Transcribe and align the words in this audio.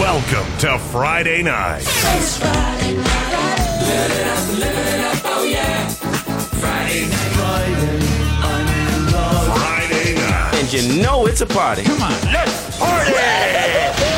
Welcome 0.00 0.56
to 0.60 0.78
Friday 0.78 1.42
night. 1.42 1.82
It's 1.82 2.38
Friday 2.38 2.96
night. 2.96 3.58
Live 3.82 4.10
it 4.10 4.26
up, 4.26 4.48
live 4.58 4.78
it 4.88 5.00
up, 5.04 5.20
oh 5.26 5.44
yeah. 5.44 5.88
Friday 5.88 7.08
night. 7.08 7.32
Friday, 7.36 8.00
I'm 8.42 8.68
in 8.68 9.12
love. 9.12 9.58
Friday 9.58 10.14
night. 10.14 10.54
And 10.54 10.72
you 10.72 11.02
know 11.02 11.26
it's 11.26 11.42
a 11.42 11.46
party. 11.46 11.82
Come 11.82 12.00
on. 12.00 12.10
Let's 12.32 12.78
party! 12.78 14.08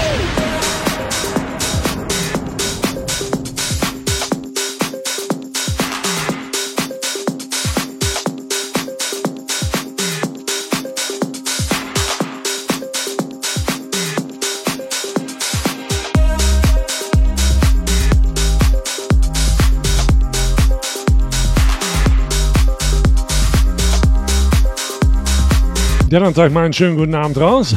Ja, 26.15 26.21
dann 26.21 26.33
sag 26.33 26.47
ich 26.47 26.55
mal 26.55 26.63
einen 26.63 26.73
schönen 26.73 26.97
guten 26.97 27.17
Abend 27.17 27.39
raus. 27.39 27.75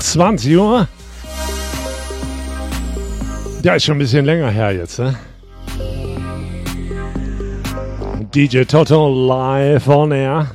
20 0.00 0.56
Uhr. 0.56 0.88
Ja, 3.62 3.76
ist 3.76 3.84
schon 3.84 3.94
ein 3.94 4.00
bisschen 4.00 4.24
länger 4.24 4.50
her 4.50 4.72
jetzt, 4.72 4.98
ne? 4.98 5.14
DJ 8.34 8.62
Toto 8.64 9.08
live 9.08 9.86
on 9.86 10.10
air. 10.10 10.50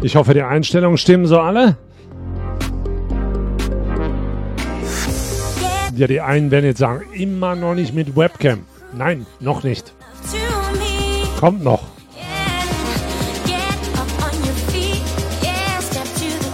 Ich 0.00 0.16
hoffe, 0.16 0.32
die 0.32 0.40
Einstellungen 0.40 0.96
stimmen 0.96 1.26
so 1.26 1.38
alle. 1.38 1.76
Ja, 5.94 6.06
die 6.06 6.22
einen 6.22 6.50
werden 6.50 6.64
jetzt 6.64 6.78
sagen, 6.78 7.02
immer 7.12 7.54
noch 7.54 7.74
nicht 7.74 7.92
mit 7.92 8.16
Webcam. 8.16 8.60
Nein, 8.94 9.26
noch 9.40 9.62
nicht. 9.62 9.92
Kommt 11.38 11.62
noch. 11.62 11.92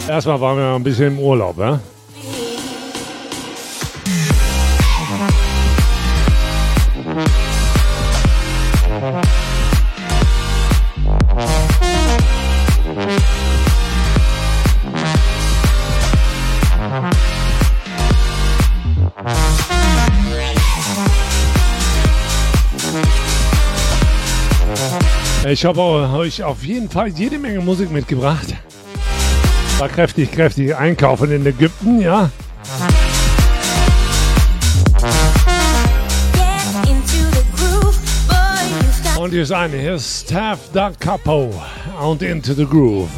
Erstmal 0.09 0.41
waren 0.41 0.57
wir 0.57 0.75
ein 0.75 0.83
bisschen 0.83 1.09
im 1.09 1.19
Urlaub, 1.19 1.59
ja? 1.59 1.81
Ich 25.51 25.65
habe 25.65 25.81
euch 25.81 26.43
auf 26.43 26.63
jeden 26.65 26.89
Fall 26.89 27.09
jede 27.09 27.39
Menge 27.39 27.61
Musik 27.61 27.91
mitgebracht. 27.91 28.55
War 29.79 29.89
kräftig, 29.89 30.33
kräftig 30.33 30.75
einkaufen 30.75 31.31
in 31.31 31.47
Ägypten, 31.47 32.01
ja. 32.01 32.31
Und 39.21 39.31
hier 39.31 39.43
ist 39.43 39.53
eine, 39.53 39.77
hier 39.77 39.95
ist 39.95 40.27
Staff 40.27 40.59
Da 40.73 40.91
Capo 40.99 41.55
und 42.01 42.23
Into 42.23 42.55
the 42.55 42.67
Groove. 42.67 43.11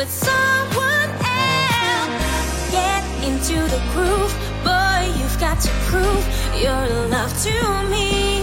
With 0.00 0.10
someone 0.10 1.10
else. 1.26 2.70
Get 2.70 3.04
into 3.22 3.56
the 3.74 3.82
groove, 3.92 4.32
boy. 4.64 5.12
You've 5.18 5.38
got 5.38 5.60
to 5.60 5.70
prove 5.88 6.24
your 6.56 6.82
love 7.14 7.32
to 7.44 7.54
me. 7.90 8.40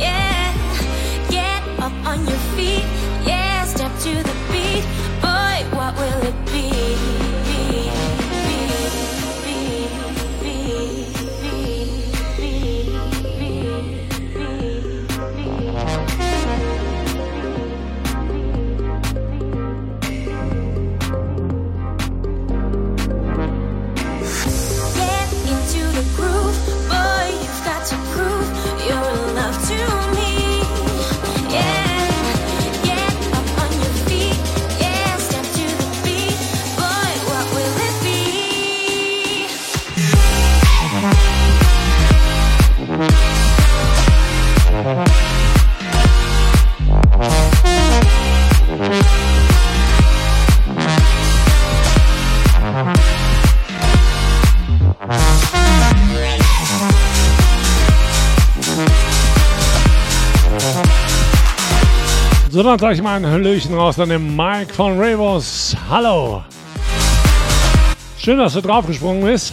Yeah, 0.00 0.48
get 1.28 1.62
up 1.78 1.92
on 2.06 2.26
your 2.26 2.42
feet. 2.56 3.01
Dann 62.62 62.78
sag 62.78 62.94
ich 62.94 63.02
mal 63.02 63.16
ein 63.16 63.26
Hallöchen 63.26 63.74
raus 63.74 63.98
an 63.98 64.08
den 64.08 64.36
Mike 64.36 64.72
von 64.72 64.98
Ravos. 64.98 65.76
Hallo. 65.90 66.44
Schön, 68.16 68.38
dass 68.38 68.52
du 68.52 68.60
draufgesprungen 68.60 69.24
bist. 69.24 69.52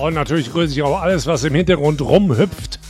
Und 0.00 0.14
natürlich 0.14 0.50
grüße 0.50 0.72
ich 0.72 0.82
auch 0.82 0.98
alles, 0.98 1.26
was 1.26 1.44
im 1.44 1.54
Hintergrund 1.54 2.00
rumhüpft. 2.00 2.80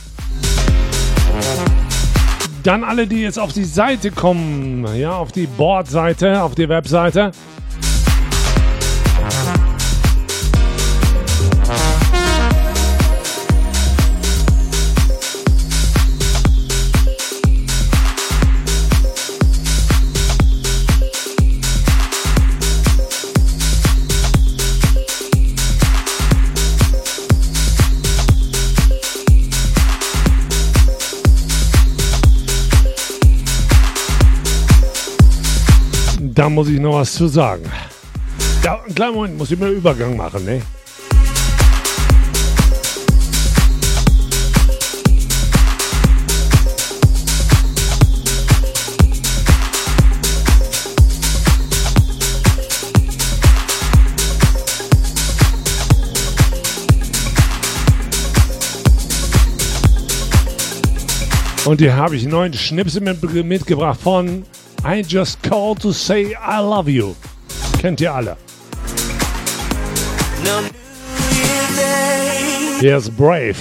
Dann 2.63 2.85
alle, 2.85 3.05
die 3.05 3.21
jetzt 3.21 3.37
auf 3.37 3.51
die 3.51 3.65
Seite 3.65 4.11
kommen, 4.11 4.87
ja, 4.95 5.17
auf 5.17 5.33
die 5.33 5.45
Board-Seite, 5.45 6.43
auf 6.43 6.55
die 6.55 6.69
Webseite. 6.69 7.31
Da 36.37 36.47
muss 36.49 36.69
ich 36.69 36.79
noch 36.79 36.93
was 36.93 37.15
zu 37.15 37.27
sagen. 37.27 37.63
Da, 38.61 38.75
einen 38.83 38.93
kleinen 38.93 39.15
Moment, 39.15 39.37
muss 39.39 39.49
ich 39.49 39.57
mir 39.57 39.69
Übergang 39.69 40.15
machen, 40.15 40.45
ne? 40.45 40.61
Und 61.65 61.81
hier 61.81 61.95
habe 61.95 62.15
ich 62.15 62.27
neun 62.27 62.53
Schnipsel 62.53 63.01
mitgebracht 63.01 63.99
von 63.99 64.45
I 64.83 65.01
Just 65.01 65.41
Called 65.43 65.81
to 65.81 65.91
Say 65.91 66.33
I 66.35 66.59
Love 66.59 66.89
You. 66.89 67.15
Kennt 67.79 68.01
ihr 68.01 68.13
alle. 68.13 68.37
Here's 72.79 73.09
Brave. 73.09 73.55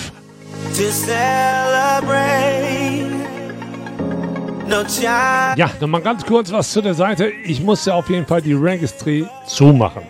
Ja, 5.57 5.71
nochmal 5.81 6.01
ganz 6.03 6.25
kurz 6.25 6.53
was 6.53 6.71
zu 6.71 6.83
der 6.83 6.95
Seite. 6.95 7.29
Ich 7.45 7.63
musste 7.63 7.95
auf 7.95 8.11
jeden 8.11 8.27
Fall 8.27 8.43
die 8.43 8.53
Registry 8.53 9.27
zumachen. 9.47 10.03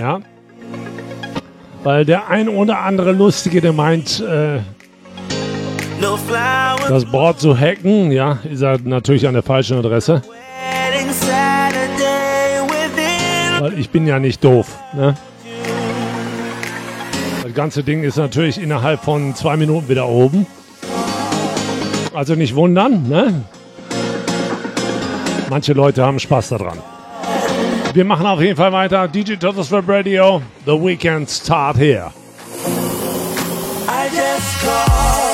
Ja. 0.00 0.20
Weil 1.82 2.04
der 2.04 2.28
ein 2.28 2.48
oder 2.48 2.78
andere 2.80 3.12
Lustige, 3.12 3.60
der 3.60 3.72
meint, 3.72 4.20
äh, 4.20 4.60
das 6.88 7.04
Board 7.06 7.40
zu 7.40 7.56
hacken, 7.58 8.10
ja, 8.12 8.38
ist 8.50 8.62
er 8.62 8.78
natürlich 8.78 9.26
an 9.26 9.34
der 9.34 9.42
falschen 9.42 9.78
Adresse. 9.78 10.22
Weil 13.60 13.78
ich 13.78 13.90
bin 13.90 14.06
ja 14.06 14.18
nicht 14.18 14.44
doof. 14.44 14.66
Ne? 14.92 15.14
Das 17.42 17.54
ganze 17.54 17.82
Ding 17.82 18.02
ist 18.02 18.16
natürlich 18.16 18.60
innerhalb 18.60 19.00
von 19.02 19.34
zwei 19.34 19.56
Minuten 19.56 19.88
wieder 19.88 20.06
oben. 20.08 20.46
Also 22.12 22.34
nicht 22.34 22.54
wundern, 22.54 23.08
ne? 23.08 23.44
Manche 25.50 25.72
Leute 25.72 26.04
haben 26.04 26.18
Spaß 26.18 26.50
daran. 26.50 26.78
Wir 27.92 28.04
machen 28.04 28.26
auf 28.26 28.40
jeden 28.40 28.56
Fall 28.56 28.72
weiter. 28.72 29.06
DJ 29.08 29.34
Totos 29.34 29.70
Web 29.70 29.84
Radio. 29.88 30.42
The 30.66 30.72
Weekend 30.72 31.30
start 31.30 31.76
here. 31.76 32.10
I 33.88 34.08
just 34.08 34.60
called 34.62 35.33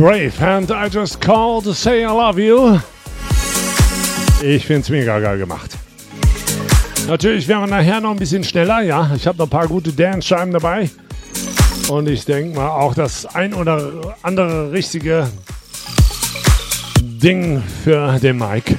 Brave 0.00 0.40
and 0.40 0.70
I 0.70 0.88
just 0.88 1.20
called 1.20 1.64
to 1.64 1.74
say 1.74 2.04
I 2.04 2.10
love 2.10 2.38
you. 2.38 2.80
Ich 4.42 4.64
find's 4.64 4.88
mega 4.88 5.20
geil 5.20 5.36
gemacht. 5.36 5.76
Natürlich 7.06 7.46
wären 7.46 7.68
wir 7.68 7.76
nachher 7.76 8.00
noch 8.00 8.12
ein 8.12 8.18
bisschen 8.18 8.42
schneller, 8.42 8.80
ja. 8.80 9.10
Ich 9.14 9.26
habe 9.26 9.36
noch 9.36 9.44
ein 9.44 9.50
paar 9.50 9.68
gute 9.68 9.92
Dance-Scheiben 9.92 10.54
dabei. 10.54 10.88
Und 11.88 12.08
ich 12.08 12.24
denke 12.24 12.56
mal 12.56 12.70
auch 12.70 12.94
das 12.94 13.26
ein 13.26 13.52
oder 13.52 14.16
andere 14.22 14.72
richtige 14.72 15.28
Ding 17.02 17.62
für 17.84 18.18
den 18.20 18.38
Mike. 18.38 18.78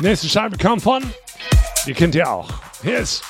Nächste 0.00 0.28
Scheibe 0.28 0.58
kommt 0.58 0.82
von, 0.82 1.02
die 1.86 1.94
kennt 1.94 2.14
ihr 2.14 2.30
auch. 2.30 2.50
Hier 2.82 2.98
ist 2.98 3.22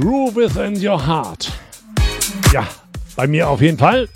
Groove 0.00 0.36
Within 0.36 0.74
Your 0.74 0.98
Heart. 0.98 1.50
Ja, 2.52 2.66
bei 3.16 3.26
mir 3.26 3.48
auf 3.48 3.62
jeden 3.62 3.78
Fall. 3.78 4.08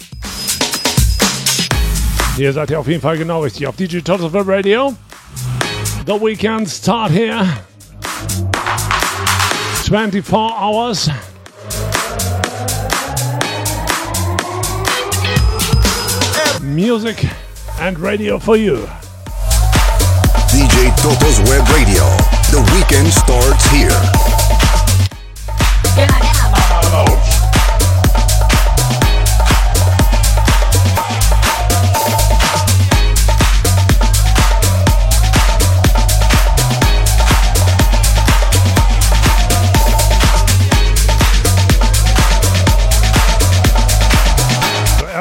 Hier 2.36 2.52
seid 2.52 2.70
ihr 2.70 2.78
auf 2.78 2.86
jeden 2.86 3.00
Fall 3.00 3.16
genau 3.16 3.42
richtig. 3.42 3.66
Auf 3.66 3.76
DJ 3.76 4.00
Total 4.00 4.30
Web 4.30 4.46
Radio. 4.46 4.94
The 6.04 6.20
weekend 6.20 6.68
start 6.68 7.10
here. 7.10 7.46
24 9.84 10.52
hours. 10.60 11.08
Music 16.62 17.26
and 17.80 17.98
radio 17.98 18.38
for 18.38 18.56
you. 18.56 18.86
DJ 20.50 20.90
Toto's 21.00 21.38
Web 21.48 21.66
Radio. 21.70 22.04
The 22.50 22.60
weekend 22.74 23.10
starts 23.10 23.64
here. 23.70 24.19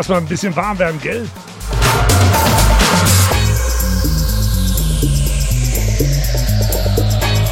Erstmal 0.10 0.26
ein 0.26 0.28
bisschen 0.28 0.56
warm 0.56 0.80
werden, 0.80 1.00
gell? 1.04 1.30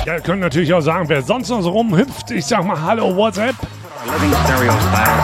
Ja, 0.08 0.16
ihr 0.16 0.22
könnt 0.22 0.40
natürlich 0.40 0.74
auch 0.74 0.82
sagen, 0.82 1.08
wer 1.08 1.22
sonst 1.22 1.50
noch 1.50 1.62
so 1.62 1.70
rumhüpft. 1.70 2.32
Ich 2.32 2.48
sag 2.48 2.66
mal 2.66 2.82
Hallo 2.82 3.16
WhatsApp. 3.16 3.56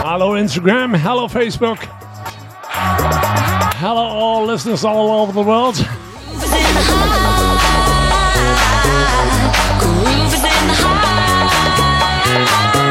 Hallo 0.04 0.36
Instagram. 0.36 1.04
Hallo 1.04 1.28
Facebook. 1.28 1.80
Hello 3.82 4.02
all 4.02 4.46
listeners 4.46 4.86
all 4.86 5.10
over 5.10 5.34
the 5.34 5.44
world. 5.44 5.84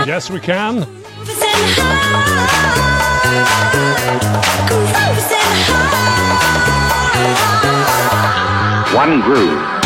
Yes, 0.04 0.32
we 0.32 0.40
can. 0.40 0.84
One 8.94 9.20
groove. 9.22 9.81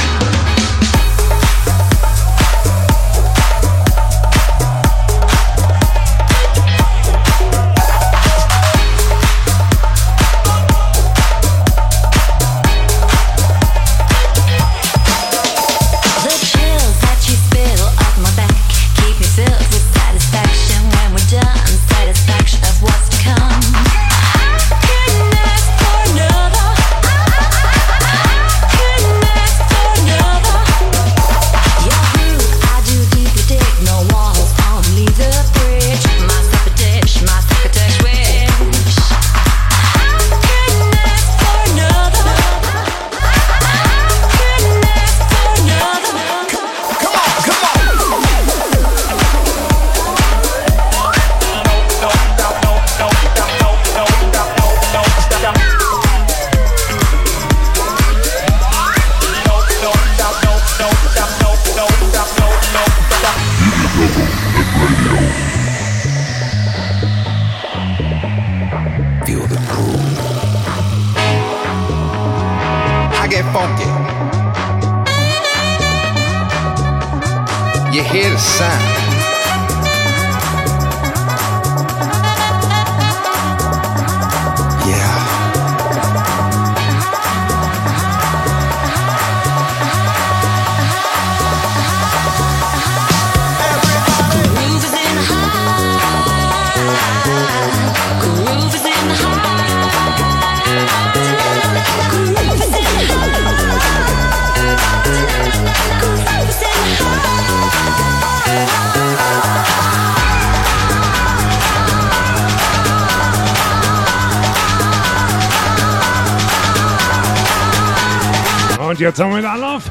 Jetzt 119.06 119.20
haben 119.20 119.30
wir 119.30 119.36
den 119.36 119.46
Anlauf. 119.46 119.84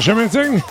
Schön 0.00 0.16
mitsingen. 0.16 0.62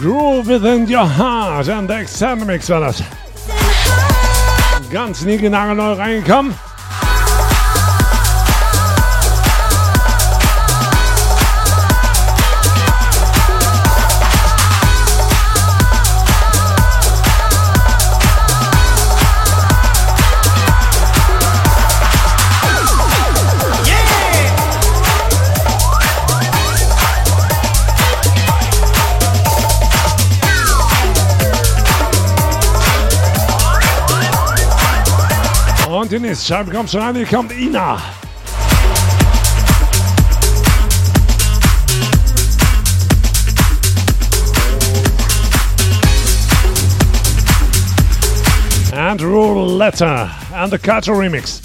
Groove 0.00 0.46
within 0.46 0.88
your 0.88 1.06
heart. 1.06 1.68
Und 1.68 1.88
der 1.88 1.98
Externe 1.98 2.44
Mix 2.44 2.68
war 2.70 2.80
das. 2.80 3.02
Ganz 4.90 5.22
neu 5.74 5.92
reingekommen. 5.92 6.54
Und 36.10 36.16
die 36.16 36.26
nächste 36.26 36.46
Scheibe 36.46 36.72
kommt 36.72 36.90
schon 36.90 37.02
rein. 37.02 37.14
Hier 37.14 37.24
kommt 37.24 37.52
Ina. 37.52 38.02
And 48.92 49.22
Roulette 49.22 50.28
and 50.52 50.72
the 50.72 50.78
Kato 50.78 51.12
remix. 51.12 51.59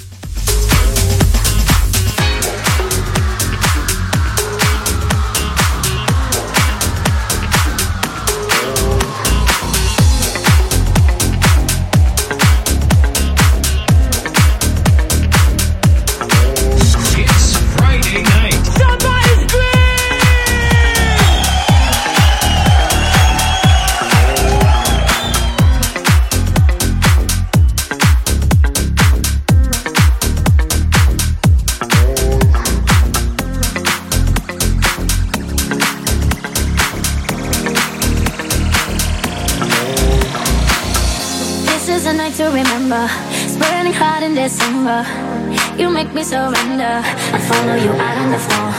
You 44.85 45.89
make 45.89 46.13
me 46.13 46.21
surrender. 46.23 47.01
I 47.33 47.39
follow 47.49 47.73
you 47.73 47.89
out 47.89 48.17
on 48.21 48.29
the 48.29 48.37
floor. 48.37 48.69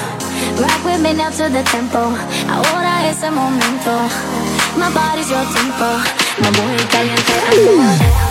Rock 0.62 0.84
with 0.84 1.02
me 1.02 1.14
now 1.14 1.30
to 1.30 1.48
the 1.50 1.64
tempo. 1.64 2.14
Ahora 2.46 3.08
es 3.08 3.24
el 3.24 3.32
momento. 3.32 3.90
My 4.78 4.88
body's 4.94 5.28
your 5.28 5.42
tempo. 5.50 5.98
My 6.38 6.50
muy 6.52 6.76
caliente, 6.92 7.32
amor. 7.50 8.25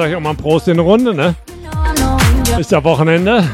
Sage 0.00 0.12
ich 0.12 0.16
auch 0.16 0.20
mal 0.20 0.34
Prost 0.34 0.66
in 0.66 0.78
der 0.78 0.86
Runde, 0.86 1.14
ne? 1.14 1.34
Ist 2.58 2.70
ja 2.70 2.82
Wochenende. 2.82 3.44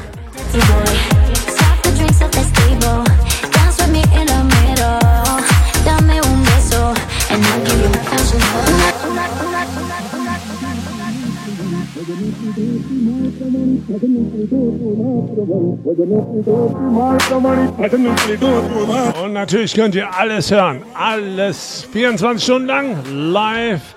Und 19.24 19.32
natürlich 19.32 19.74
könnt 19.74 19.96
ihr 19.96 20.16
alles 20.16 20.52
hören. 20.52 20.82
Alles 20.94 21.88
24 21.92 22.44
Stunden 22.44 22.68
lang 22.68 22.96
live 23.10 23.95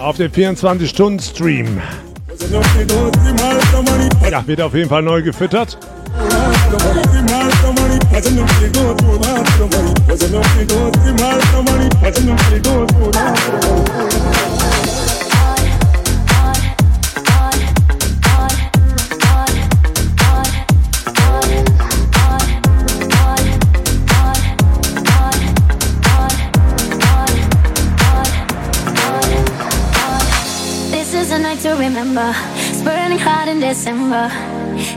auf 0.00 0.16
dem 0.16 0.30
24-Stunden-Stream. 0.30 1.80
Ja, 4.30 4.46
wird 4.46 4.60
auf 4.60 4.74
jeden 4.74 4.88
Fall 4.88 5.02
neu 5.02 5.22
gefüttert. 5.22 5.78
Remember. 31.88 32.34
It's 32.68 32.82
burning 32.82 33.18
hot 33.18 33.48
in 33.48 33.60
December. 33.60 34.28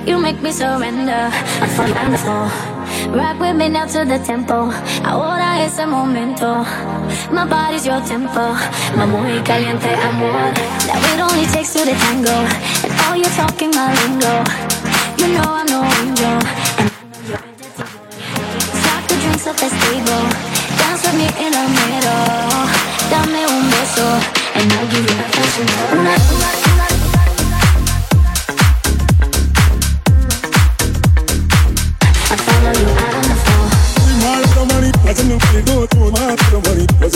You 0.06 0.20
make 0.20 0.42
me 0.42 0.52
surrender. 0.52 1.32
I 1.64 1.68
fall 1.76 1.92
on 2.02 2.12
the 2.12 2.20
floor. 2.20 2.48
Rock 3.16 3.40
with 3.40 3.56
me 3.56 3.70
now 3.70 3.86
to 3.88 4.04
the 4.04 4.20
tempo. 4.20 4.72
Ahora 5.08 5.64
es 5.64 5.80
el 5.80 5.88
momento. 5.88 6.66
My 7.32 7.46
body's 7.48 7.86
your 7.86 8.02
tempo. 8.02 8.44
My 8.98 9.06
muy 9.06 9.40
caliente 9.48 9.92
amor. 10.08 10.52
Now 10.88 11.00
it 11.12 11.20
only 11.28 11.46
takes 11.54 11.72
two 11.74 11.86
to 11.88 11.96
tango. 11.96 12.38
And 12.84 12.94
all 13.08 13.16
you're 13.16 13.36
talking 13.40 13.72
my 13.72 13.88
lingo. 14.00 14.44
You 15.20 15.28
know 15.36 15.48
I'm 15.48 15.68
no 15.72 15.80
angel. 16.04 16.38
Stop 18.82 19.02
the 19.08 19.16
drinks 19.24 19.48
at 19.48 19.56
the 19.64 19.70
table. 19.80 20.24
Dance 20.80 21.02
with 21.08 21.16
me 21.16 21.28
in 21.40 21.52
the 21.56 21.66
middle. 21.72 22.52
Dame 23.12 23.42
un 23.48 23.64
beso. 23.72 24.08
And 24.54 24.72
I'll 24.74 24.88
give 24.92 25.10
you 25.10 25.16
a 25.16 25.28
thousand 25.32 26.61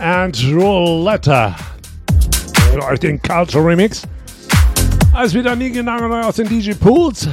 And 0.00 0.36
Roulette. 0.52 1.54
Euch 2.88 3.00
den 3.00 3.20
Culture 3.20 3.64
Remix. 3.64 4.02
Alles 5.12 5.34
wieder 5.34 5.56
nie 5.56 5.70
genau 5.70 5.98
neu 5.98 6.22
aus 6.22 6.36
den 6.36 6.48
DJ 6.48 6.72
Pools. 6.74 7.28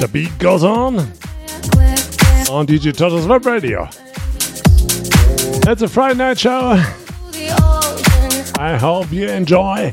The 0.00 0.08
beat 0.12 0.38
goes 0.38 0.64
on. 0.64 0.96
The 0.96 1.08
beat 1.76 2.18
goes 2.18 2.50
on 2.50 2.66
DJ 2.66 2.92
Toto's 2.92 3.26
Web 3.26 3.46
Radio. 3.46 3.88
It's 5.68 5.82
a 5.82 5.88
Friday 5.88 6.18
night 6.18 6.38
show. 6.38 6.82
I 8.62 8.76
hope 8.76 9.10
you 9.10 9.28
enjoy. 9.28 9.92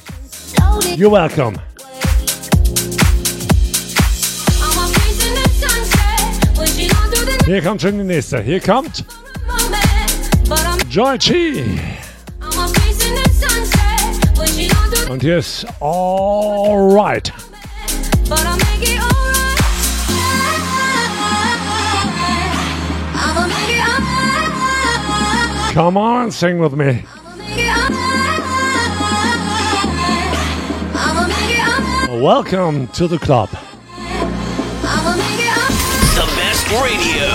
You're 0.95 1.09
welcome. 1.09 1.57
Hier 7.45 7.63
kommt 7.63 7.81
schon 7.81 7.97
die 7.97 8.03
nächste. 8.03 8.41
Hier 8.41 8.59
kommt 8.59 9.03
Joy 10.87 11.17
Chi. 11.17 11.79
Make 15.07 15.23
it 15.23 15.65
alright. 15.81 17.31
Come 25.73 25.97
on, 25.97 26.29
sing 26.29 26.59
with 26.59 26.73
me. 26.73 27.03
Welcome 32.19 32.87
to 32.89 33.07
the 33.07 33.17
club. 33.17 33.47
I'ma 33.53 35.15
make 35.15 35.39
it 35.39 35.47
alright. 35.47 36.17
The 36.19 36.27
best 36.35 36.67
radio. 36.83 37.28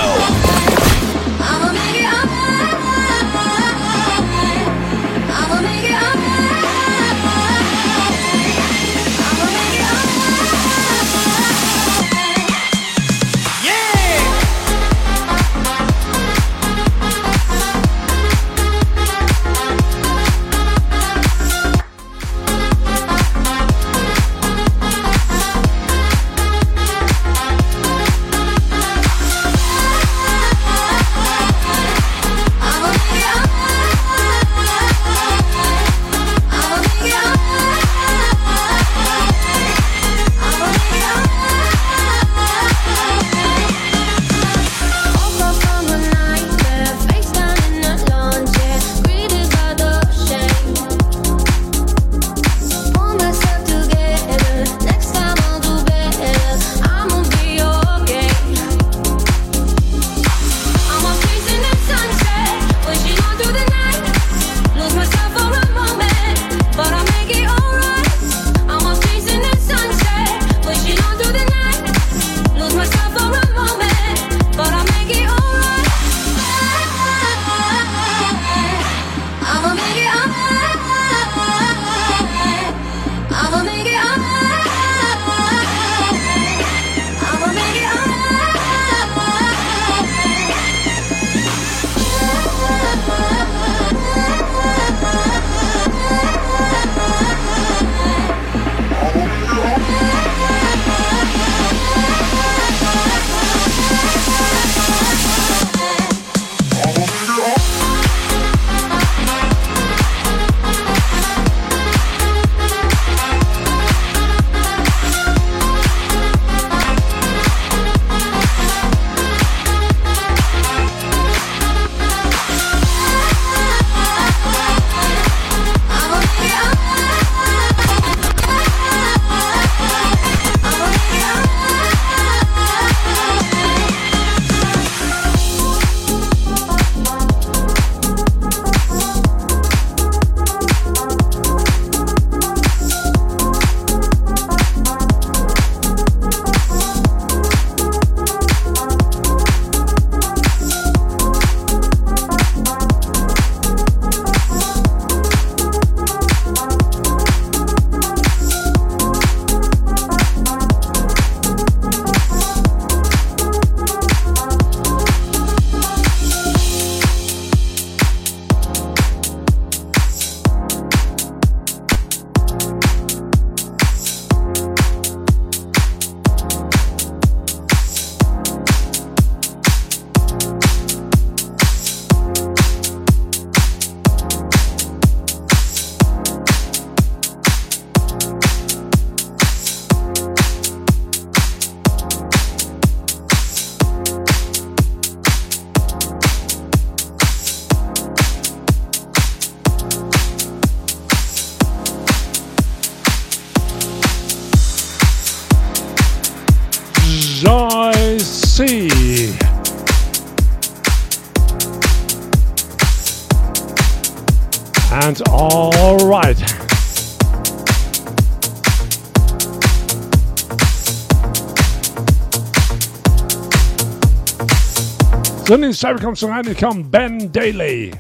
Scheibe 225.75 226.01
kommt 226.01 226.19
schon 226.19 226.31
rein. 226.31 226.45
Hier 226.45 226.55
kommt 226.55 226.91
Ben 226.91 227.31
Daly. 227.31 227.93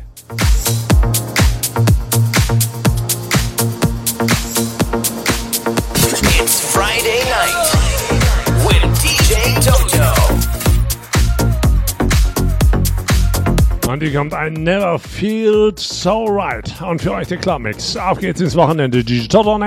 It's 6.41 6.61
Friday 6.73 7.23
night 7.31 7.55
with 8.65 8.83
DJ 9.03 9.55
Toto. 9.61 10.13
Und 13.89 14.03
hier 14.03 14.13
kommt 14.13 14.35
ein 14.35 14.55
Never 14.55 14.99
Feel 14.99 15.73
So 15.77 16.25
Right. 16.25 16.75
Und 16.83 17.03
für 17.03 17.13
euch 17.13 17.29
der 17.29 17.39
Clubmix. 17.39 17.97
Auf 17.97 18.19
geht's 18.19 18.41
ins 18.41 18.57
Wochenende. 18.57 19.05
DJ 19.05 19.29
Toto 19.29 19.55
on 19.55 19.63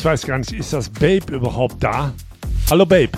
ich 0.00 0.04
weiß 0.06 0.22
gar 0.22 0.38
nicht, 0.38 0.52
ist 0.52 0.72
das 0.72 0.88
Babe 0.88 1.34
überhaupt 1.34 1.84
da? 1.84 2.14
Hallo 2.70 2.86
Babe. 2.86 3.09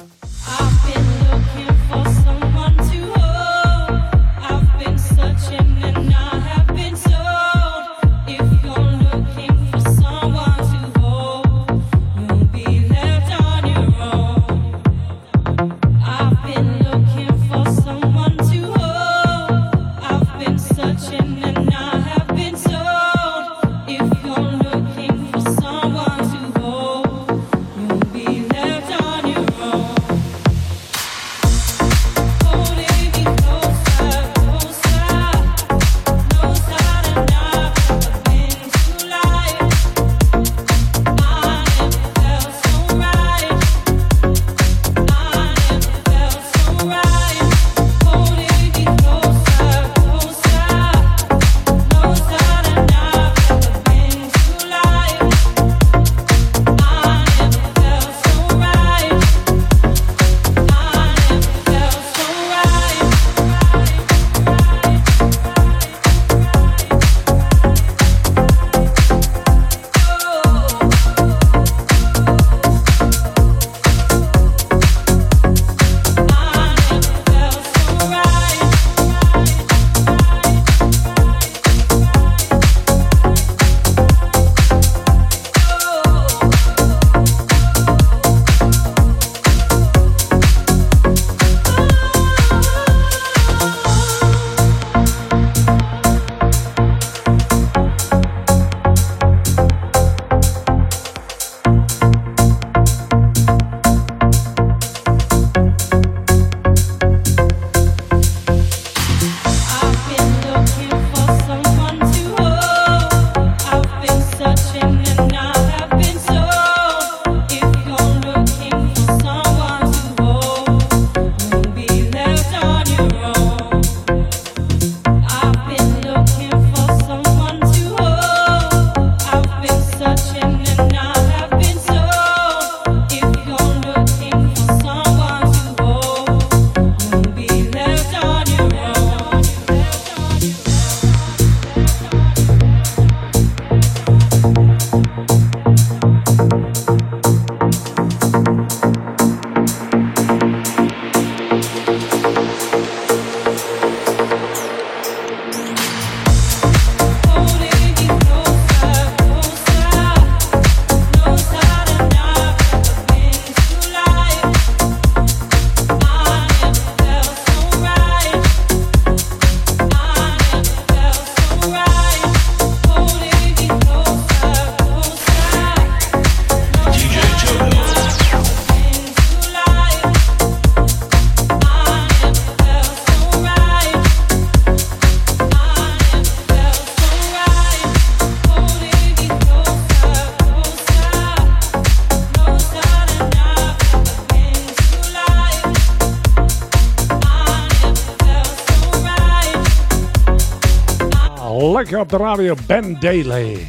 Lekker 201.92 202.06
op 202.06 202.18
de 202.18 202.24
radio, 202.24 202.54
Ben 202.66 202.96
Daly. 203.00 203.66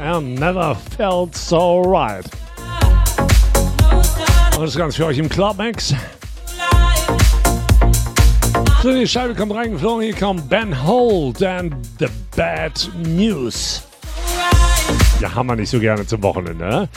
And 0.00 0.38
never 0.38 0.74
felt 0.96 1.36
so 1.36 1.82
right. 1.82 2.24
Und 4.56 4.64
das 4.64 4.76
Ganze 4.76 4.96
für 4.96 5.06
euch 5.06 5.18
im 5.18 5.28
Clubmix. 5.28 5.94
So, 8.82 8.92
die 8.92 9.06
Scheibe 9.06 9.34
kommt 9.34 9.54
reingeflogen. 9.54 10.04
Hier 10.04 10.14
kommt 10.14 10.48
Ben 10.48 10.86
Holt 10.86 11.42
and 11.42 11.74
the 11.98 12.06
Bad 12.34 12.90
News. 13.04 13.82
Ja, 15.20 15.34
haben 15.34 15.48
wir 15.48 15.56
nicht 15.56 15.68
so 15.68 15.78
gerne 15.78 16.06
zum 16.06 16.22
Wochenende, 16.22 16.64
ne? 16.64 16.88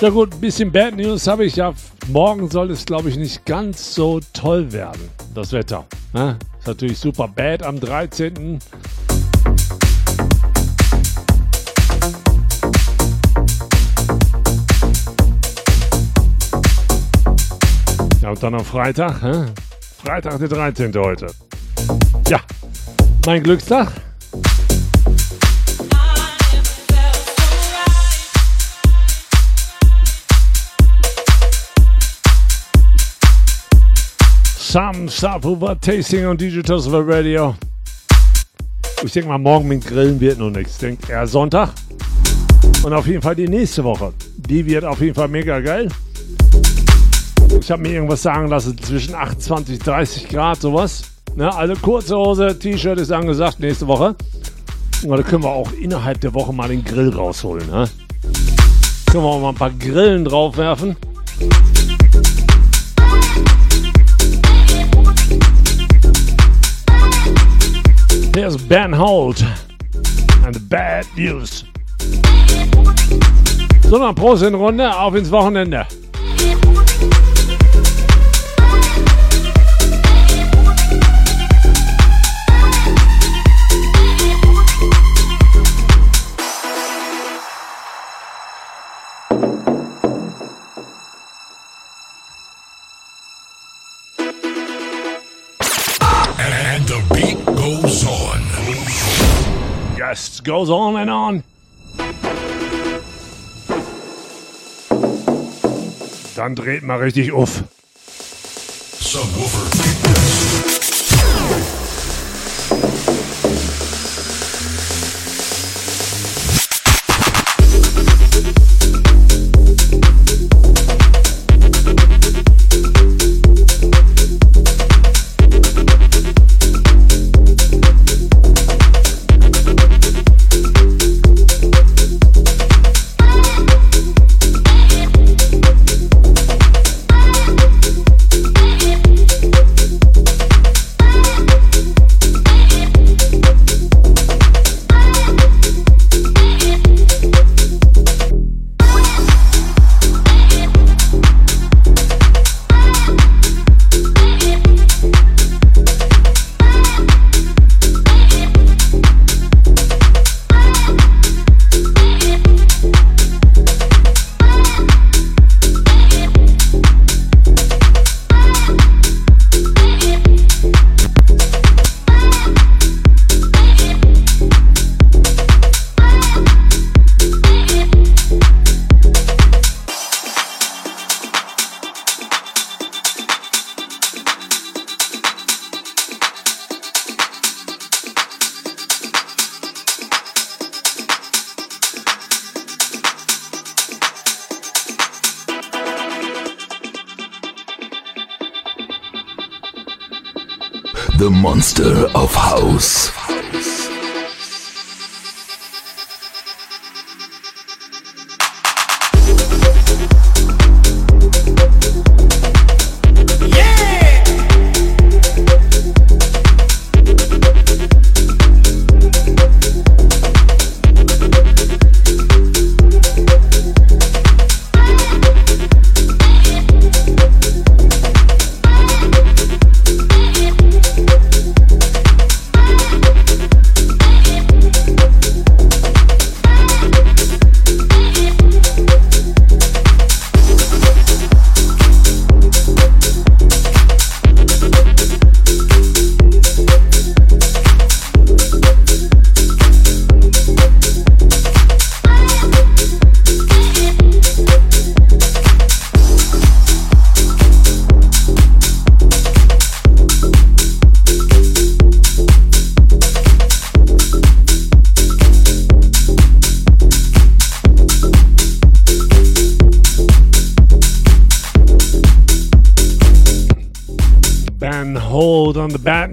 Ja 0.00 0.10
gut, 0.10 0.34
ein 0.34 0.40
bisschen 0.40 0.70
Bad 0.70 0.94
News 0.94 1.26
habe 1.26 1.44
ich 1.46 1.56
ja. 1.56 1.74
Morgen 2.06 2.48
soll 2.48 2.70
es, 2.70 2.86
glaube 2.86 3.08
ich, 3.08 3.16
nicht 3.16 3.44
ganz 3.44 3.92
so 3.92 4.20
toll 4.34 4.70
werden, 4.70 5.10
das 5.34 5.52
Wetter. 5.52 5.84
Ne? 6.12 6.38
Ist 6.60 6.68
natürlich 6.68 6.98
super 6.98 7.26
bad 7.26 7.64
am 7.64 7.80
13. 7.80 8.60
und 18.30 18.42
dann 18.42 18.54
am 18.54 18.64
Freitag. 18.64 19.22
Hä? 19.22 19.46
Freitag, 20.04 20.38
der 20.38 20.48
13. 20.48 20.94
heute. 20.94 21.26
Ja, 22.28 22.40
mein 23.26 23.42
Glückstag. 23.42 23.88
Sam 34.56 35.08
Subwoofer 35.08 35.80
Tasting 35.80 36.28
und 36.28 36.40
Digital 36.40 36.78
Super 36.78 37.02
Radio. 37.04 37.56
Ich 39.02 39.12
denke 39.12 39.28
mal, 39.28 39.38
morgen 39.38 39.66
mit 39.66 39.84
Grillen 39.84 40.20
wird 40.20 40.38
noch 40.38 40.50
nichts. 40.50 40.74
Ich 40.74 40.78
denke 40.78 41.12
eher 41.12 41.26
Sonntag. 41.26 41.70
Und 42.84 42.92
auf 42.92 43.06
jeden 43.06 43.22
Fall 43.22 43.34
die 43.34 43.48
nächste 43.48 43.82
Woche. 43.82 44.12
Die 44.36 44.64
wird 44.64 44.84
auf 44.84 45.00
jeden 45.00 45.14
Fall 45.14 45.28
mega 45.28 45.58
geil. 45.58 45.88
Ich 47.58 47.70
habe 47.70 47.82
mir 47.82 47.92
irgendwas 47.92 48.22
sagen 48.22 48.48
lassen, 48.48 48.78
zwischen 48.78 49.14
28 49.14 49.78
30 49.80 50.28
Grad, 50.28 50.60
sowas. 50.60 51.02
Ne, 51.34 51.52
also 51.54 51.74
kurze 51.74 52.16
Hose, 52.16 52.58
T-Shirt 52.58 52.98
ist 52.98 53.10
angesagt 53.10 53.60
nächste 53.60 53.86
Woche. 53.86 54.14
Und 55.02 55.10
da 55.10 55.22
können 55.22 55.42
wir 55.42 55.50
auch 55.50 55.72
innerhalb 55.72 56.20
der 56.20 56.34
Woche 56.34 56.52
mal 56.52 56.68
den 56.68 56.84
Grill 56.84 57.10
rausholen. 57.10 57.66
Ne? 57.68 57.88
Können 59.10 59.24
wir 59.24 59.28
auch 59.28 59.40
mal 59.40 59.48
ein 59.50 59.54
paar 59.54 59.70
Grillen 59.70 60.24
draufwerfen. 60.24 60.96
Here's 68.34 68.56
Ben 68.56 68.96
Holt 68.96 69.44
and 70.44 70.54
the 70.54 70.60
Bad 70.60 71.06
News. 71.16 71.64
So, 73.82 73.98
dann 73.98 74.14
Prost 74.14 74.44
in 74.44 74.54
Runde, 74.54 74.94
auf 74.96 75.14
ins 75.14 75.30
Wochenende. 75.30 75.86
Yes, 100.40 100.44
goes 100.44 100.70
on 100.70 100.96
and 100.96 101.10
on. 101.10 101.42
Dann 106.36 106.54
dreht 106.54 106.82
mal 106.82 106.98
richtig 106.98 107.32
auf. 107.32 107.62
Subwoofer 108.98 110.29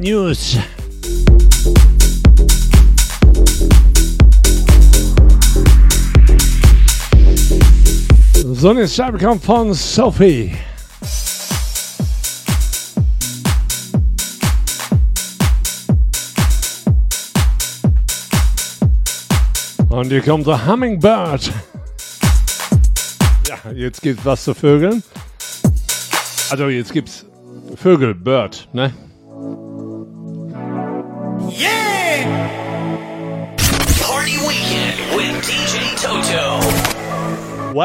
News. 0.08 0.58
So, 8.54 8.74
jetzt 8.74 8.96
Scheibe 8.96 9.18
kommt 9.18 9.44
von 9.44 9.74
Sophie. 9.74 10.54
Und 19.90 20.08
hier 20.08 20.22
kommt 20.22 20.48
der 20.48 20.66
Hummingbird. 20.66 21.52
Ja, 23.50 23.72
jetzt 23.74 24.02
gibt's 24.02 24.24
was 24.24 24.46
zu 24.46 24.54
Vögeln. 24.54 25.04
Also 26.50 26.70
jetzt 26.70 26.94
gibt's 26.94 27.26
Vögel, 27.76 28.16
Bird, 28.16 28.70
ne? 28.72 28.94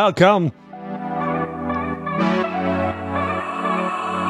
Welcome. 0.04 0.50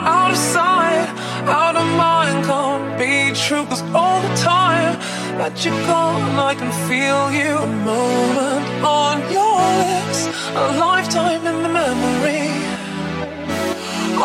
Out 0.04 0.30
of 0.30 0.36
sight, 0.36 1.08
out 1.48 1.76
of 1.76 1.86
mind, 1.96 2.44
can't 2.44 2.98
be 2.98 3.32
true. 3.32 3.64
Cause 3.64 3.82
all 3.94 4.20
the 4.20 4.34
time 4.36 4.98
that 5.38 5.64
you 5.64 5.70
gone, 5.86 6.38
I 6.50 6.54
can 6.60 6.70
feel 6.88 7.32
you. 7.32 7.56
A 7.56 7.66
moment 7.88 8.66
on 8.84 9.16
your 9.32 9.60
lips, 9.88 10.20
a 10.62 10.76
lifetime 10.86 11.42
in 11.46 11.62
the 11.62 11.70
memory. 11.80 12.52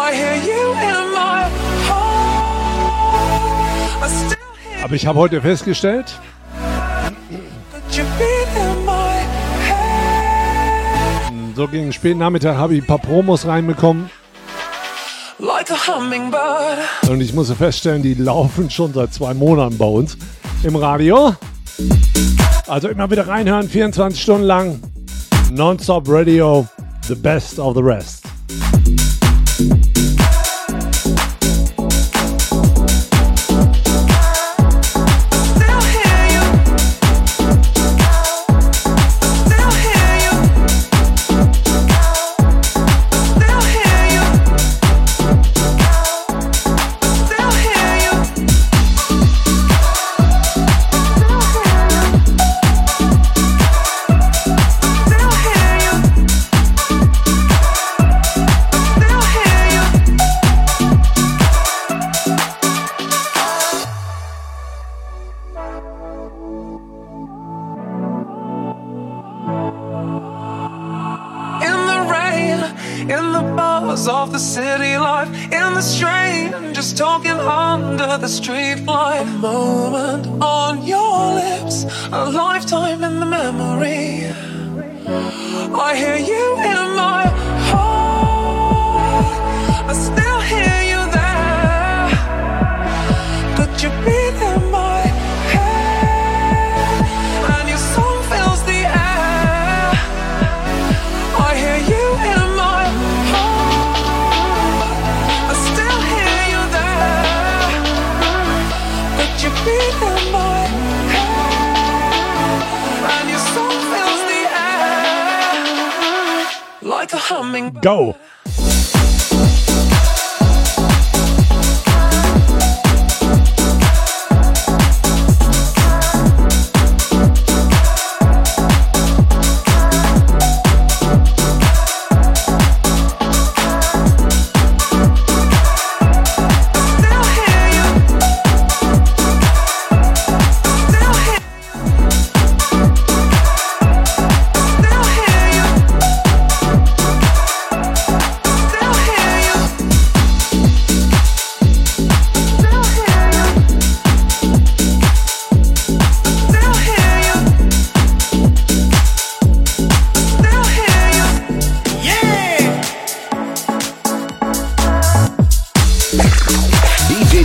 I 0.05 0.09
hear 0.19 0.35
you 0.51 0.63
in 0.91 1.03
my 1.13 1.47
heart. 1.87 2.27
Aber 4.83 4.95
ich 4.95 5.07
habe 5.07 5.17
heute 5.17 5.41
festgestellt, 5.41 6.19
so 11.57 11.67
gegen 11.67 11.91
späten 11.91 12.19
Nachmittag 12.19 12.55
habe 12.55 12.75
ich 12.75 12.83
ein 12.83 12.85
paar 12.85 12.99
Promos 12.99 13.47
reinbekommen 13.47 14.11
Like 15.39 15.71
a 15.71 15.75
hummingbird. 15.87 17.09
und 17.09 17.19
ich 17.19 17.33
musste 17.33 17.55
feststellen, 17.55 18.03
die 18.03 18.13
laufen 18.13 18.69
schon 18.69 18.93
seit 18.93 19.11
zwei 19.11 19.33
Monaten 19.33 19.75
bei 19.77 19.85
uns 19.85 20.17
im 20.63 20.75
Radio. 20.75 21.35
Also 22.67 22.89
immer 22.89 23.09
wieder 23.09 23.27
reinhören, 23.27 23.67
24 23.69 24.21
Stunden 24.21 24.43
lang. 24.43 24.79
Nonstop 25.51 26.05
Radio, 26.07 26.67
the 27.07 27.15
best 27.15 27.59
of 27.59 27.75
the 27.75 27.81
rest. 27.81 28.26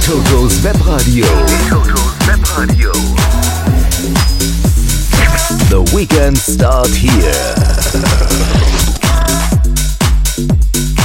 DJ 0.02 0.06
Toto's 0.06 0.58
Webradio. 0.60 1.26
The 5.68 5.82
weekend 5.94 6.36
start 6.38 6.88
here. 6.88 7.32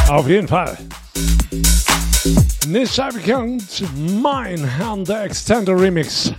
Auf 0.09 0.27
jeden 0.27 0.47
Fall. 0.47 0.77
Nächste 2.67 2.95
Scheibe 2.95 3.19
kommt 3.19 3.83
mein 4.21 4.63
Herrn 4.63 5.03
der 5.05 5.23
Extender 5.25 5.79
Remix. 5.79 6.33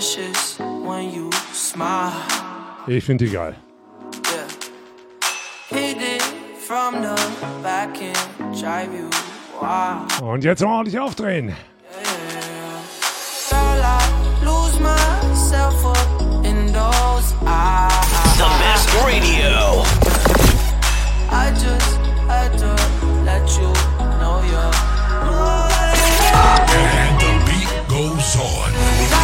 Precious 0.00 0.58
when 0.58 1.12
you 1.12 1.30
smile. 1.52 2.14
Ich 2.86 3.04
finde 3.04 3.26
die 3.26 3.30
geil. 3.30 3.54
Yeah. 4.32 5.78
Hit 5.78 5.98
it 6.00 6.22
from 6.56 7.02
the 7.02 7.14
back 7.62 8.00
and 8.00 8.16
drive 8.58 8.94
you 8.94 9.10
wild. 9.60 10.22
Und 10.22 10.42
jetzt 10.42 10.62
mal 10.62 10.76
ordentlich 10.78 10.98
aufdrehen. 10.98 11.54
I 13.52 14.00
lose 14.42 14.80
myself 14.80 15.84
up 15.84 16.46
in. 16.46 16.72
The 18.38 18.48
best 18.58 18.88
radio. 19.04 19.84
I 21.30 21.52
just 21.52 21.98
had 22.26 22.56
to 22.56 22.74
let 23.26 23.46
you 23.58 23.70
know 24.18 24.40
you're 24.48 24.72
And 26.72 27.20
the 27.20 27.32
beat 27.44 27.88
goes 27.88 28.36
on. 28.36 29.19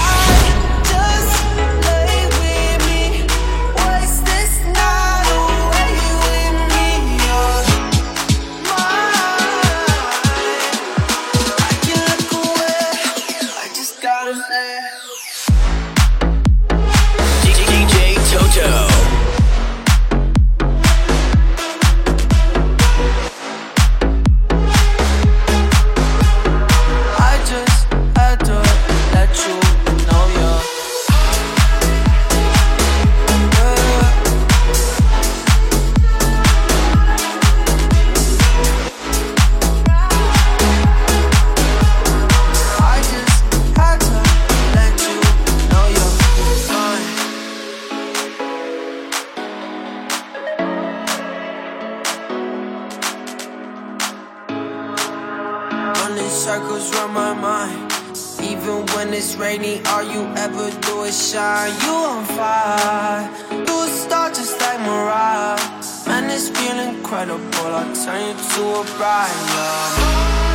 Rainy, 59.59 59.81
all 59.87 60.03
you 60.03 60.23
ever 60.37 60.71
do 60.81 61.03
is 61.03 61.31
shine. 61.31 61.73
You 61.83 61.93
on 61.93 62.25
fire, 62.25 63.31
you 63.51 63.85
a 63.85 63.89
star 63.89 64.29
just 64.29 64.61
like 64.61 64.81
Mariah. 64.81 65.59
Man, 66.07 66.31
it's 66.31 66.49
feel 66.49 66.79
incredible. 66.79 67.43
I'll 67.57 67.95
turn 67.95 68.29
you 68.29 68.35
to 68.35 68.63
a 68.81 68.97
bride. 68.97 69.31
Yeah. 69.55 70.46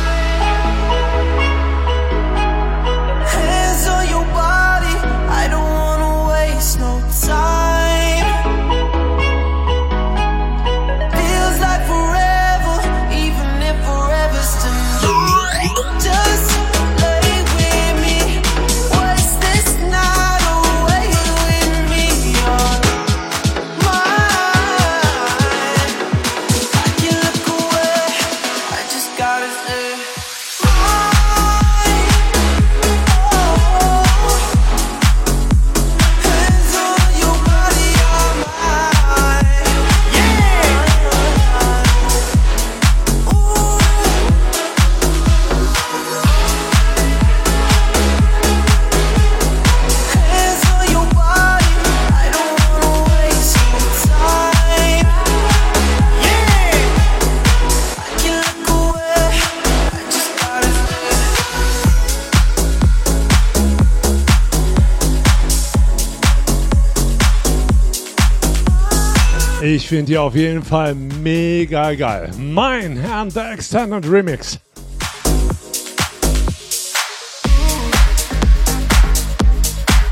Finde 69.92 70.12
die 70.12 70.16
auf 70.16 70.34
jeden 70.34 70.62
Fall 70.62 70.94
mega 70.94 71.92
geil. 71.92 72.30
Mein 72.38 72.96
Herrn 72.96 73.28
der 73.28 73.52
Extended 73.52 74.10
Remix. 74.10 74.58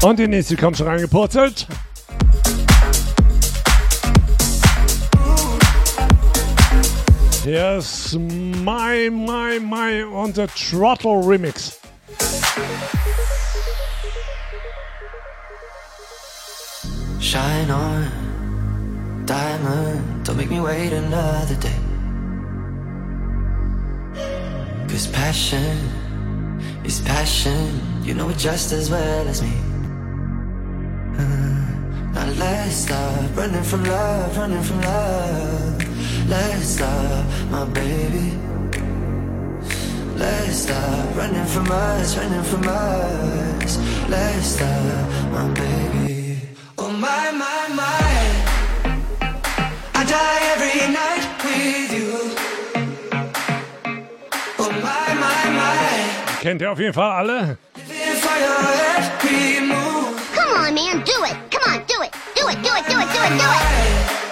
Und 0.02 0.18
die 0.18 0.28
nächste 0.28 0.58
kommt 0.58 0.76
schon 0.76 0.86
reingepurzelt. 0.86 1.66
Ist 7.46 8.18
My, 8.18 9.08
My, 9.10 9.58
My 9.60 10.02
und 10.02 10.36
der 10.36 10.48
Throttle 10.48 11.26
Remix. 11.26 11.80
Shine 17.18 17.74
on, 17.74 18.29
diamond. 19.30 20.24
Don't 20.24 20.36
make 20.36 20.50
me 20.50 20.60
wait 20.60 20.92
another 20.92 21.56
day. 21.66 21.80
Cause 24.90 25.06
passion 25.06 25.76
is 26.82 27.00
passion. 27.12 27.62
You 28.02 28.14
know 28.14 28.28
it 28.30 28.38
just 28.38 28.72
as 28.72 28.90
well 28.90 29.28
as 29.32 29.38
me. 29.46 29.54
Uh, 31.20 31.62
now 32.14 32.26
let's 32.42 32.74
stop 32.86 33.36
running 33.36 33.66
from 33.70 33.84
love, 33.84 34.36
running 34.36 34.64
from 34.68 34.80
love. 34.80 35.78
Let's 36.28 36.66
stop, 36.76 37.24
my 37.54 37.64
baby. 37.80 38.26
Let's 40.22 40.56
stop 40.64 41.16
running 41.16 41.48
from 41.54 41.66
us, 41.70 42.16
running 42.18 42.46
from 42.52 42.64
us. 42.66 43.72
Let's 44.14 44.46
stop, 44.56 45.04
my 45.34 45.46
baby. 45.54 46.40
Oh 46.78 46.90
my, 46.90 47.30
my, 47.30 47.38
my. 47.38 47.59
Kennt 56.40 56.62
ihr 56.62 56.72
auf 56.72 56.78
jeden 56.78 56.94
Fall 56.94 57.10
alle? 57.10 57.58
Come 60.34 60.52
on, 60.56 60.74
man, 60.74 61.04
do 61.04 61.12
it. 61.24 61.36
Come 61.50 61.64
on, 61.66 61.84
do 61.86 62.02
it. 62.02 62.10
Do 62.34 62.48
it, 62.48 62.62
do 62.62 62.70
it, 62.76 62.86
do 62.88 62.98
it, 62.98 63.08
do 63.12 63.22
it, 63.22 63.38
do 63.38 63.44
it. 63.44 64.29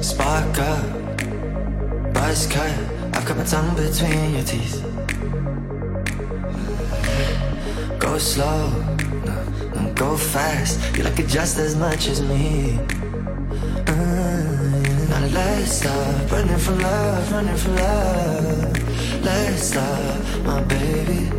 Spark 0.00 0.58
up, 0.58 2.14
buzz 2.14 2.46
cut. 2.46 2.78
I've 3.14 3.24
got 3.26 3.36
my 3.36 3.44
tongue 3.44 3.74
between 3.74 4.34
your 4.34 4.44
teeth. 4.44 4.82
Go 7.98 8.18
slow, 8.18 8.70
no, 9.24 9.44
no, 9.74 9.92
go 9.94 10.16
fast. 10.16 10.78
You 10.96 11.02
like 11.02 11.18
it 11.18 11.26
just 11.28 11.58
as 11.58 11.74
much 11.74 12.06
as 12.06 12.22
me. 12.22 12.78
Yeah. 13.88 15.08
Now 15.10 15.26
let's 15.26 15.72
stop 15.72 16.30
running 16.30 16.58
from 16.58 16.78
love, 16.78 17.32
running 17.32 17.56
from 17.56 17.76
love. 17.76 19.24
Let's 19.24 19.62
stop, 19.68 20.44
my 20.44 20.62
baby. 20.62 21.30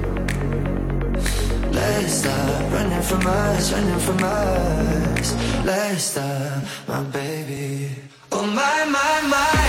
Let's 1.77 2.13
stop 2.13 2.71
running 2.73 3.01
from 3.03 3.27
us, 3.27 3.71
running 3.71 3.99
from 3.99 4.23
us. 4.23 5.27
Let's 5.63 6.03
stop, 6.03 6.63
my 6.87 7.03
baby. 7.03 7.91
Oh 8.31 8.45
my, 8.45 8.85
my, 8.85 9.27
my. 9.29 9.66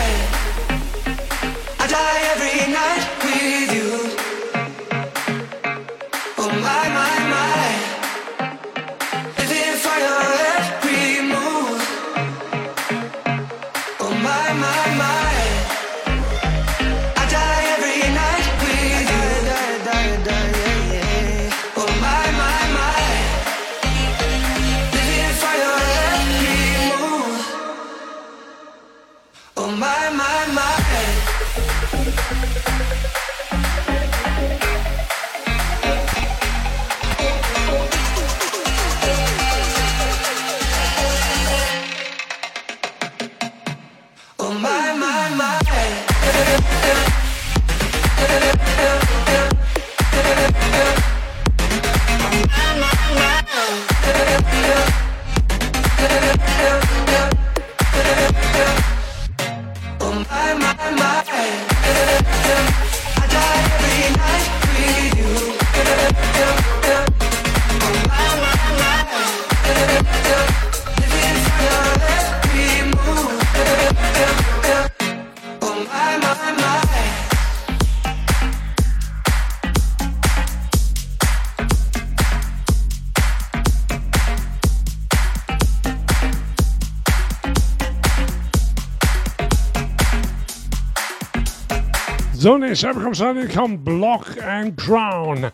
Schon 92.79 93.37
hier 93.37 93.49
kommt 93.49 93.85
Block 93.85 94.41
and 94.41 94.76
Crown. 94.76 95.51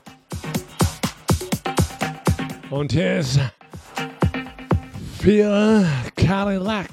Und 2.69 2.93
hier 2.93 3.21
ist 3.21 3.41
Phil 5.23 5.87
Cadillac. 6.17 6.87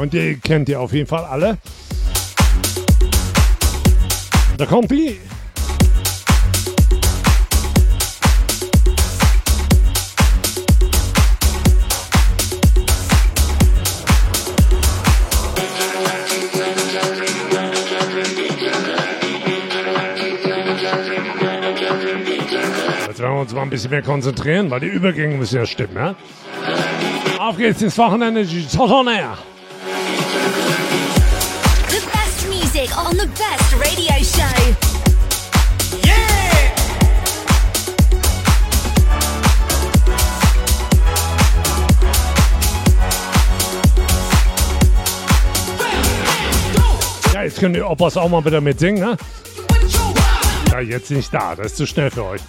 Und 0.00 0.12
die 0.12 0.36
kennt 0.40 0.68
ihr 0.68 0.80
auf 0.80 0.92
jeden 0.92 1.06
Fall 1.06 1.24
alle. 1.26 1.58
Da 4.58 4.66
kommt 4.66 4.90
die. 4.90 5.20
Uns 23.44 23.52
mal 23.52 23.62
ein 23.62 23.70
bisschen 23.70 23.90
mehr 23.90 24.02
konzentrieren, 24.02 24.70
weil 24.70 24.80
die 24.80 24.86
Übergänge 24.86 25.36
müssen 25.36 25.56
ja 25.56 25.66
stimmen, 25.66 25.96
ja? 25.96 26.14
Auf 27.38 27.58
geht's 27.58 27.82
ins 27.82 27.96
Wochenende, 27.98 28.46
Tot 28.74 28.90
on 28.90 29.06
Air. 29.06 29.36
The 31.90 32.00
best 32.06 32.48
music 32.48 32.96
on 32.96 33.12
the 33.12 33.26
best 33.26 33.74
radio 33.74 34.24
show. 34.24 34.42
Ja, 47.34 47.42
jetzt 47.42 47.58
können 47.58 47.74
die 47.74 47.82
Oppas 47.82 48.16
auch 48.16 48.30
mal 48.30 48.42
wieder 48.42 48.62
mitsingen, 48.62 49.04
ne? 49.04 49.16
Ja, 50.70 50.80
jetzt 50.80 51.10
nicht 51.10 51.34
da, 51.34 51.54
das 51.54 51.66
ist 51.66 51.76
zu 51.76 51.86
schnell 51.86 52.10
für 52.10 52.24
euch. 52.24 52.40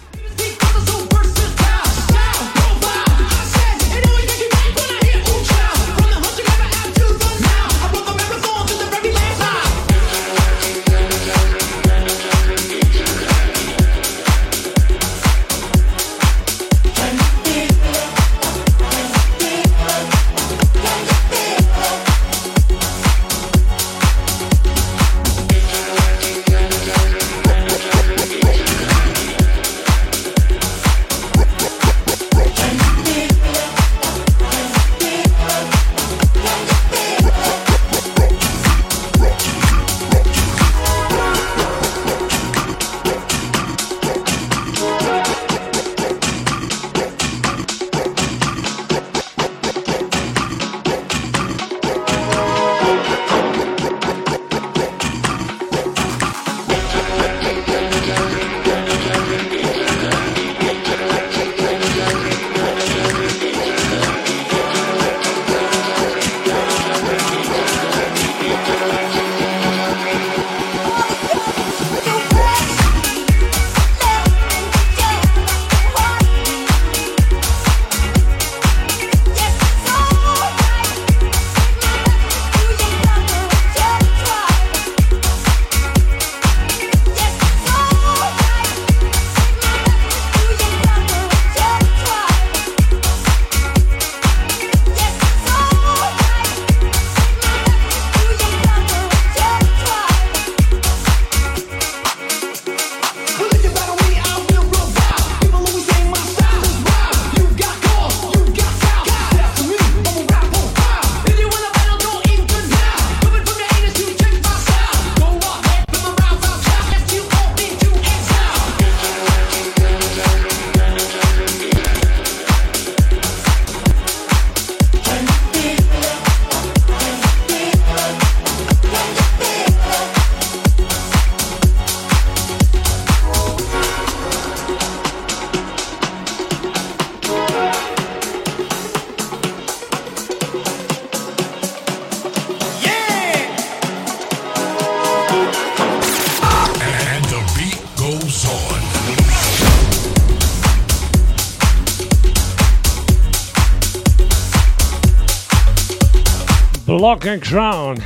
Block 157.06 157.24
and 157.28 157.40
Crown. 157.40 158.02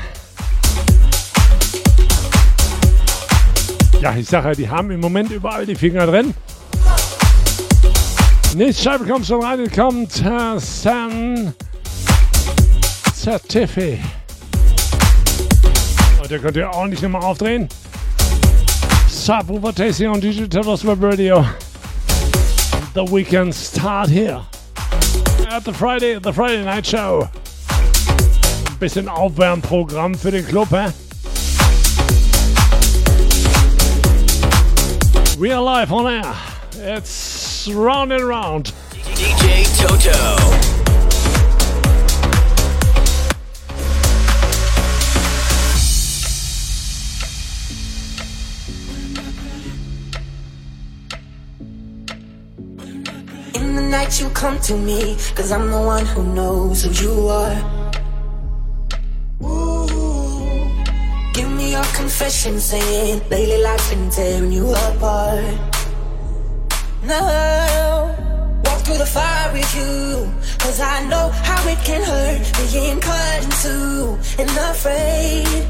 Ja, 4.02 4.14
ich 4.14 4.28
sage 4.28 4.48
ja, 4.48 4.54
die 4.54 4.68
haben 4.68 4.90
im 4.90 5.00
Moment 5.00 5.30
überall 5.30 5.64
die 5.64 5.74
Finger 5.74 6.06
drin. 6.06 6.34
Nächste 8.54 8.82
Scheibe 8.82 9.06
kommt 9.06 9.24
schon 9.24 9.42
rein, 9.42 9.72
kommt 9.72 10.22
äh, 10.22 10.58
San 10.58 11.54
Certifi. 13.14 13.98
Und 16.20 16.30
der 16.30 16.38
könnt 16.38 16.58
ihr 16.58 16.70
auch 16.70 16.86
nicht 16.86 17.02
nochmal 17.02 17.22
aufdrehen. 17.22 17.70
Subwoofer 19.08 19.74
Tasty 19.74 20.06
on 20.06 20.20
Digital 20.20 20.66
Web 20.66 20.98
Radio. 21.00 21.46
The 22.92 23.10
weekend 23.10 23.54
start 23.54 24.10
here. 24.10 24.42
At 25.48 25.64
the 25.64 25.72
Friday, 25.72 26.20
the 26.22 26.34
Friday 26.34 26.62
night 26.62 26.86
show. 26.86 27.26
Ein 28.80 28.88
bisschen 28.88 29.08
Aufwärmprogramm 29.10 30.14
für 30.14 30.30
den 30.30 30.46
Club, 30.46 30.70
hä? 30.70 30.86
We 35.38 35.54
are 35.54 35.62
live 35.62 35.92
on 35.92 36.06
air. 36.06 36.34
It's 36.82 37.68
round 37.68 38.10
and 38.10 38.22
round. 38.22 38.72
DJ 39.16 39.66
Toto. 39.76 40.10
In 53.52 53.76
the 53.76 53.82
night 53.82 54.18
you 54.18 54.30
come 54.30 54.58
to 54.60 54.74
me, 54.74 55.18
cause 55.34 55.52
I'm 55.52 55.70
the 55.70 55.76
one 55.76 56.06
who 56.06 56.22
knows 56.22 56.82
who 56.82 56.92
you 56.92 57.28
are. 57.28 57.79
confession 62.10 62.58
saying 62.58 63.22
lately 63.30 63.62
life's 63.62 63.88
been 63.90 64.10
tearing 64.10 64.50
you 64.50 64.68
apart. 64.68 65.44
Now 67.04 68.06
walk 68.64 68.80
through 68.84 68.98
the 68.98 69.06
fire 69.06 69.52
with 69.52 69.72
you, 69.76 70.28
cause 70.58 70.80
I 70.80 71.06
know 71.06 71.28
how 71.28 71.62
it 71.68 71.78
can 71.84 72.02
hurt 72.02 72.40
being 72.72 72.98
cut 72.98 73.44
in 73.44 73.50
two 73.62 74.18
and 74.40 74.50
afraid. 74.72 75.68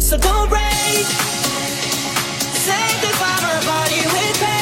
So 0.00 0.16
don't 0.16 0.48
break. 0.48 1.06
Sanctify 2.68 3.36
my 3.48 3.58
body 3.66 4.00
with 4.14 4.40
pain. 4.40 4.59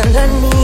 underneath 0.00 0.57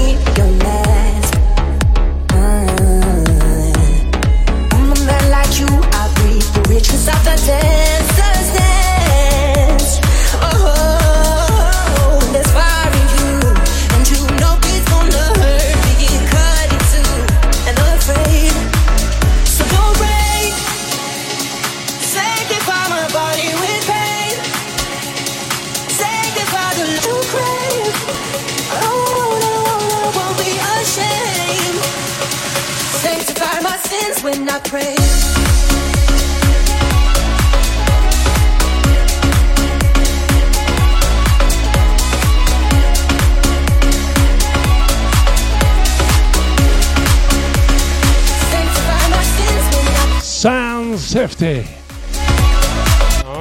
Safety. 51.15 51.65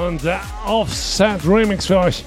Und 0.06 0.22
der 0.22 0.40
Offset 0.64 1.44
Remix 1.44 1.86
für 1.86 1.98
euch. 1.98 2.24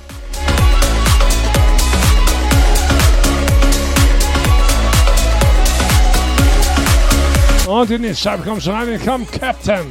Und 7.65 7.91
in 7.91 8.03
die 8.03 8.13
Scheibe 8.13 8.43
kommt 8.43 8.61
schon 8.61 8.73
rein, 8.73 9.01
kommt 9.05 9.31
Captain. 9.31 9.85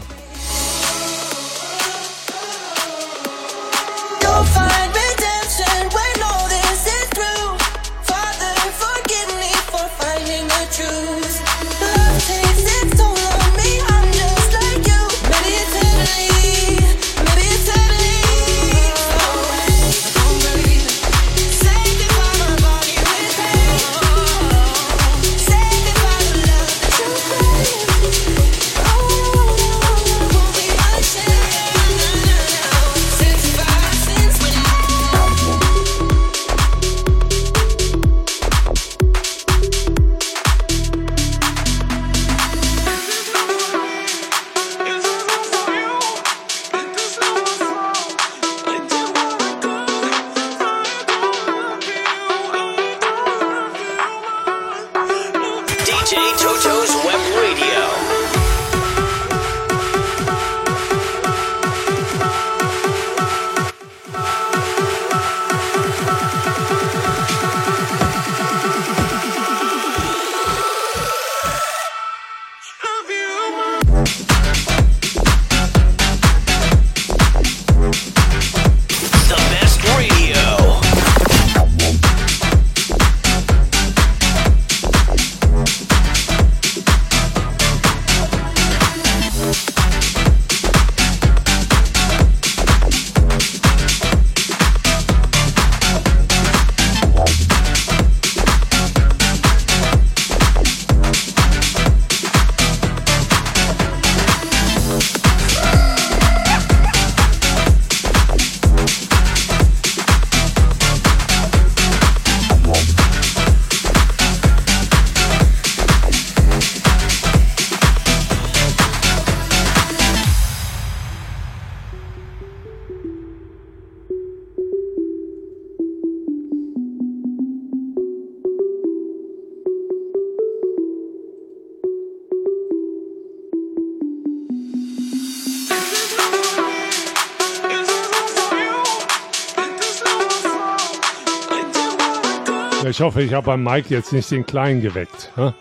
ich 142.96 143.02
hoffe, 143.02 143.20
ich 143.20 143.34
habe 143.34 143.44
beim 143.44 143.62
Mike 143.62 143.90
jetzt 143.90 144.14
nicht 144.14 144.30
den 144.30 144.46
Kleinen 144.46 144.80
geweckt. 144.80 145.30
Ne? 145.36 145.52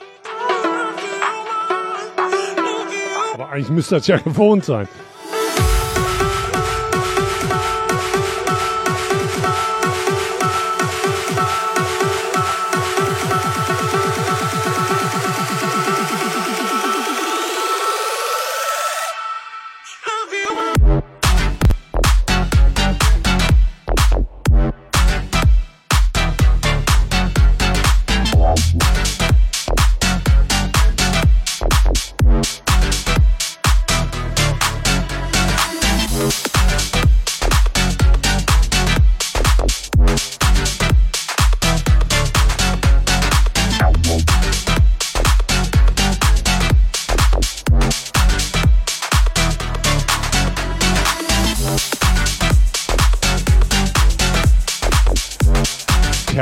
Aber 3.33 3.49
eigentlich 3.49 3.69
müsste 3.69 3.95
das 3.95 4.07
ja 4.07 4.17
gewohnt 4.23 4.63
sein. 4.63 4.87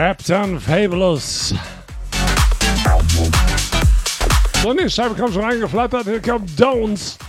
Captain 0.06 0.60
Fabulous. 0.60 1.54
So, 4.62 4.74
die 4.74 4.90
Scheibe 4.90 5.16
kommt 5.16 5.34
schon 5.34 5.46
reingeflattert. 5.46 6.04
Hier 6.04 6.22
kommt 6.22 6.50
Don'ts. 6.60 7.18
Und 7.18 7.23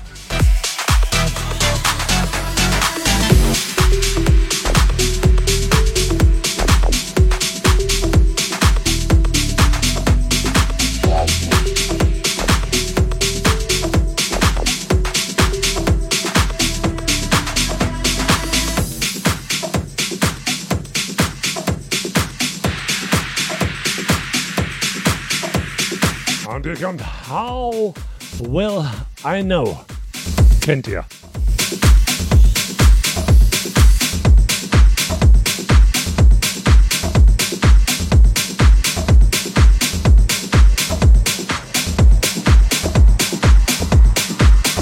hier 26.76 26.86
kommt 26.86 27.02
How 27.28 27.94
Will 28.40 28.84
I 29.24 29.42
Know. 29.42 29.80
Kennt 30.60 30.88
ihr. 30.88 31.04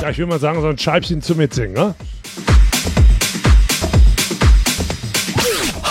Ja, 0.01 0.11
ich 0.11 0.19
will 0.19 0.27
mal 0.27 0.41
sagen, 0.41 0.61
so 0.61 0.69
ein 0.69 0.79
Scheibchen 0.79 1.23
zu 1.23 1.35
mitsingen, 1.35 1.75
ne? 1.75 1.95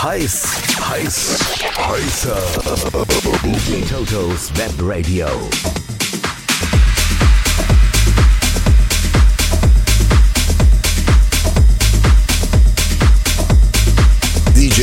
Heiß, 0.03 0.43
heiß, 0.89 1.39
heißer. 1.77 2.37
Totos 3.89 4.51
Web 4.55 4.73
Radio. 4.79 5.27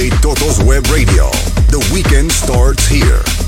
Toto's 0.06 0.62
Web 0.62 0.86
Radio. 0.92 1.28
The 1.70 1.84
weekend 1.92 2.30
starts 2.30 2.86
here. 2.86 3.47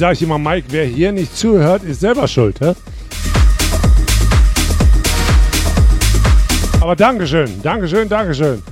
Sage 0.00 0.14
ich 0.14 0.22
immer, 0.22 0.38
Mike, 0.38 0.68
wer 0.70 0.86
hier 0.86 1.12
nicht 1.12 1.36
zuhört, 1.36 1.82
ist 1.84 2.00
selber 2.00 2.26
schuld, 2.26 2.58
hä? 2.60 2.72
Aber 6.80 6.96
Dankeschön, 6.96 7.60
Dankeschön, 7.62 8.08
Dankeschön. 8.08 8.62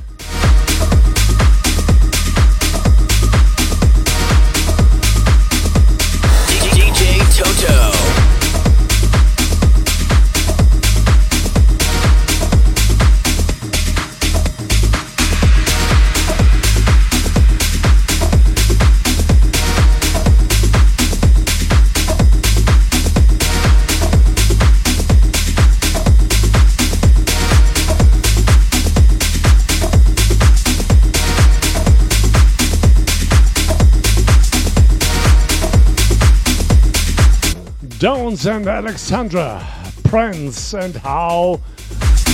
And 38.47 38.69
Alexandra, 38.69 39.61
Prince 40.05 40.73
and 40.73 40.95
How 40.95 41.61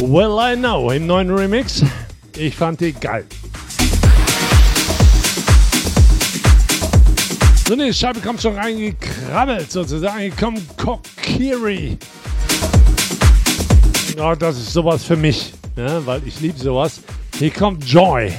Will 0.03 0.39
I 0.39 0.55
Know 0.55 0.91
im 0.91 1.07
neuen 1.07 1.31
Remix. 1.31 1.83
Ich 2.37 2.55
fand 2.55 2.81
die 2.81 2.93
geil. 2.93 3.25
So, 7.67 7.75
die 7.75 7.93
Scheibe 7.95 8.21
kommt 8.21 8.43
schon 8.43 8.55
reingekrabbelt 8.55 9.73
sozusagen. 9.73 10.31
Kommt 10.37 10.77
Kokiri. 10.77 11.97
Ja, 14.17 14.37
das 14.37 14.59
ist 14.59 14.75
sowas 14.75 15.05
für 15.05 15.17
mich, 15.17 15.55
ne? 15.75 16.03
weil 16.05 16.21
ich 16.27 16.39
liebe 16.41 16.59
sowas. 16.59 17.01
Hier 17.39 17.51
kommt 17.51 17.83
Joy. 17.85 18.31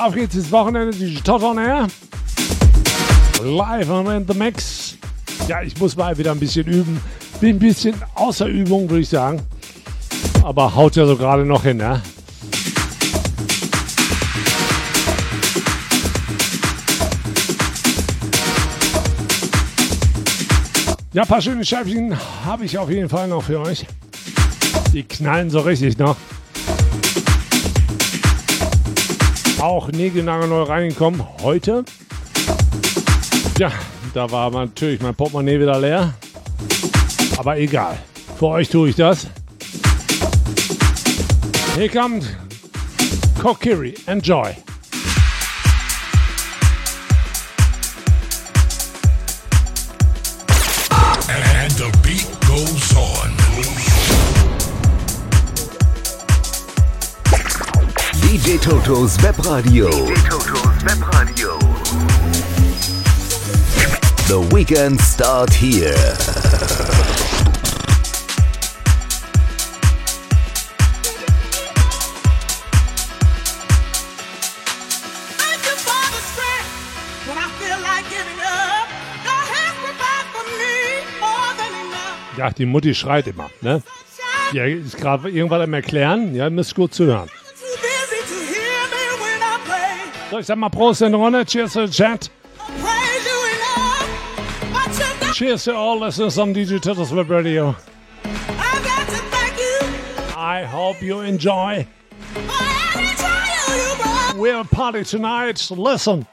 Auf 0.00 0.14
geht's 0.14 0.34
ins 0.36 0.50
Wochenende, 0.50 0.96
die 0.96 1.20
Tot 1.20 1.42
on 1.42 1.58
Air. 1.58 1.86
Live 3.42 3.88
in 3.90 4.26
the 4.26 4.34
Mix. 4.34 4.67
Ja, 5.48 5.62
ich 5.62 5.80
muss 5.80 5.96
mal 5.96 6.18
wieder 6.18 6.32
ein 6.32 6.38
bisschen 6.38 6.66
üben. 6.66 7.00
Bin 7.40 7.56
ein 7.56 7.58
bisschen 7.58 7.94
außer 8.14 8.44
Übung, 8.44 8.90
würde 8.90 9.00
ich 9.00 9.08
sagen. 9.08 9.40
Aber 10.42 10.74
haut 10.74 10.94
ja 10.94 11.06
so 11.06 11.16
gerade 11.16 11.46
noch 11.46 11.62
hin, 11.62 11.78
ne? 11.78 12.02
Ja, 21.14 21.22
ein 21.22 21.28
paar 21.28 21.40
schöne 21.40 21.64
Scheibchen 21.64 22.14
habe 22.44 22.66
ich 22.66 22.76
auf 22.76 22.90
jeden 22.90 23.08
Fall 23.08 23.26
noch 23.28 23.44
für 23.44 23.60
euch. 23.60 23.86
Die 24.92 25.02
knallen 25.02 25.48
so 25.48 25.60
richtig 25.60 25.96
noch. 25.96 26.16
Auch 29.60 29.90
neu 30.46 30.62
reingekommen 30.64 31.22
heute. 31.42 31.86
Ja, 33.58 33.72
da 34.18 34.28
war 34.32 34.50
natürlich 34.50 35.00
mein 35.00 35.14
Portemonnaie 35.14 35.60
wieder 35.60 35.78
leer. 35.78 36.12
Aber 37.36 37.56
egal. 37.56 37.96
Für 38.36 38.46
euch 38.46 38.68
tue 38.68 38.88
ich 38.88 38.96
das. 38.96 39.28
Hier 41.76 41.88
kommt 41.88 42.24
Kokiri. 43.40 43.94
Enjoy. 44.06 44.56
And 51.30 51.72
the 51.74 51.88
beat 52.02 52.26
goes 52.48 52.96
on. 52.96 53.30
DJ 58.20 58.58
Totos 58.58 59.16
Webradio. 59.22 59.88
DJ 59.88 60.14
Totos 60.28 60.84
Webradio. 60.84 61.17
Me 80.58 81.00
more 81.20 81.54
than 81.56 81.72
enough. 81.86 82.36
Ja, 82.36 82.50
die 82.50 82.66
Mutti 82.66 82.94
schreit 82.94 83.26
immer, 83.28 83.48
ne? 83.62 83.82
Ja, 84.52 84.64
ist 84.64 84.98
gerade 84.98 85.30
irgendwas 85.30 85.62
am 85.62 85.72
Erklären. 85.72 86.34
Ja, 86.34 86.50
müsst 86.50 86.74
gut 86.74 86.92
zuhören. 86.92 87.30
So, 90.30 90.38
ich 90.38 90.44
sag 90.44 90.58
mal 90.58 90.68
Prost 90.68 91.00
in 91.00 91.14
Runde. 91.14 91.46
Cheers 91.46 91.72
to 91.72 91.86
the 91.86 91.92
chat. 91.92 92.30
Cheers 95.34 95.64
to 95.64 95.74
all 95.74 95.98
listeners 96.00 96.38
on 96.38 96.52
DJ 96.54 96.80
Turtles 96.80 97.12
Web 97.12 97.30
Radio. 97.30 97.76
I 98.24 98.80
got 98.84 99.06
to 99.08 99.16
thank 99.30 99.58
you 99.58 100.34
I 100.36 100.64
hope 100.64 101.00
you 101.02 101.20
enjoy. 101.20 101.86
for 102.18 102.38
every 102.38 103.14
trial 103.16 104.34
you. 104.34 104.40
We're 104.40 104.60
a 104.60 104.64
party 104.64 105.04
tonight. 105.04 105.70
Listen. 105.70 106.26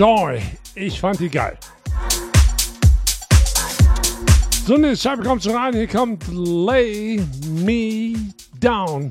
Joy. 0.00 0.40
Ich 0.74 0.98
fand 0.98 1.20
die 1.20 1.28
geil. 1.28 1.58
So 4.66 4.76
eine 4.76 4.96
Scheibe 4.96 5.22
kommt 5.22 5.42
schon 5.42 5.54
rein. 5.54 5.74
Hier 5.74 5.86
kommt 5.88 6.24
Lay 6.26 7.22
Me 7.46 8.14
Down. 8.58 9.10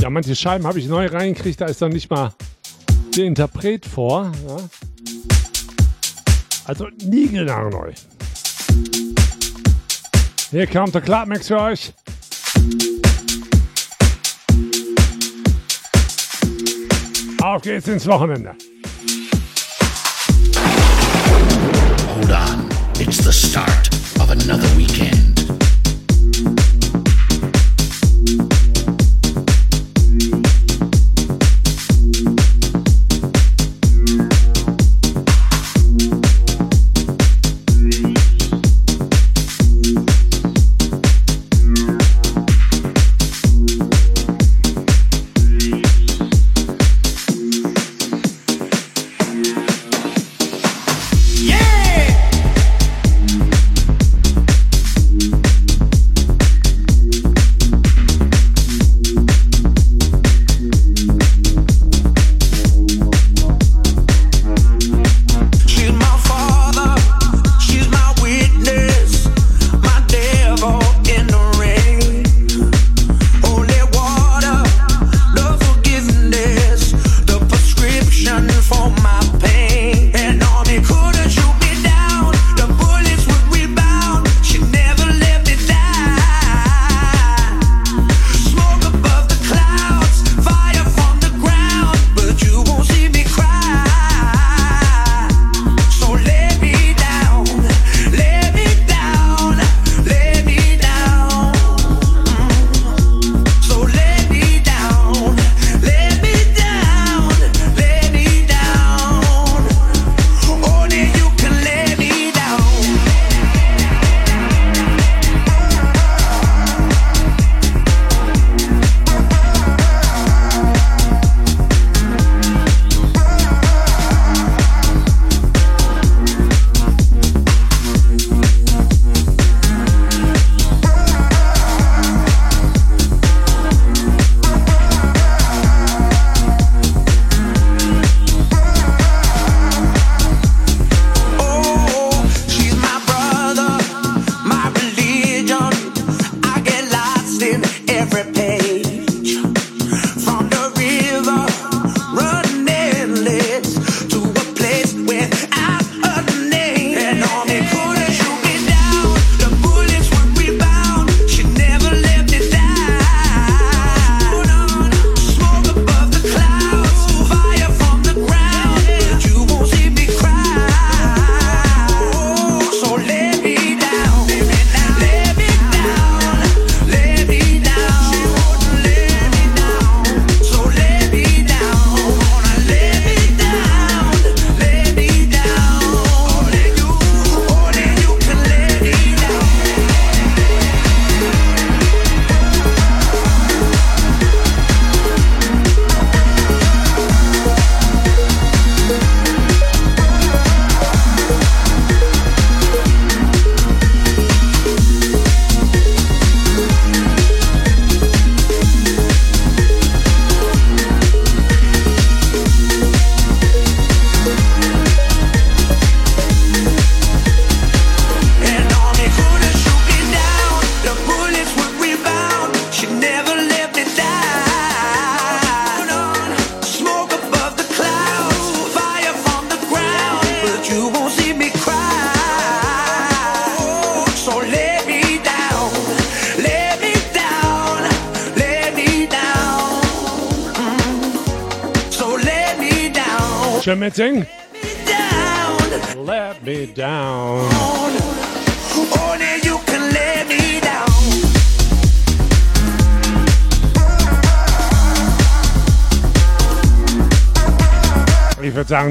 Ja, 0.00 0.10
manche 0.10 0.36
Scheiben 0.36 0.64
habe 0.64 0.78
ich 0.78 0.86
neu 0.86 1.06
reingekriegt. 1.06 1.60
Da 1.60 1.66
ist 1.66 1.82
dann 1.82 1.90
nicht 1.90 2.08
mal 2.08 2.32
der 3.16 3.24
Interpret 3.24 3.84
vor. 3.84 4.30
Ja. 4.46 4.56
Also 6.66 6.86
neu. 7.68 7.92
Hier 10.52 10.66
kommt 10.68 10.94
der 10.94 11.00
Clubmix 11.02 11.48
für 11.48 11.58
euch. 11.58 11.92
Auf 17.42 17.62
geht's 17.62 17.88
ins 17.88 18.06
Wochenende. 18.06 18.54
It's 23.14 23.26
the 23.26 23.30
start 23.30 23.94
of 24.22 24.30
another 24.30 24.74
week. 24.74 24.81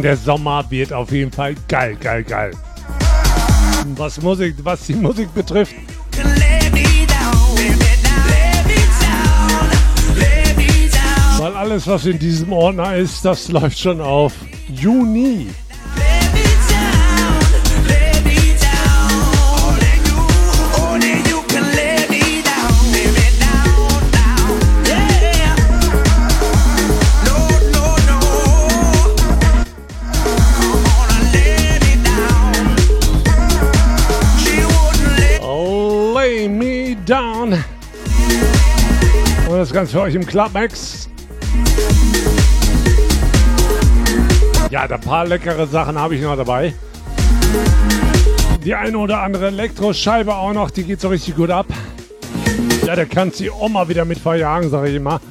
sagen, 0.02 0.04
der 0.04 0.18
Sommer 0.18 0.66
wird 0.70 0.94
auf 0.94 1.12
jeden 1.12 1.32
Fall 1.32 1.56
geil, 1.68 1.96
geil, 2.00 2.24
geil. 2.24 2.52
Was, 3.96 4.22
Musik, 4.22 4.56
was 4.64 4.86
die 4.86 4.94
Musik 4.94 5.34
betrifft, 5.34 5.76
weil 11.38 11.54
alles, 11.56 11.88
was 11.88 12.06
in 12.06 12.20
diesem 12.20 12.52
Ordner 12.54 12.96
ist, 12.96 13.26
das 13.26 13.50
läuft 13.50 13.80
schon 13.80 14.02
auf 14.02 14.34
Juni. 14.70 15.48
Das 39.72 39.76
Ganze 39.78 39.94
für 39.94 40.02
euch 40.02 40.16
im 40.16 40.26
Clubmax. 40.26 41.08
Ja, 44.70 44.82
ein 44.82 45.00
paar 45.00 45.26
leckere 45.26 45.66
Sachen 45.66 45.98
habe 45.98 46.16
ich 46.16 46.22
noch 46.22 46.36
dabei. 46.36 46.74
Die 48.66 48.76
eine 48.76 48.98
oder 48.98 49.22
andere 49.22 49.48
Elektroscheibe 49.48 50.36
auch 50.36 50.52
noch, 50.52 50.72
die 50.72 50.84
geht 50.84 51.00
so 51.00 51.08
richtig 51.08 51.38
gut 51.38 51.52
ab. 51.52 51.68
Ja, 52.86 52.98
der 52.98 53.06
kann 53.06 53.32
sie 53.32 53.50
auch 53.50 53.70
mal 53.70 53.88
wieder 53.88 54.04
mit 54.04 54.20
verjagen, 54.20 54.70
sage 54.70 54.90
ich 54.90 54.96
immer. 54.98 55.22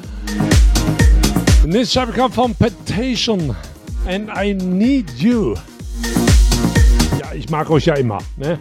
Die 1.62 1.68
nächste 1.68 2.00
Scheibe 2.00 2.12
kommt 2.12 2.34
von 2.34 2.54
Petition. 2.54 3.54
And 4.06 4.30
I 4.42 4.54
Need 4.54 5.10
You. 5.18 5.54
Ja, 7.18 7.34
ich 7.34 7.50
mag 7.50 7.68
euch 7.68 7.84
ja 7.84 7.94
immer. 7.94 8.18
Ne? 8.38 8.58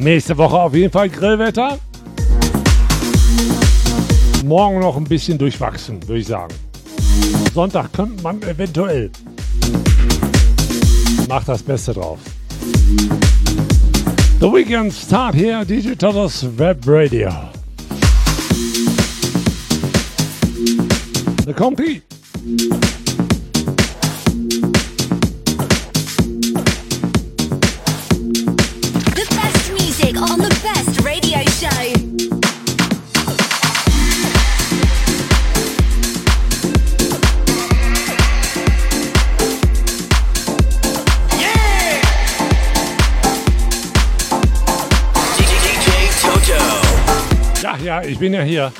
Nächste 0.00 0.38
Woche 0.38 0.60
auf 0.60 0.74
jeden 0.74 0.92
Fall 0.92 1.08
Grillwetter. 1.08 1.80
Morgen 4.46 4.78
noch 4.78 4.96
ein 4.96 5.02
bisschen 5.02 5.38
durchwachsen, 5.38 6.00
würde 6.06 6.20
ich 6.20 6.28
sagen. 6.28 6.54
Sonntag 7.52 7.92
könnte 7.92 8.22
man 8.22 8.40
eventuell. 8.42 9.10
Macht 11.28 11.48
das 11.48 11.64
Beste 11.64 11.92
drauf. 11.92 12.20
The 14.38 14.46
Weekend 14.46 14.92
Start 14.92 15.34
here, 15.34 15.66
Totos 15.98 16.46
Web 16.56 16.78
Radio. 16.86 17.32
The 21.44 21.52
Compy. 21.52 22.02
Ich 48.16 48.20
bin 48.20 48.32
ja 48.32 48.40
hier. 48.40 48.72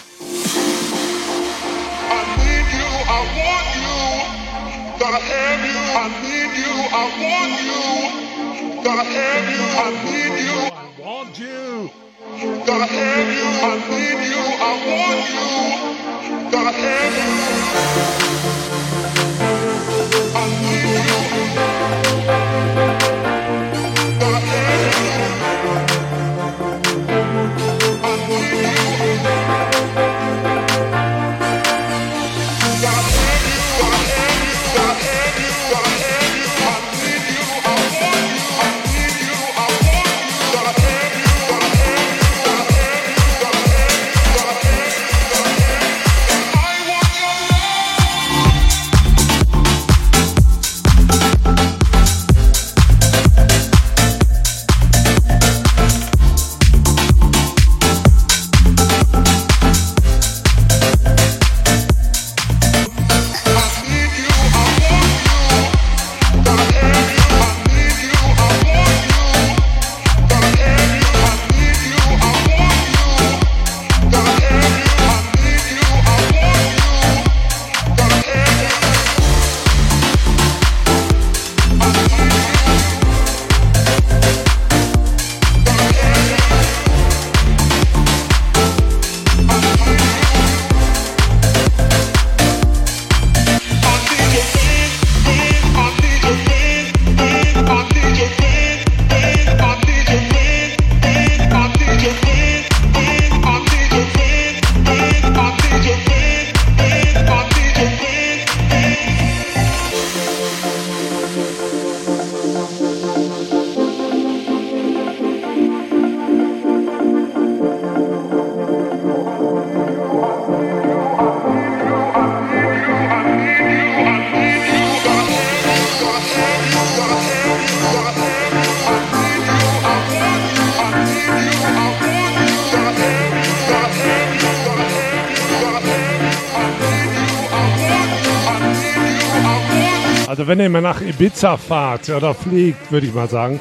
Also 140.46 140.58
wenn 140.58 140.62
ihr 140.62 140.70
mal 140.70 140.80
nach 140.80 141.00
Ibiza 141.00 141.56
fahrt 141.56 142.08
oder 142.08 142.32
fliegt, 142.32 142.92
würde 142.92 143.08
ich 143.08 143.12
mal 143.12 143.28
sagen, 143.28 143.58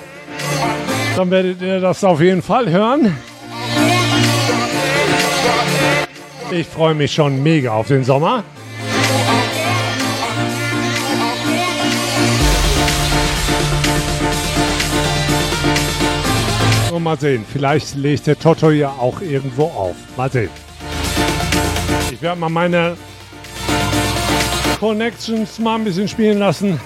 dann 1.15 1.31
werdet 1.31 1.59
ihr 1.59 1.79
das 1.79 2.03
auf 2.03 2.21
jeden 2.21 2.43
Fall 2.43 2.69
hören. 2.69 3.17
Ich 6.51 6.67
freue 6.67 6.93
mich 6.93 7.11
schon 7.11 7.41
mega 7.41 7.71
auf 7.71 7.87
den 7.87 8.03
Sommer. 8.03 8.43
Und 16.93 17.01
mal 17.01 17.17
sehen, 17.17 17.43
vielleicht 17.51 17.95
legt 17.95 18.27
der 18.27 18.37
Toto 18.37 18.69
ja 18.69 18.89
auch 18.89 19.21
irgendwo 19.21 19.63
auf. 19.63 19.95
Mal 20.15 20.31
sehen. 20.31 20.51
Ich 22.11 22.21
werde 22.21 22.39
mal 22.39 22.49
meine 22.49 22.95
Connections 24.85 25.57
mal 25.57 25.79
ein 25.79 25.83
bisschen 25.83 26.07
spielen 26.07 26.37
lassen. 26.37 26.79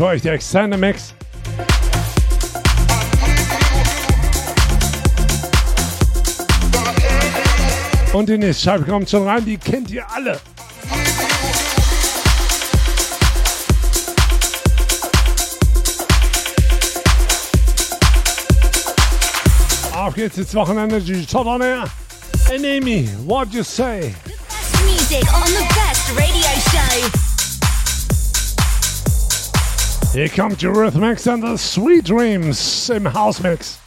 für 0.00 0.06
euch 0.06 0.22
direkt 0.22 0.42
Xander 0.42 0.78
Max. 0.78 1.12
Und 8.14 8.30
die 8.30 8.38
nächste 8.38 8.64
Scheibe 8.64 8.84
kommt 8.84 9.10
schon 9.10 9.28
rein, 9.28 9.44
die 9.44 9.58
kennt 9.58 9.90
ihr 9.90 10.10
alle. 10.10 10.40
Auf 19.92 20.14
geht's 20.14 20.38
jetzt 20.38 20.54
Wochenende, 20.54 20.98
die 21.02 21.26
Top 21.26 21.46
on 21.46 21.60
Air. 21.60 21.84
Enemy, 22.50 23.06
what 23.26 23.52
you 23.52 23.62
say? 23.62 24.14
The 24.24 24.32
best 24.48 24.84
music 24.86 25.34
on 25.34 25.46
the 25.48 25.66
best 25.74 26.16
radio 26.16 26.48
show. 26.70 27.29
Hier 30.12 30.28
kommt 30.28 30.60
Eurythmics 30.60 31.28
and 31.28 31.40
the 31.40 31.56
Sweet 31.56 32.08
Dreams 32.08 32.90
im 32.90 33.12
House 33.14 33.40
Mix. 33.40 33.78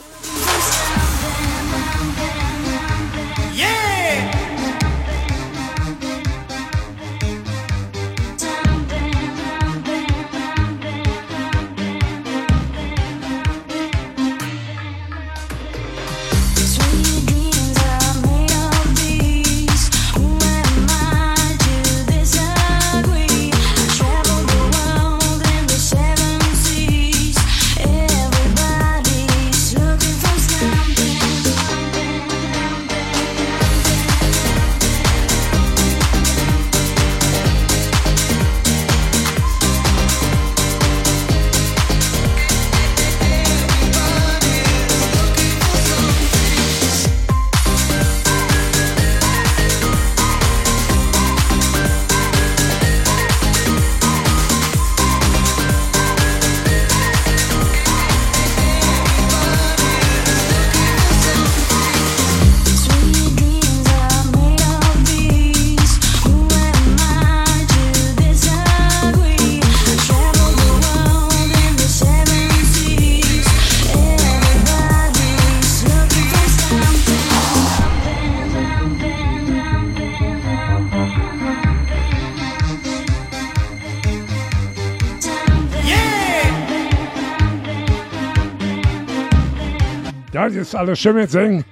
Das 90.43 90.55
ist 90.55 90.75
alles 90.75 90.99
schön 90.99 91.15
mit 91.15 91.31
Singen. 91.31 91.63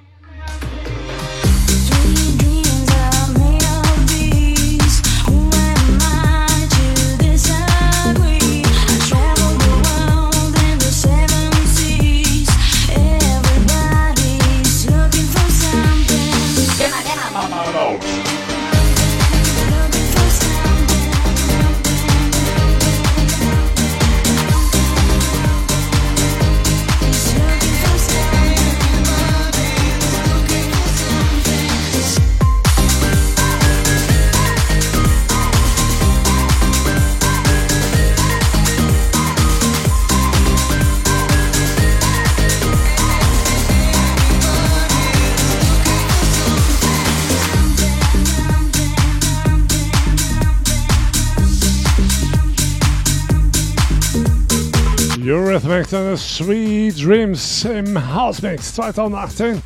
The 55.92 56.16
Sweet 56.16 57.04
Dreams 57.04 57.66
im 57.66 57.94
House 58.14 58.40
Mix 58.40 58.76
2018. 58.76 59.62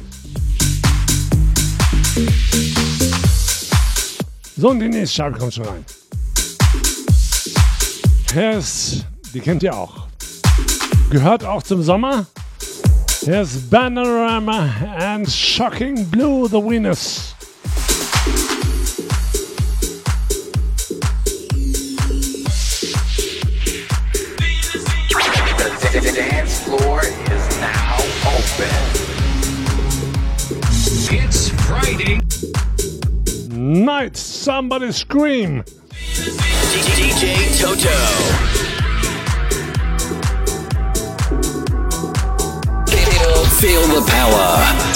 So, 4.57 4.71
und 4.71 4.81
die 4.81 4.89
nächste 4.89 5.19
Scheibe 5.19 5.39
kommt 5.39 5.55
schon 5.55 5.67
rein. 5.67 5.85
Hier 8.33 8.59
ist, 8.59 9.07
die 9.33 9.39
kennt 9.39 9.63
ihr 9.63 9.73
auch. 9.73 10.09
Gehört 11.11 11.45
auch 11.45 11.63
zum 11.63 11.81
Sommer. 11.85 12.27
Hier 13.21 13.43
ist 13.43 13.71
Panorama 13.71 14.69
and 14.99 15.31
Shocking 15.31 16.11
Blue 16.11 16.49
the 16.49 16.57
Winners. 16.57 17.36
Friday. 31.87 32.21
Night, 33.49 34.17
somebody 34.17 34.91
scream. 34.91 35.63
DJ 36.83 37.61
Toto. 37.61 37.97
Feel, 42.91 43.45
feel 43.61 43.87
the 43.95 44.03
power. 44.11 44.96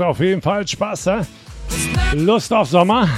Auf 0.00 0.20
jeden 0.20 0.42
Fall 0.42 0.66
Spaß? 0.66 1.10
Lust 2.14 2.52
auf 2.52 2.68
Sommer? 2.68 3.08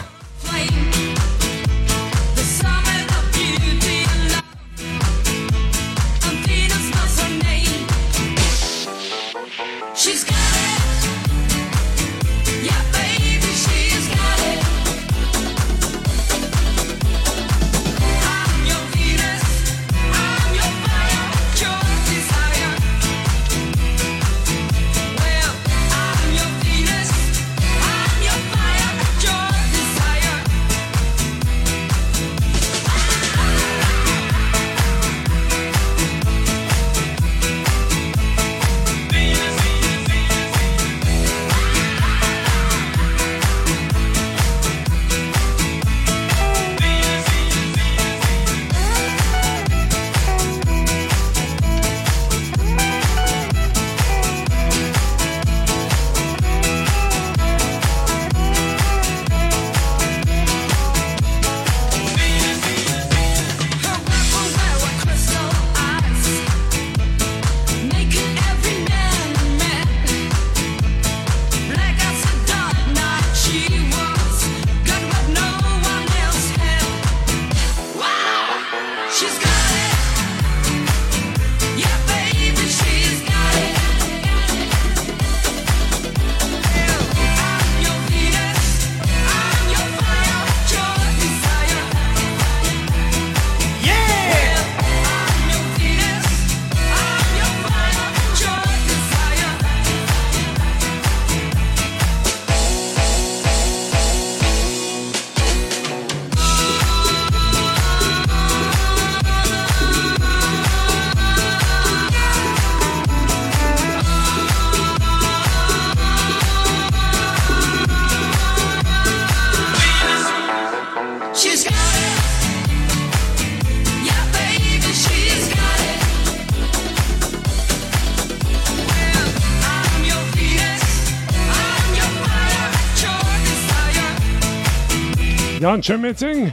Intermitting 135.72 136.52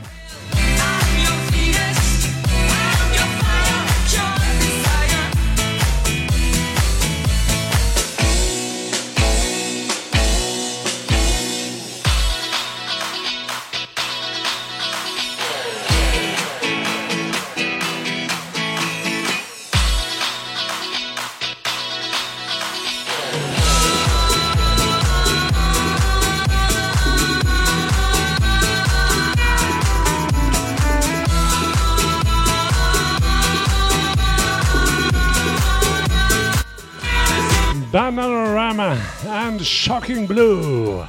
And 40.10 40.28
Blue. 40.28 41.06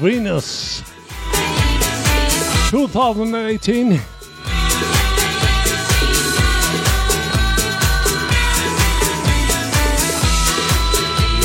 Venus. 0.00 0.82
2018. 2.70 4.00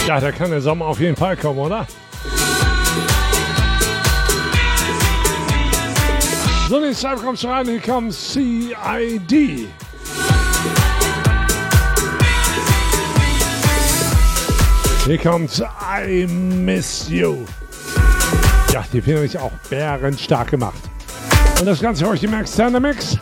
Ja, 0.07 0.19
da 0.19 0.31
kann 0.31 0.51
der 0.51 0.61
Sommer 0.61 0.85
auf 0.85 0.99
jeden 0.99 1.15
Fall 1.15 1.35
kommen, 1.35 1.59
oder? 1.59 1.87
So, 6.69 6.79
next 6.79 7.01
time 7.01 7.17
comes 7.17 7.43
around, 7.43 7.67
here 7.67 7.79
comes 7.79 8.15
CID. 8.15 9.69
Hier 15.05 15.19
kommt 15.19 15.63
I 16.03 16.25
Miss 16.25 17.07
You. 17.09 17.45
Ja, 18.73 18.83
die 18.91 18.99
finde 18.99 19.25
ich 19.25 19.37
auch 19.37 19.51
bärenstark 19.69 20.49
gemacht. 20.49 20.81
Und 21.59 21.67
das 21.67 21.79
Ganze 21.79 22.03
für 22.03 22.09
euch 22.09 22.23
im 22.23 22.33
Extended 22.33 22.81
Mix. 22.81 23.15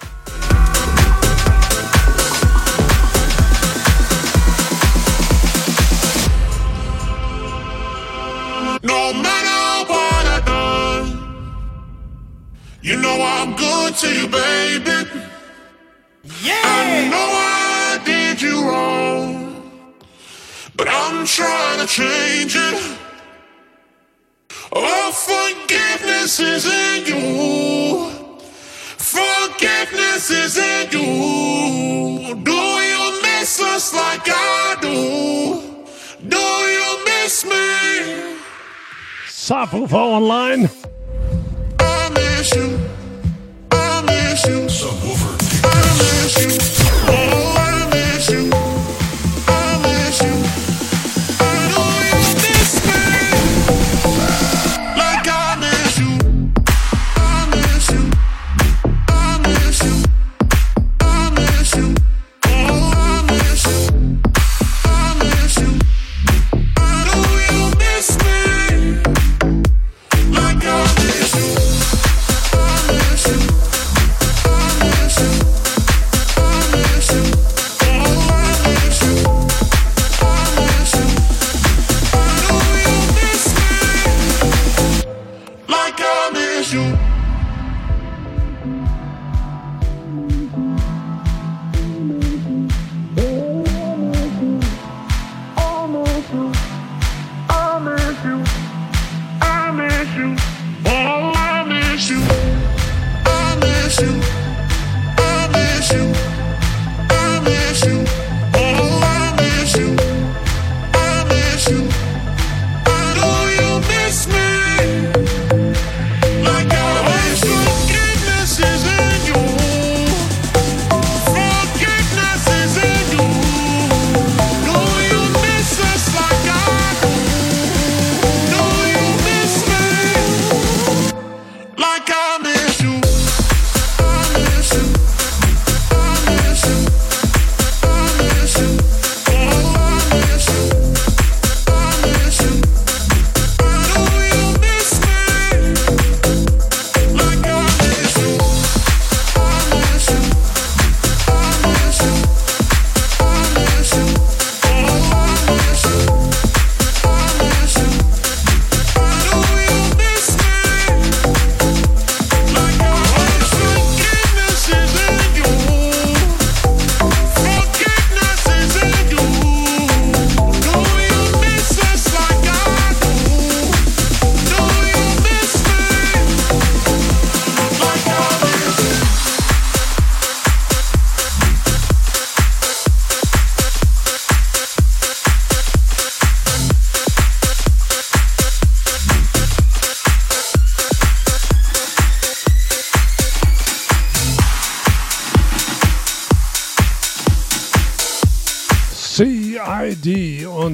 Foo 39.73 39.87
Foo 39.87 39.97
Online. 39.97 40.92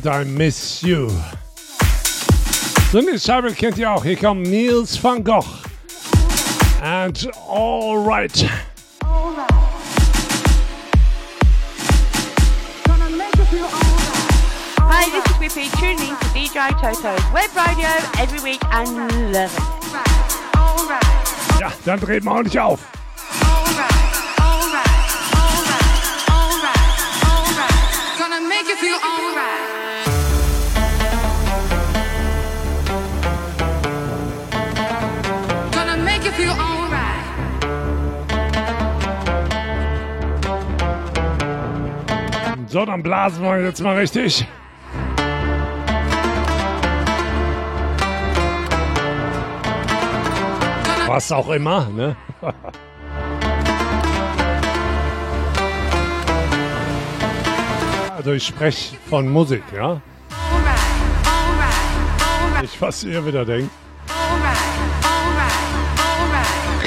und 0.04 0.06
I 0.06 0.24
Miss 0.24 0.82
You. 0.82 1.10
So 2.92 3.00
eine 3.00 3.20
Scheibe 3.20 3.52
kennt 3.54 3.78
ihr 3.78 3.92
auch. 3.92 4.04
Hier 4.04 4.16
kommt 4.16 4.44
Niels 4.44 5.02
van 5.04 5.24
Gogh. 5.24 5.46
And 6.82 7.30
all 7.48 7.98
right. 7.98 8.32
Hi, 14.80 15.06
this 15.12 15.26
is 15.26 15.38
Whippy 15.40 15.70
tuning 15.78 16.16
to 16.16 16.28
DJ 16.34 16.72
Toto's 16.80 17.22
Web 17.34 17.54
Radio 17.56 17.90
every 18.20 18.40
week 18.44 18.62
and 18.72 19.12
love 19.34 19.52
it. 19.52 19.64
Ja, 21.60 21.72
dann 21.84 22.00
dreht 22.00 22.24
man 22.24 22.38
auch 22.38 22.44
nicht 22.44 22.58
auf. 22.58 22.80
Dann 42.90 43.04
blasen 43.04 43.44
wir 43.44 43.62
jetzt 43.64 43.82
mal 43.82 43.96
richtig. 43.96 44.48
Was 51.06 51.32
auch 51.32 51.50
immer, 51.50 51.88
ne? 51.90 52.16
Also 58.18 58.34
ich 58.34 58.48
spreche 58.48 58.98
von 59.10 59.30
Musik, 59.30 59.64
ja? 59.74 60.02
Nicht, 62.62 62.82
was 62.82 63.02
ihr 63.06 63.26
wieder 63.26 63.46
denkt. 63.46 63.72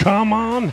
Come 0.03 0.35
on! 0.35 0.73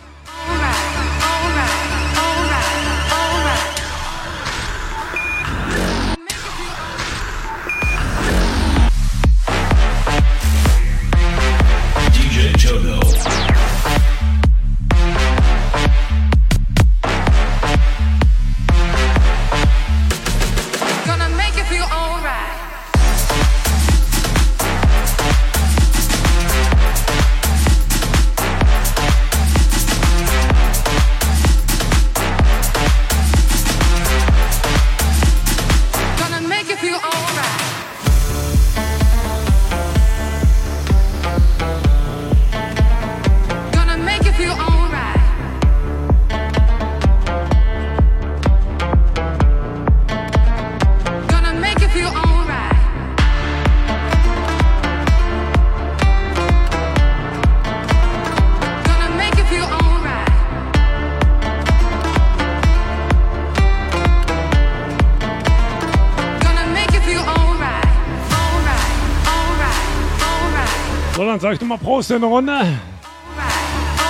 Dann 71.39 71.51
sag 71.51 71.53
ich 71.53 71.61
nochmal 71.61 71.77
Prost 71.77 72.11
in 72.11 72.21
der 72.21 72.29
Runde. 72.29 72.79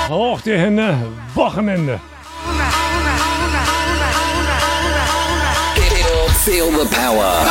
Hoch 0.10 0.42
die 0.42 0.58
Hände, 0.58 0.98
Wochenende. 1.36 2.00
Feel 6.44 6.72
the 6.72 6.88
power. 6.96 7.46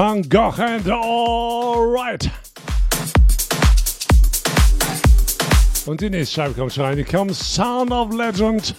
Van 0.00 0.22
Gogh 0.30 0.58
and 0.58 0.88
Alright. 0.88 2.30
Und 5.84 6.00
die 6.00 6.08
nächste 6.08 6.36
Scheibe 6.36 6.54
kommt 6.54 6.72
schon 6.72 6.84
rein. 6.84 6.96
Die 6.96 7.04
kommt 7.04 7.34
Sound 7.34 7.92
of 7.92 8.10
Legend. 8.10 8.74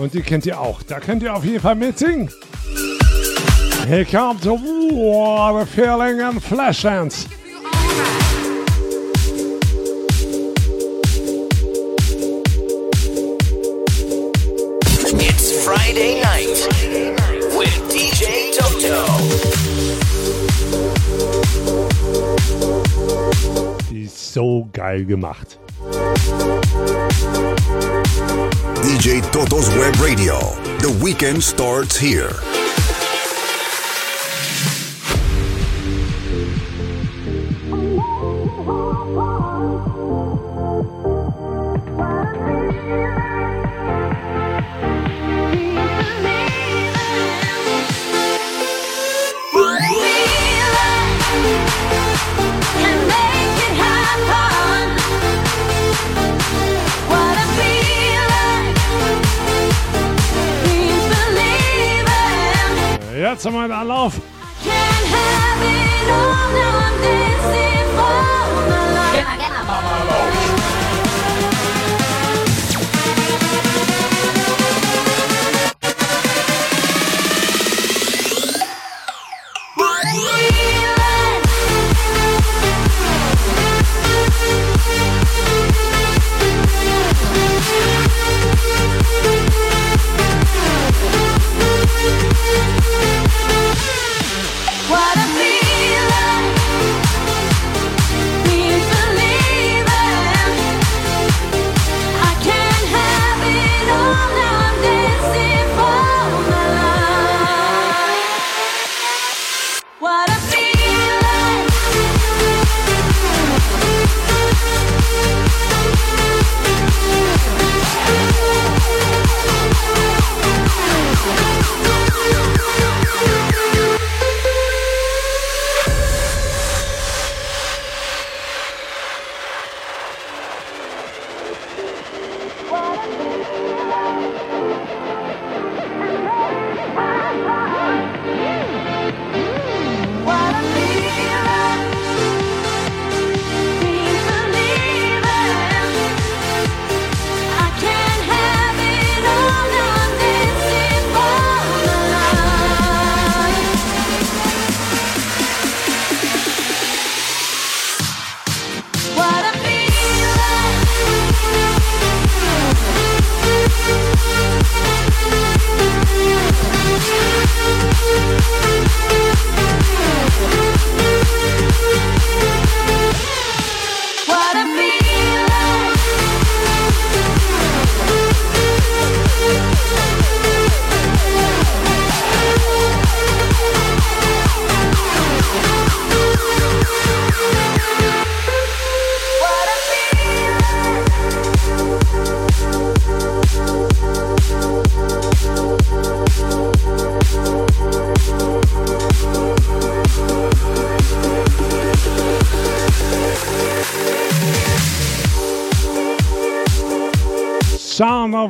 Und 0.00 0.12
die 0.14 0.22
kennt 0.22 0.46
ihr 0.46 0.60
auch. 0.60 0.82
Da 0.82 0.98
könnt 0.98 1.22
ihr 1.22 1.32
auf 1.32 1.44
jeden 1.44 1.60
Fall 1.60 1.76
mitsingen. 1.76 2.28
Here 3.86 4.04
comes 4.04 4.42
the 4.42 4.48
What 4.48 5.62
a 5.62 5.64
Feeling 5.64 6.20
and 6.22 6.42
Flashdance. 6.42 7.28
So 24.36 24.68
geil 24.72 25.04
gemacht. 25.06 25.58
DJ 28.82 29.20
Toto's 29.30 29.68
Web 29.78 29.94
Radio. 29.98 30.38
The 30.78 30.98
weekend 31.02 31.42
starts 31.42 31.98
here. 31.98 32.55
Jetzt 63.46 63.54
haben 63.54 63.70
wir 63.70 63.76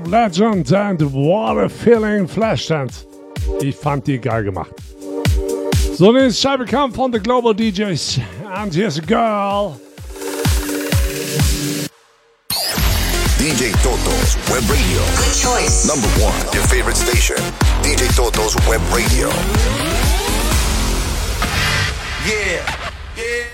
Legend 0.07 0.71
and 0.73 1.01
What 1.13 1.59
a 1.59 1.69
Feeling 1.69 2.29
Flashdance. 2.29 3.05
Ich 3.61 3.75
fand 3.75 4.07
die 4.07 4.19
geil 4.19 4.45
gemacht. 4.45 4.71
So, 5.95 6.13
nächste 6.13 6.43
Scheibe 6.43 6.65
kam 6.65 6.93
von 6.93 7.13
The 7.13 7.19
Global 7.19 7.53
DJs. 7.55 8.21
And 8.45 8.73
here's 8.73 8.99
a 8.99 9.03
girl. 9.03 9.81
DJ 13.39 13.73
Toto's 13.83 14.37
Web 14.51 14.69
Radio. 14.71 15.01
Good 15.17 15.35
choice. 15.35 15.87
Number 15.87 16.09
one, 16.23 16.35
your 16.53 16.65
favorite 16.69 16.97
station. 16.97 17.37
DJ 17.83 18.09
Toto's 18.15 18.57
Web 18.69 18.83
Radio. 18.93 19.29
Yeah, 22.27 22.63
yeah. 23.17 23.45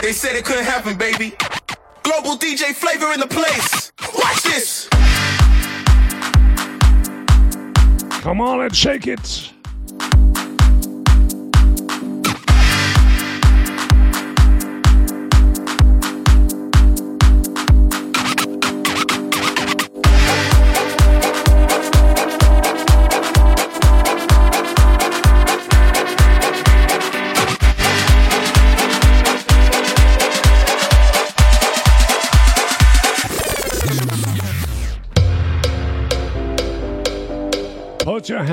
They 0.00 0.12
said 0.12 0.36
it 0.36 0.44
couldn't 0.44 0.64
happen, 0.64 0.96
baby. 0.96 1.34
Global 2.02 2.36
DJ 2.36 2.74
flavor 2.74 3.12
in 3.12 3.20
the 3.20 3.26
place. 3.26 3.79
Come 8.30 8.42
on 8.42 8.60
and 8.60 8.76
shake 8.76 9.08
it. 9.08 9.49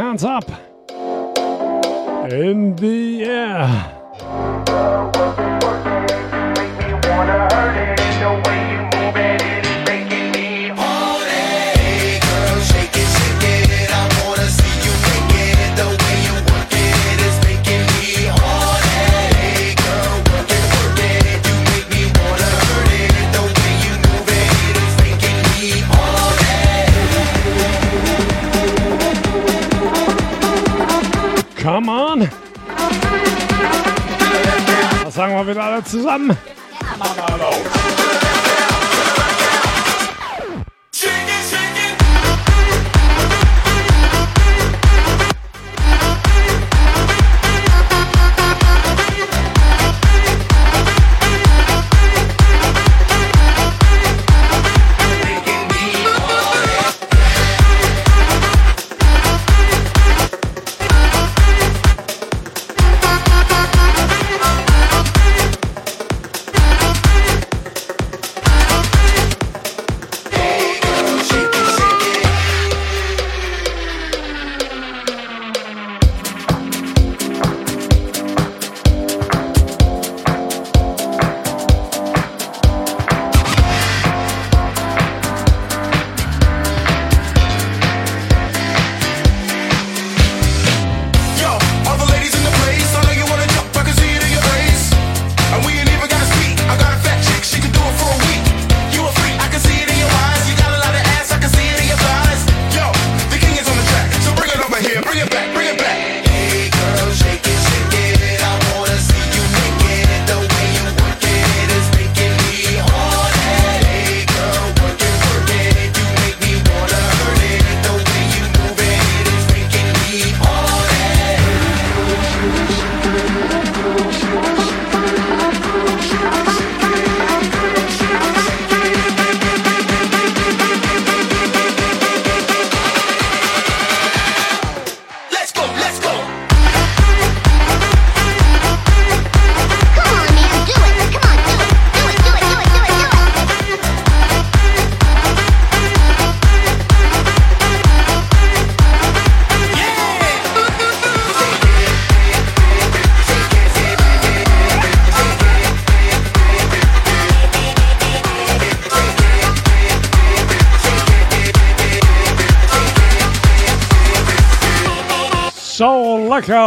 Put 0.08 0.12
your 0.12 0.12
hands 0.12 0.24
up 0.24 0.47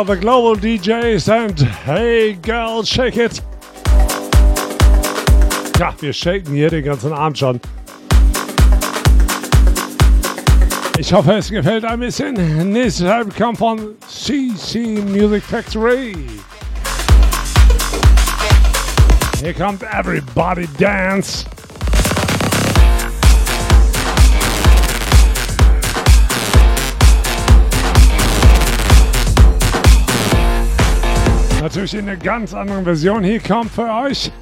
Lecker, 0.01 0.07
the 0.07 0.17
global 0.17 0.57
DJs 0.57 1.29
and 1.29 1.59
hey 1.61 2.35
girl, 2.35 2.83
shake 2.83 3.17
it. 3.17 3.41
Ja, 5.79 5.95
wir 6.01 6.13
shaken 6.13 6.55
hier 6.55 6.71
den 6.71 6.85
ganzen 6.85 7.13
Abend 7.13 7.39
schon. 7.39 7.61
Ich 10.99 11.13
hoffe, 11.13 11.33
es 11.33 11.51
gefällt 11.51 11.85
ein 11.85 12.01
bisschen. 12.01 12.35
Nächste 12.73 13.05
Teil 13.05 13.27
kommt 13.37 13.59
von 13.59 13.95
CC 14.07 15.03
Music 15.03 15.43
Factory. 15.43 16.15
Hier 19.41 19.55
kommt 19.55 19.83
Everybody 19.83 20.69
Dance. 20.79 21.47
Natürlich 31.71 31.95
in 31.95 32.09
einer 32.09 32.17
ganz 32.17 32.53
anderen 32.53 32.83
Version. 32.83 33.23
Hier 33.23 33.39
kommt 33.39 33.71
für 33.71 33.89
euch 33.89 34.33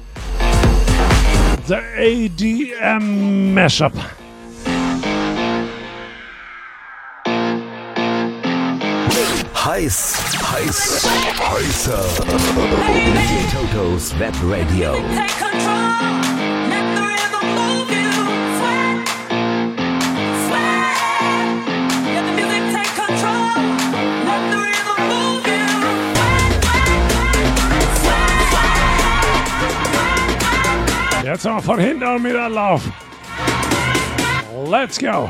der 1.69 1.83
ADM 1.95 3.53
Mashup. 3.53 3.93
Heiß, 9.63 10.23
heiß, 10.41 11.07
heißer. 11.39 12.03
DJ 13.13 13.55
Toto's 13.55 14.17
Web 14.17 14.33
Radio. 14.47 14.95
Jetzt 31.29 31.45
mal 31.45 31.61
von 31.61 31.77
hinten 31.77 32.03
und 32.05 32.23
wieder 32.25 32.49
Lauf. 32.49 32.81
Let's 34.67 34.97
go. 34.97 35.29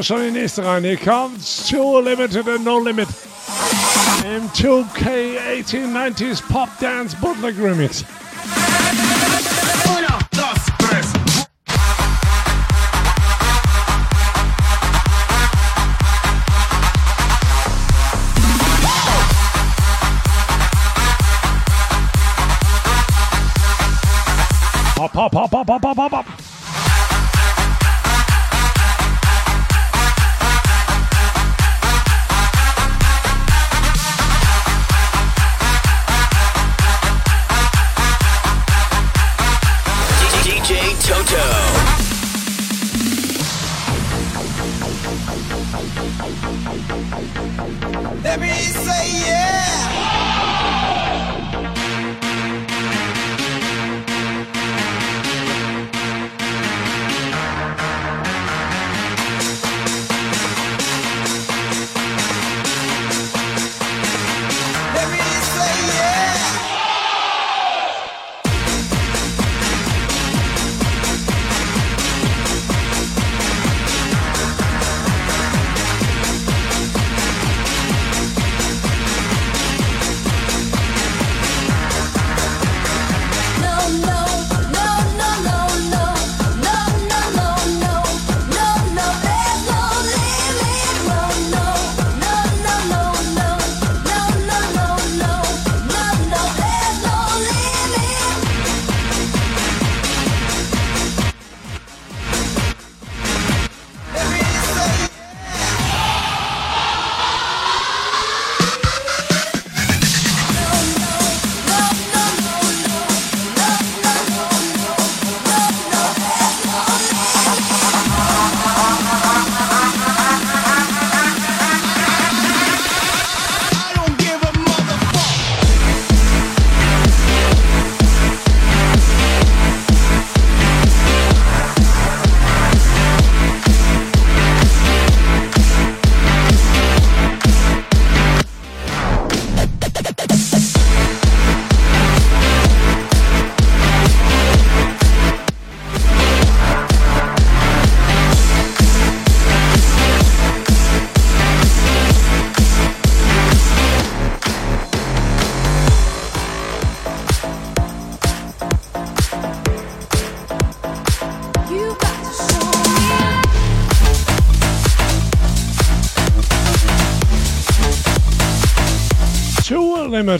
Auch 0.00 0.04
schon 0.04 0.22
die 0.22 0.30
nächste 0.30 0.64
rein. 0.64 0.82
Hier 0.82 0.96
kommt 0.96 1.40
Too 1.68 2.00
Limited 2.00 2.48
and 2.48 2.64
No 2.64 2.78
Limit. 2.78 3.08
Im 4.24 4.48
2K 4.52 5.36
1890s 5.62 6.42
Pop 6.50 6.70
Dance 6.80 7.14
Bootleg 7.20 7.54
Remix. 7.58 8.04
Pop, 24.94 25.12
pop, 25.12 25.32
pop, 25.32 25.50
pop, 25.50 25.66
pop, 25.66 25.96
pop, 25.96 26.10
pop, 26.10 26.19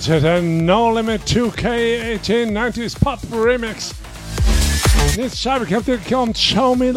Limited 0.01 0.24
uh, 0.24 0.39
and 0.39 0.66
No 0.66 0.90
Limit 0.93 1.20
2K 1.22 2.18
1890s 2.18 2.98
Pop 2.98 3.20
Remix. 3.31 3.93
Nächste 5.14 5.36
Scheibe 5.36 5.66
hier 5.66 5.98
kommt 6.09 6.39
Show 6.39 6.74
Me. 6.74 6.90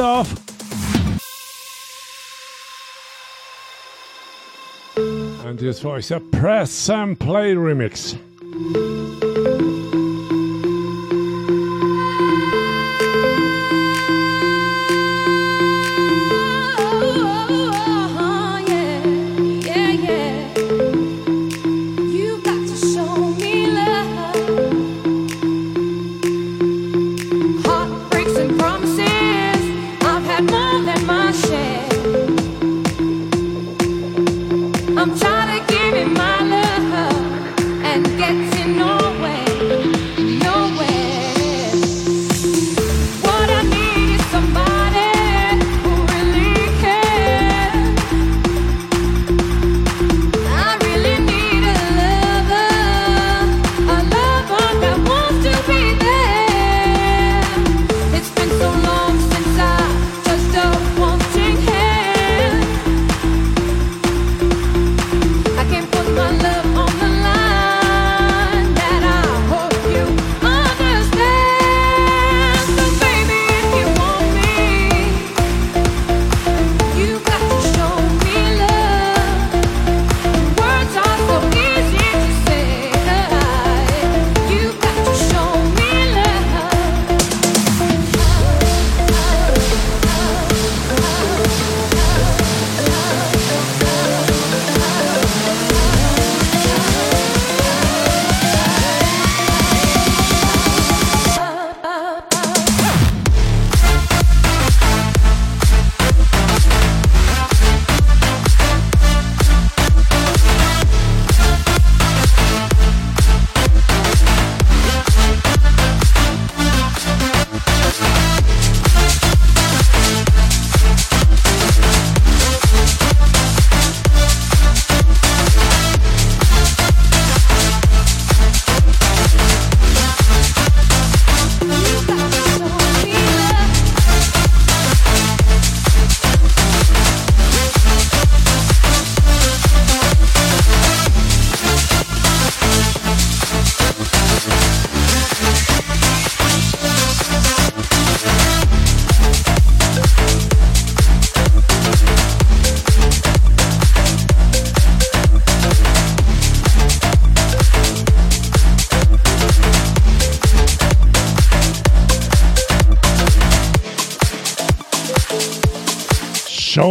Und 5.46 5.62
jetzt 5.62 5.82
für 5.82 5.90
euch 5.90 6.08
der 6.08 6.22
Press 6.22 6.90
and 6.90 7.20
Play 7.20 7.54
Remix. 7.54 8.16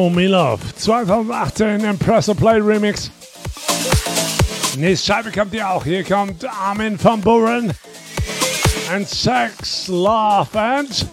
Show 0.03 0.11
Me 0.11 0.27
Love 0.27 0.61
2018 0.75 1.85
Impressor 1.85 2.35
Play 2.35 2.59
Remix. 2.59 3.09
Nächste 4.77 5.07
Scheibe 5.07 5.31
kommt 5.31 5.55
ihr 5.55 5.71
auch. 5.71 5.85
Hier 5.85 6.03
kommt 6.03 6.45
Armin 6.45 6.99
van 7.01 7.21
Buren 7.21 7.73
and 8.93 9.09
Sex, 9.09 9.87
Love 9.87 10.49
and 10.59 11.07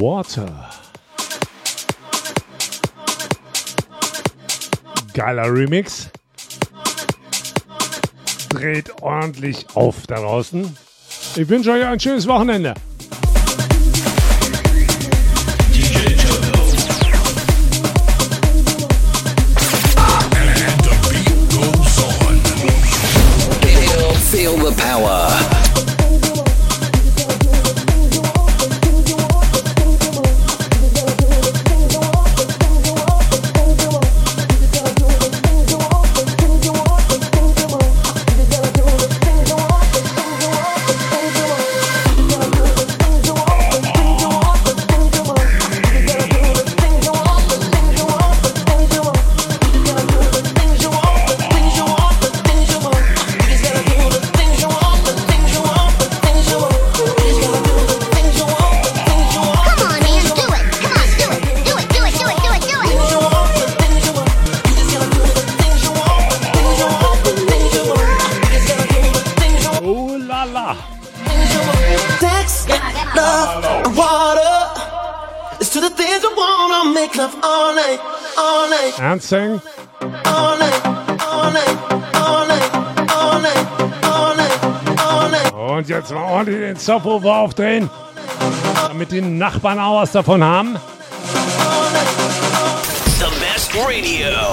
Water. 0.00 0.70
Geiler 5.12 5.52
Remix. 5.52 6.08
Dreht 8.48 8.90
ordentlich 9.02 9.66
auf 9.74 10.06
da 10.06 10.14
draußen. 10.14 10.74
Ich 11.36 11.46
wünsche 11.46 11.72
euch 11.72 11.84
ein 11.84 12.00
schönes 12.00 12.26
Wochenende. 12.26 12.72
Subwoofer 86.82 87.36
aufdrehen, 87.36 87.88
damit 88.88 89.12
die 89.12 89.20
Nachbarn 89.20 89.78
auch 89.78 90.00
was 90.02 90.10
davon 90.10 90.42
haben. 90.42 90.76
The 93.18 93.26
best 93.40 93.72
radio. 93.76 94.51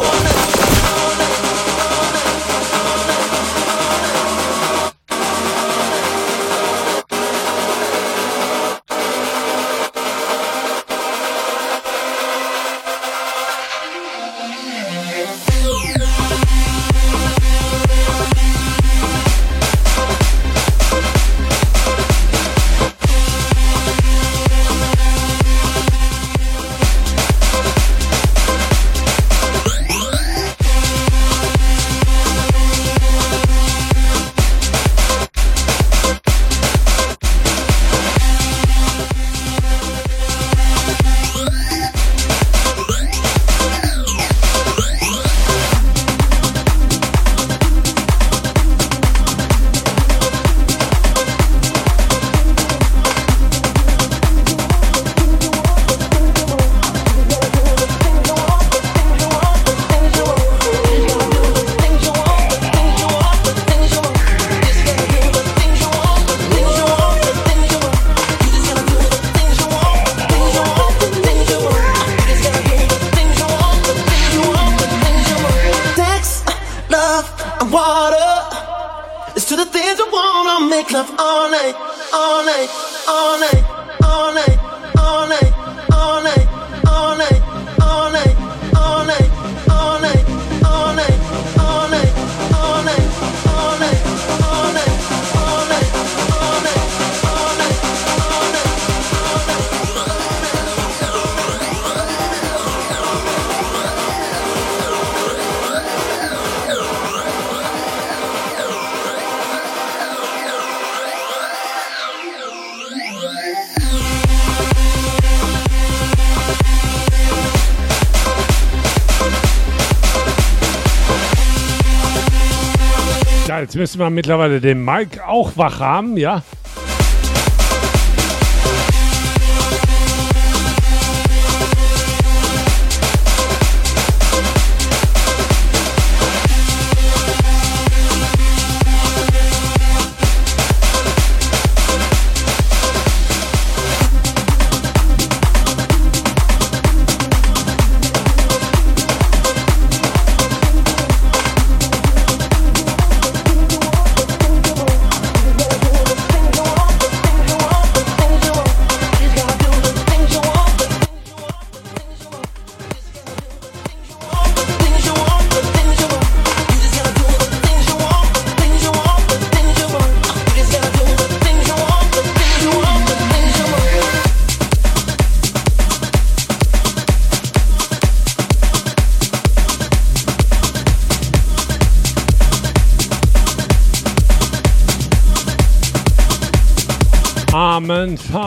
müssen 123.80 124.00
wir 124.00 124.10
mittlerweile 124.10 124.60
den 124.60 124.84
Mike 124.84 125.26
auch 125.26 125.56
wach 125.56 125.80
haben, 125.80 126.18
ja? 126.18 126.44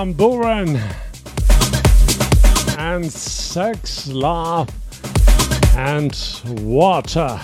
Van 0.02 0.14
Buren 0.14 0.80
and 2.76 3.08
Sex, 3.08 4.08
Love 4.08 4.66
and 5.76 6.42
Water. 6.64 7.38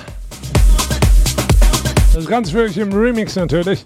Das 1.94 2.16
ist 2.16 2.28
ganz 2.28 2.52
wirklich 2.52 2.78
im 2.78 2.92
Remix 2.92 3.36
natürlich. 3.36 3.84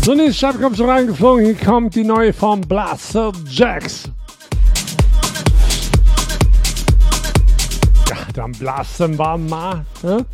So, 0.00 0.12
in 0.12 0.32
die 0.32 0.58
kommt 0.58 0.78
schon 0.78 0.88
reingeflogen. 0.88 1.44
Hier 1.44 1.54
kommt 1.54 1.94
die 1.94 2.04
neue 2.04 2.32
von 2.32 2.62
Blaster 2.62 3.30
Jacks. 3.50 4.04
Ja, 8.08 8.16
dann 8.32 8.52
blasten 8.52 9.18
wir 9.18 9.36
mal. 9.36 9.84
Ne? 10.02 10.24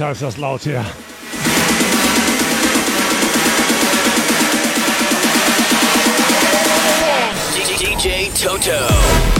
Alter, 0.00 0.12
ist 0.12 0.22
das 0.22 0.36
laut 0.38 0.62
hier. 0.62 0.82
DJ 7.78 8.30
Toto. 8.42 9.39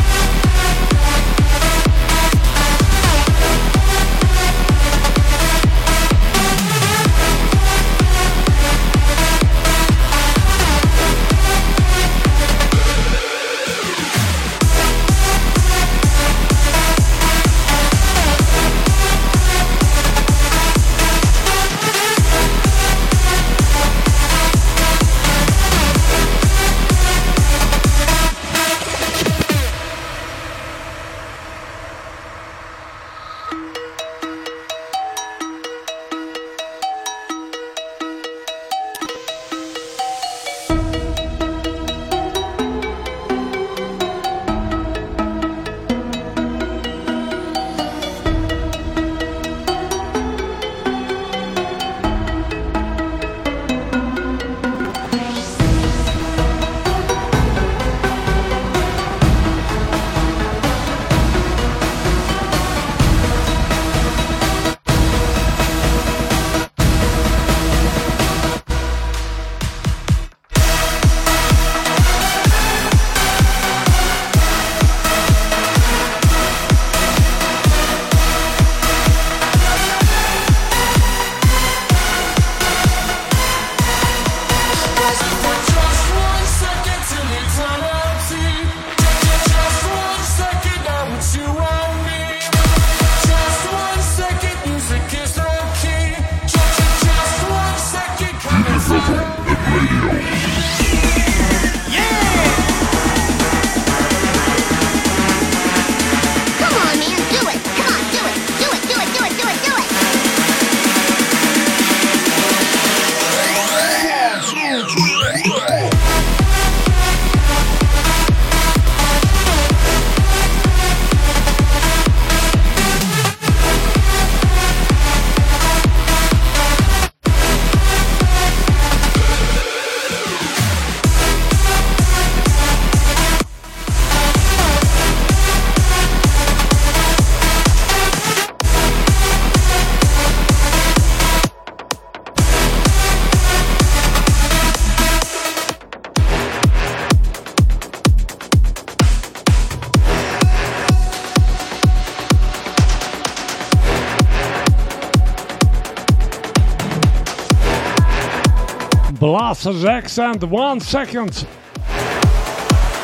Blaster 159.62 159.78
Jacks 159.78 160.18
and 160.18 160.42
One 160.50 160.80
Second. 160.80 161.46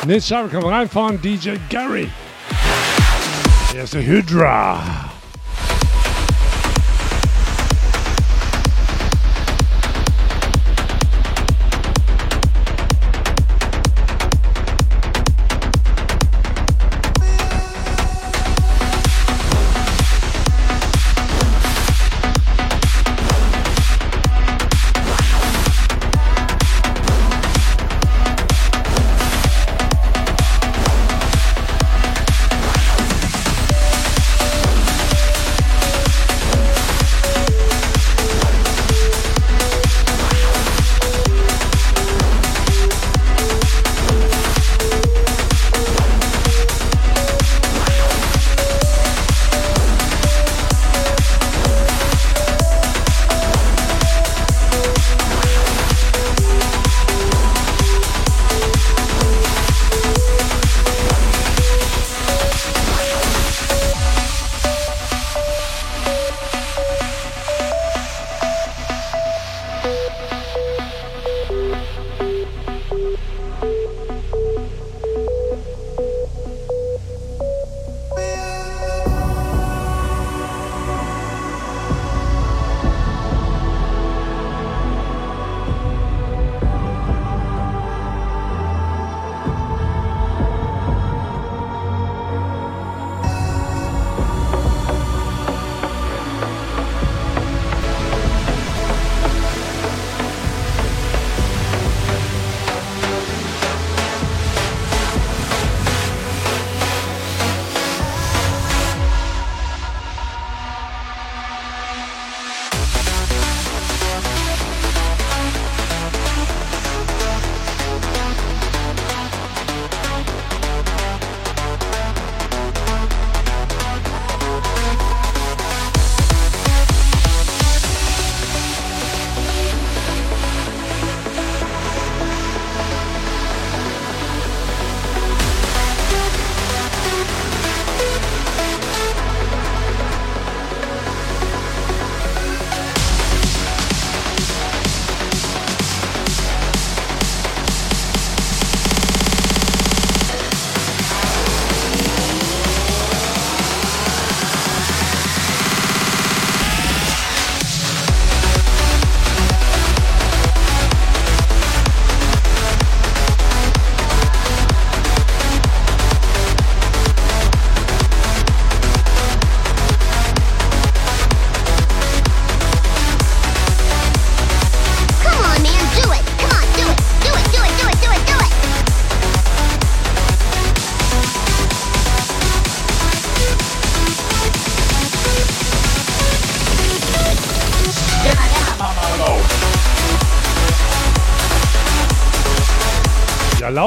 Nächste 0.07 0.33
Scheibe 0.33 0.49
kommt 0.49 0.65
rein 0.65 0.89
von 0.89 1.21
DJ 1.21 1.57
Gary. 1.69 2.09
Hier 3.71 3.83
ist 3.83 3.93
der 3.93 4.03
Hydra. 4.03 4.81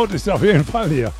Laut 0.00 0.12
ist 0.12 0.28
auf 0.30 0.42
jeden 0.42 0.64
Fall 0.64 0.88
hier. 0.88 1.12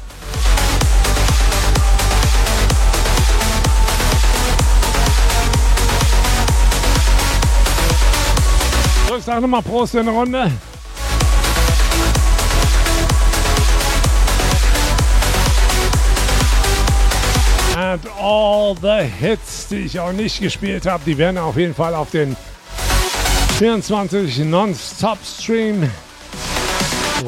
So, 9.09 9.17
ich 9.17 9.25
sage 9.25 9.41
nochmal 9.43 9.63
Prost 9.63 9.95
in 9.97 10.07
der 10.07 10.15
Runde. 10.15 10.51
And 17.77 18.03
all 18.19 18.77
the 18.81 19.05
Hits, 19.21 19.69
die 19.69 19.77
ich 19.77 20.01
auch 20.01 20.13
nicht 20.13 20.41
gespielt 20.41 20.87
habe, 20.87 21.03
die 21.05 21.19
werden 21.19 21.39
auf 21.39 21.57
jeden 21.57 21.75
Fall 21.75 21.95
auf 21.95 22.11
den 22.11 22.37
24 23.59 24.39
Non-Stop-Stream 24.39 25.91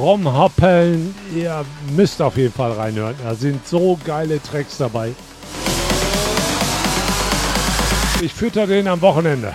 rumhoppeln. 0.02 1.14
Ihr 1.34 1.64
müsst 1.96 2.20
auf 2.20 2.36
jeden 2.36 2.52
Fall 2.52 2.72
reinhören. 2.72 3.14
Da 3.22 3.34
sind 3.34 3.66
so 3.66 3.98
geile 4.04 4.42
Tracks 4.42 4.76
dabei. 4.78 5.12
Ich 8.20 8.32
fütter 8.32 8.66
den 8.66 8.88
am 8.88 9.00
Wochenende. 9.00 9.54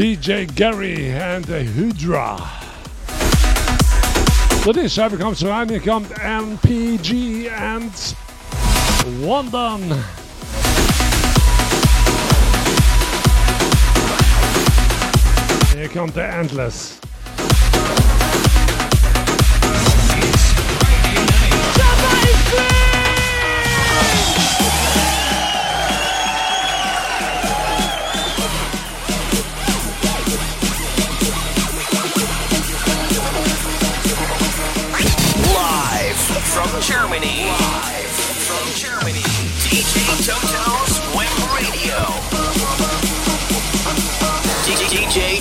DJ 0.00 0.46
Gary 0.54 1.10
and 1.10 1.44
the 1.44 1.62
Hydra. 1.62 2.38
So, 4.64 4.72
die 4.72 4.88
Scheibe 4.88 5.18
kommt 5.18 5.38
schon 5.38 5.50
rein. 5.50 5.68
Hier 5.68 5.78
kommt 5.78 6.08
MPG 6.16 7.50
and 7.50 7.92
Wondon. 9.20 9.82
Hier 15.76 15.88
kommt 15.90 16.16
der 16.16 16.30
Endless. 16.34 16.99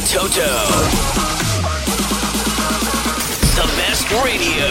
Toto. 0.10 0.42
The 3.54 3.68
best 3.78 4.10
radio. 4.26 4.66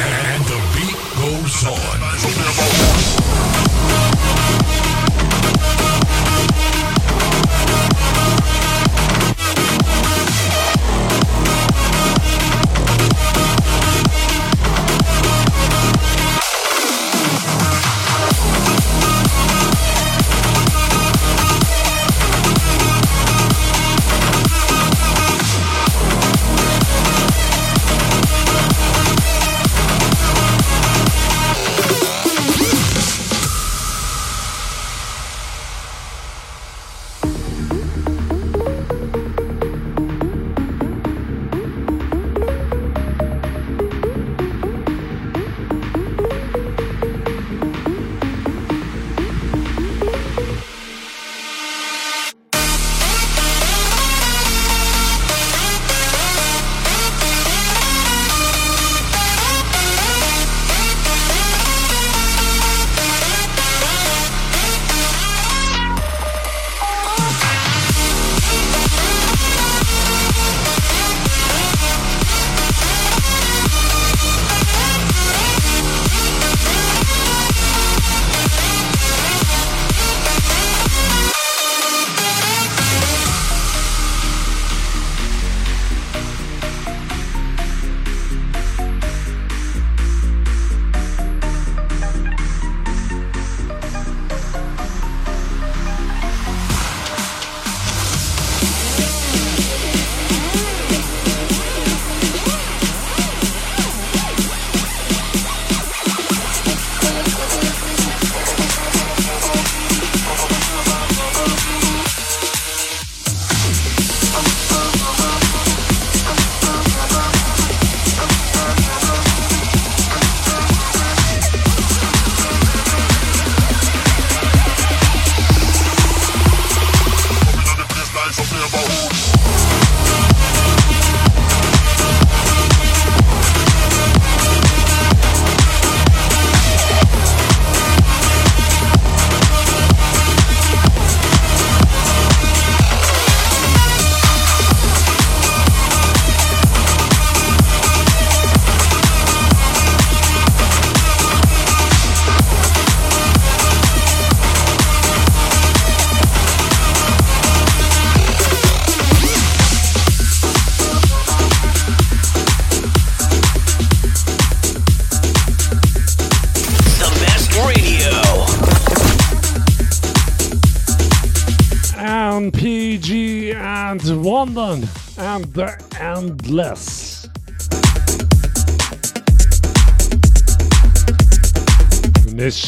And 0.00 0.44
the 0.46 0.58
beat 0.72 0.96
goes 1.20 1.66
on. 1.66 2.93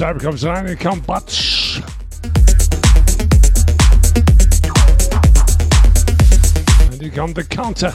Nächste 0.06 0.20
Scheibe 0.20 0.24
kommt 0.24 0.44
rein, 0.44 0.66
hier 0.66 0.76
kommt 0.76 1.04
Batsch. 1.04 1.80
kommt 7.10 7.36
The 7.36 7.42
Counter. 7.44 7.92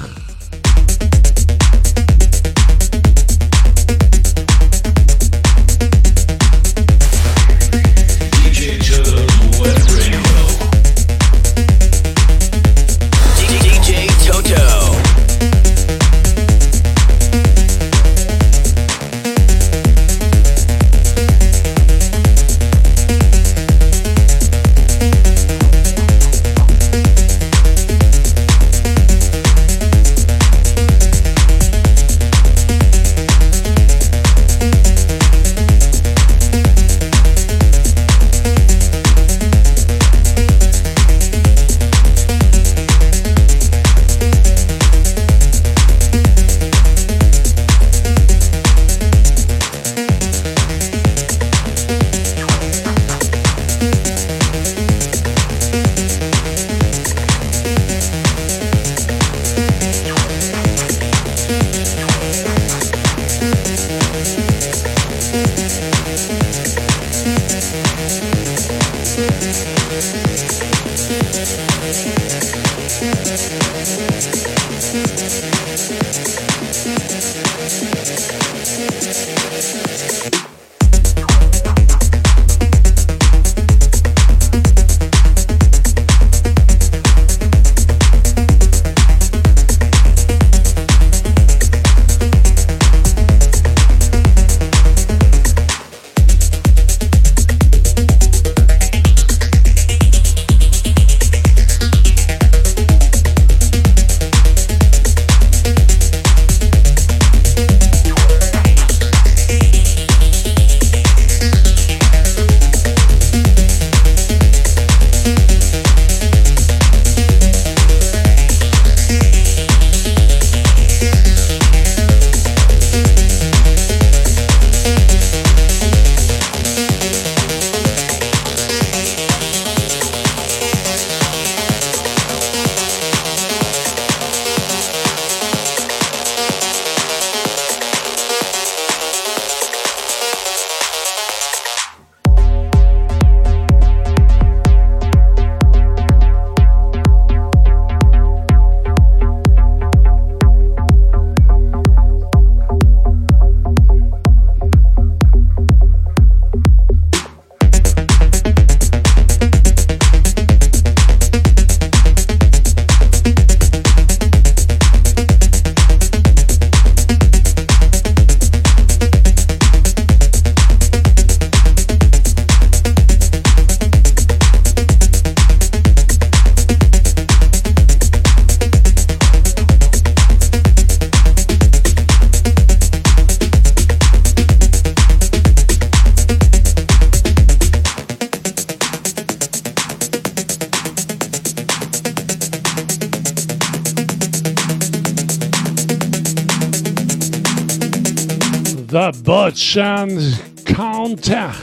And 199.77 200.19
Counter. 200.65 201.53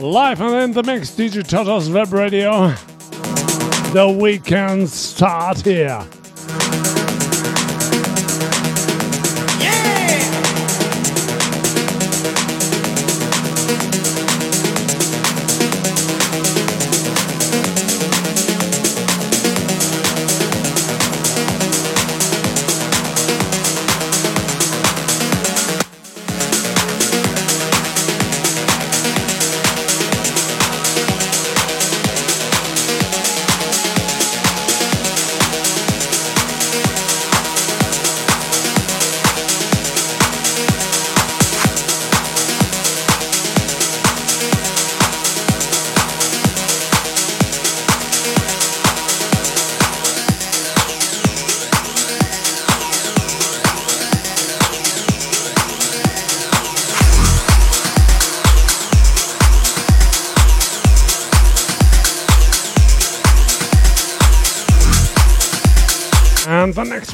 Live 0.00 0.40
and 0.40 0.54
in 0.54 0.72
the 0.72 0.82
mix, 0.86 1.10
DJ 1.10 1.44
Toto's 1.44 1.90
Web 1.90 2.12
Radio. 2.12 2.68
The 3.92 4.16
weekend 4.20 4.88
start 4.88 5.62
here. 5.62 6.06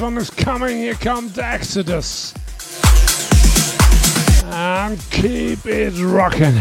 One 0.01 0.17
is 0.17 0.29
coming. 0.31 0.77
Here 0.77 0.95
comes 0.95 1.37
Exodus. 1.37 2.33
And 4.45 4.99
keep 5.11 5.65
it 5.65 5.93
rocking. 6.01 6.55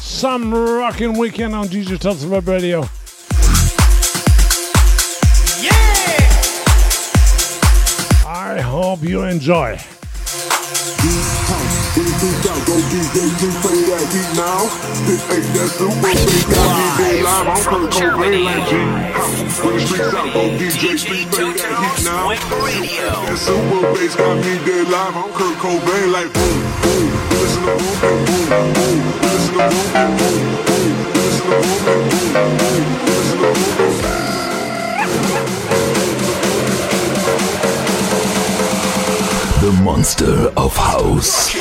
Some 0.00 0.52
rocking 0.54 1.18
weekend 1.18 1.54
on 1.54 1.66
DJ 1.66 1.98
Tots 1.98 2.24
Web 2.24 2.48
Radio. 2.48 2.80
Yeah! 5.60 5.70
I 8.26 8.60
hope 8.60 9.02
you 9.02 9.22
enjoy. 9.24 9.78
This 15.30 15.46
ain't 15.46 15.54
that 15.54 15.70
super 15.70 15.94
bass, 16.02 16.42
got 16.42 16.66
me 16.74 16.90
dead 16.98 17.22
live. 17.22 17.46
I'm 17.46 17.62
Kurt 17.62 17.86
Cobain 17.94 18.42
like 18.42 18.66
G 18.66 18.74
When 19.62 19.78
the 19.78 19.86
streets 19.86 20.10
out, 20.10 20.26
go 20.34 20.50
DJ, 20.58 20.98
please 21.06 21.26
play 21.30 21.54
that 21.54 21.70
heat 21.70 22.02
now. 22.02 22.34
That 22.34 23.38
super 23.38 23.94
bass 23.94 24.18
got 24.18 24.34
me 24.42 24.58
dead 24.66 24.90
live. 24.90 25.14
I'm 25.14 25.30
Kurt 25.30 25.54
Cobain 25.62 26.10
like 26.10 26.34
boom, 26.34 26.66
boom. 26.82 27.14
Listen 27.30 27.62
to 27.62 27.78
boom 27.78 28.10
and 28.10 28.74
boom, 28.74 28.74
boom. 28.74 29.06
Listen 29.22 29.54
to 29.54 29.70
boom 29.70 29.94
and 29.94 30.18
boom, 30.18 30.58
boom. 30.66 30.98
Listen 31.14 31.46
to 31.46 31.94
boom 31.94 32.10
and 32.10 32.58
boom, 32.58 32.58
boom. 32.58 32.90
Listen 33.06 33.38
to 33.38 33.54
boom 33.54 33.70
and 33.70 34.10
boom. 34.10 34.50
The 39.62 39.70
Monster 39.84 40.50
of 40.56 40.74
House. 40.76 41.54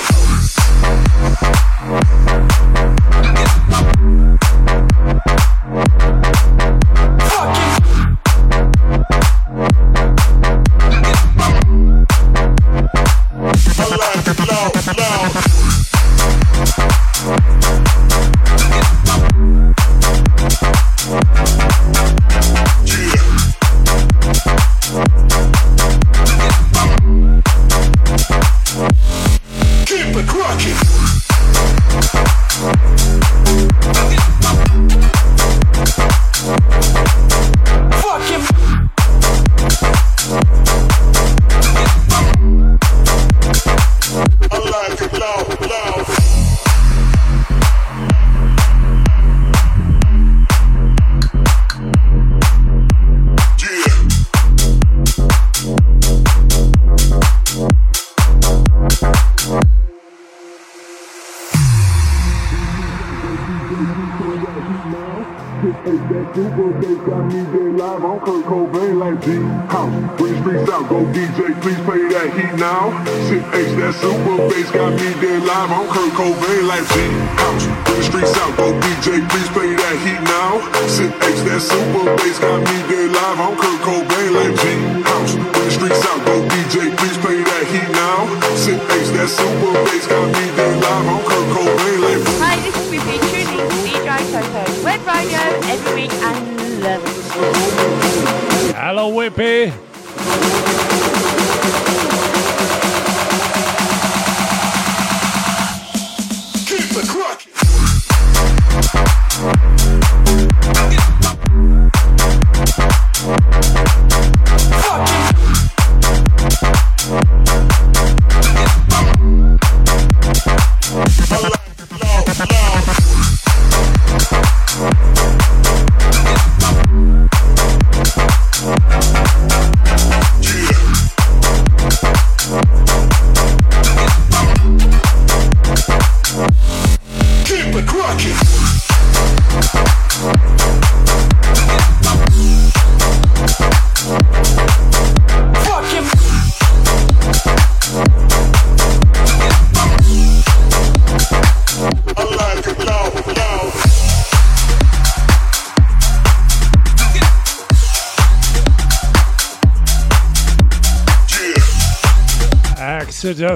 I'm 75.72 75.88
Kurt 75.88 76.39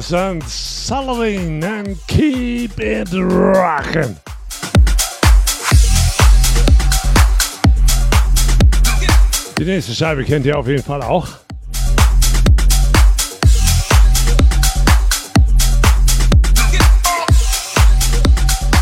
Exodus 0.04 0.14
and 0.14 0.44
Sullivan 0.44 1.98
keep 2.08 2.78
it 2.78 3.08
rocking. 3.14 4.18
Die 9.58 9.64
nächste 9.64 9.94
Scheibe 9.94 10.26
kennt 10.26 10.46
ihr 10.46 10.58
auf 10.58 10.68
jeden 10.68 10.84
Fall 10.84 11.02
auch. 11.04 11.28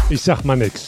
Ich 0.10 0.22
sag 0.24 0.44
mal 0.44 0.58
nix. 0.58 0.88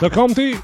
Da 0.00 0.10
kommt 0.10 0.36
die. 0.36 0.58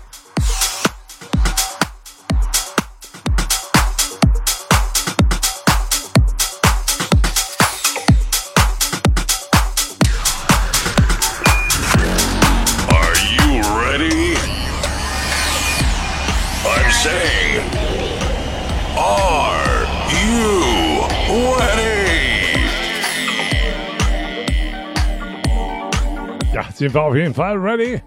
Ja, 26.81 26.87
sind 26.87 26.95
wir 26.95 27.03
auf 27.03 27.15
jeden 27.15 27.35
Fall 27.35 27.59
ready? 27.59 28.01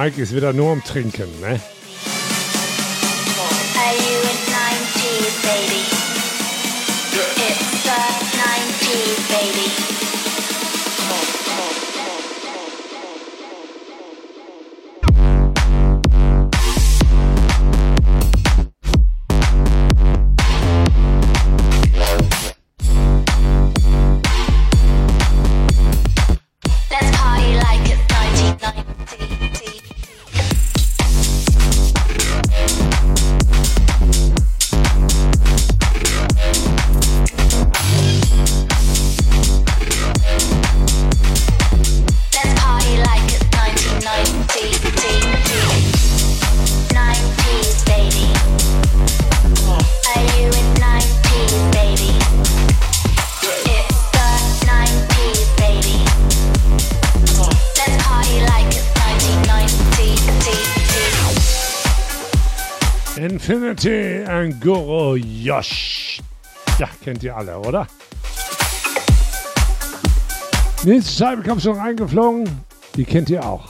Mike 0.00 0.22
ist 0.22 0.32
wieder 0.32 0.52
nur 0.52 0.70
am 0.70 0.84
Trinken, 0.84 1.28
ne? 1.40 1.46
Are 1.48 1.58
you 3.96 4.20
in 4.22 4.38
90s, 4.54 5.42
baby? 5.42 5.77
Anguro 64.60 65.14
Yosh. 65.14 66.20
Ja, 66.80 66.88
kennt 67.04 67.22
ihr 67.22 67.36
alle, 67.36 67.56
oder? 67.60 67.86
Nächste 70.82 71.12
Scheibe 71.12 71.44
kommt 71.44 71.62
schon 71.62 71.78
reingeflogen. 71.78 72.48
Die 72.96 73.04
kennt 73.04 73.30
ihr 73.30 73.44
auch. 73.44 73.68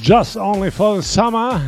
Just 0.00 0.38
Only 0.38 0.70
for 0.70 1.02
the 1.02 1.06
Summer. 1.06 1.60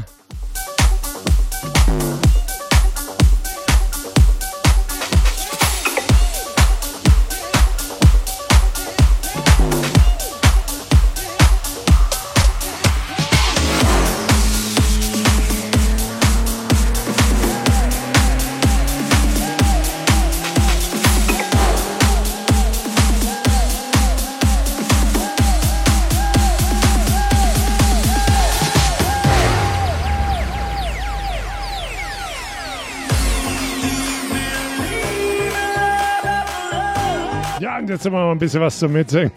Jetzt 37.97 38.07
immer 38.07 38.25
mal 38.25 38.33
ein 38.33 38.39
bisschen 38.39 38.61
was 38.61 38.79
zum 38.79 38.93
Mitsingen. 38.93 39.33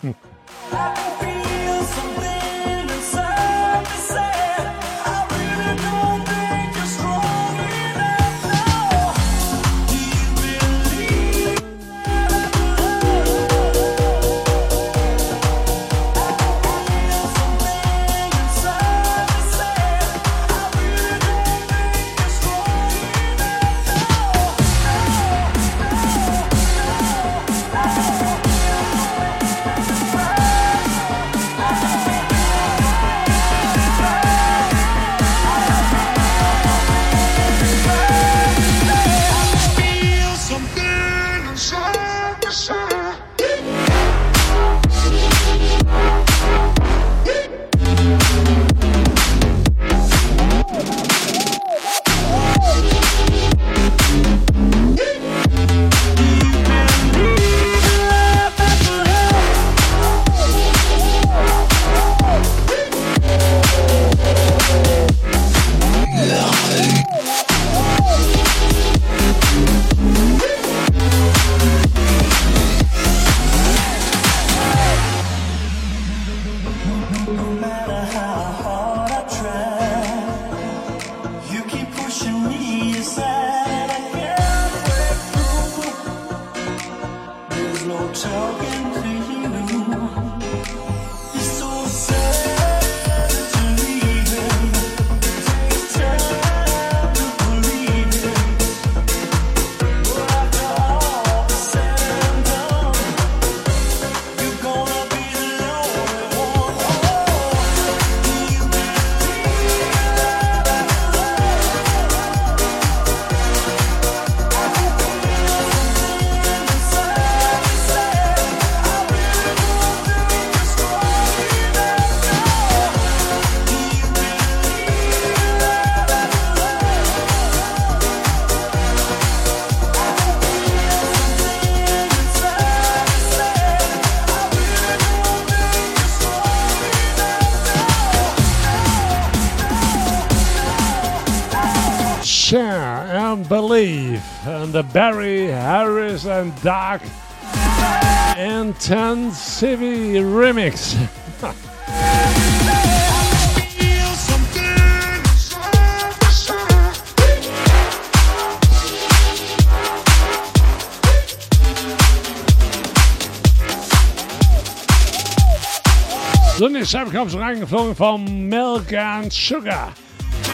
Sunny 166.60 166.86
Shabkov 166.86 167.34
reingeflogen 167.36 167.96
vom 167.96 168.49
Milk 168.49 168.91
and 168.91 169.31
Sugar. 169.31 169.94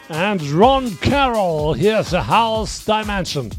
And 0.10 0.40
Ron 0.52 0.96
Carroll, 1.02 1.74
here's 1.74 2.14
a 2.14 2.22
house 2.22 2.86
dimension. 2.86 3.50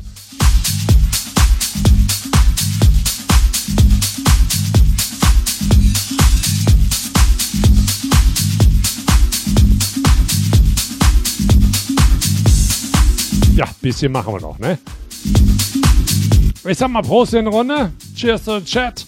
Ja, 13.57 13.66
bisschen 13.83 14.12
machen 14.12 14.34
wir 14.34 14.41
noch, 14.41 14.60
ne? 14.60 14.78
Ich 16.65 16.78
sag 16.78 16.91
mal 16.91 17.02
Prost 17.02 17.34
in 17.34 17.49
Runde. 17.49 17.91
Cheers 18.15 18.44
to 18.44 18.60
the 18.60 18.65
chat. 18.65 19.05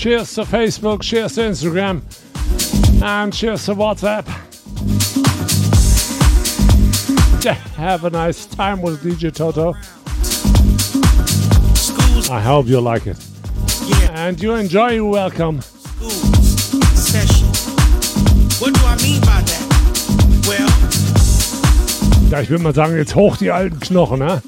Cheers 0.00 0.34
to 0.36 0.44
Facebook, 0.44 1.02
cheers 1.02 1.34
to 1.34 1.42
Instagram, 1.42 2.00
and 3.02 3.34
cheers 3.34 3.66
to 3.66 3.74
WhatsApp. 3.74 4.26
Have 7.76 8.06
a 8.06 8.08
nice 8.08 8.46
time 8.46 8.80
with 8.80 9.02
DJ 9.02 9.30
Toto. 9.30 9.74
I 12.32 12.40
hope 12.40 12.66
you 12.66 12.80
like 12.80 13.06
it. 13.06 13.18
And 14.12 14.40
you 14.40 14.54
enjoy, 14.54 14.92
you 14.92 15.04
welcome. 15.04 15.60
School. 15.60 16.08
What 18.58 18.72
do 18.72 18.80
I 18.86 18.96
mean 19.02 19.20
by 19.20 19.42
that? 19.42 19.66
Well. 20.48 20.70
Ja, 22.30 22.40
ich 22.40 22.48
würde 22.48 22.64
mal 22.64 22.74
sagen, 22.74 22.96
jetzt 22.96 23.14
hoch 23.14 23.36
die 23.36 23.50
alten 23.50 23.78
Knochen, 23.80 24.20
ne? 24.20 24.40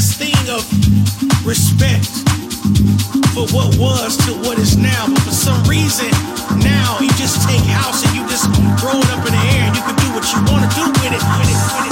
this 0.00 0.16
thing 0.16 0.48
of 0.48 0.64
respect 1.44 2.08
for 3.34 3.44
what 3.54 3.76
was 3.76 4.16
to 4.16 4.32
what 4.48 4.58
is 4.58 4.78
now. 4.78 5.06
But 5.06 5.20
for 5.24 5.30
some 5.30 5.62
reason, 5.64 6.08
now 6.64 6.96
you 7.00 7.08
just 7.20 7.46
take 7.46 7.60
house 7.64 8.02
and 8.06 8.16
you 8.16 8.22
just 8.22 8.46
throw 8.80 8.96
it 8.96 9.10
up 9.10 9.26
in 9.26 9.32
the 9.32 9.44
air 9.52 9.68
and 9.68 9.76
you 9.76 9.82
can 9.82 9.96
do 9.96 10.08
what 10.16 10.24
you 10.32 10.40
want 10.50 10.64
to 10.64 10.74
do 10.74 10.86
with 10.86 11.12
it. 11.12 11.20
With 11.20 11.50
it, 11.50 11.74
with 11.76 11.84
it. 11.84 11.89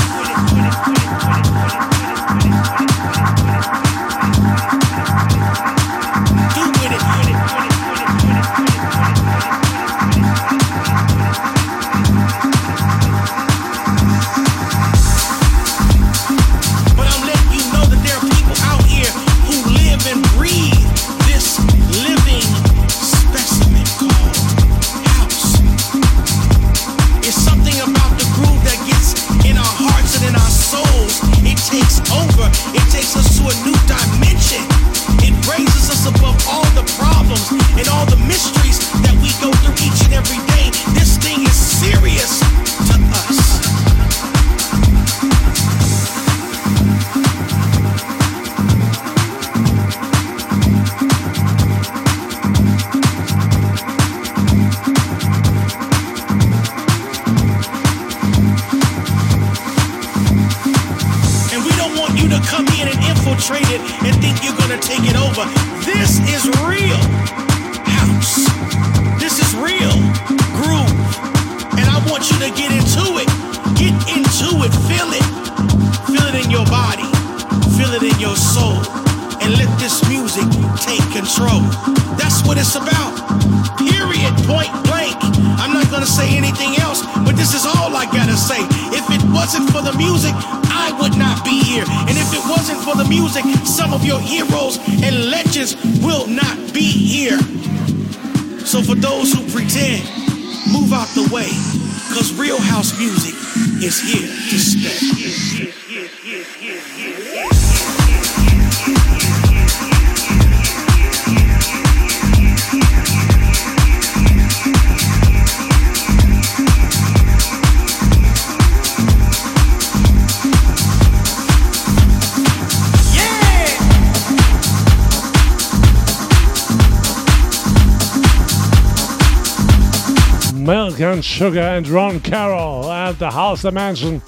Sugar 131.39 131.61
and 131.61 131.89
Ron 131.89 132.19
Carroll 132.19 132.91
at 132.91 133.21
the 133.21 133.31
House 133.31 133.63
Dimension. 133.63 134.21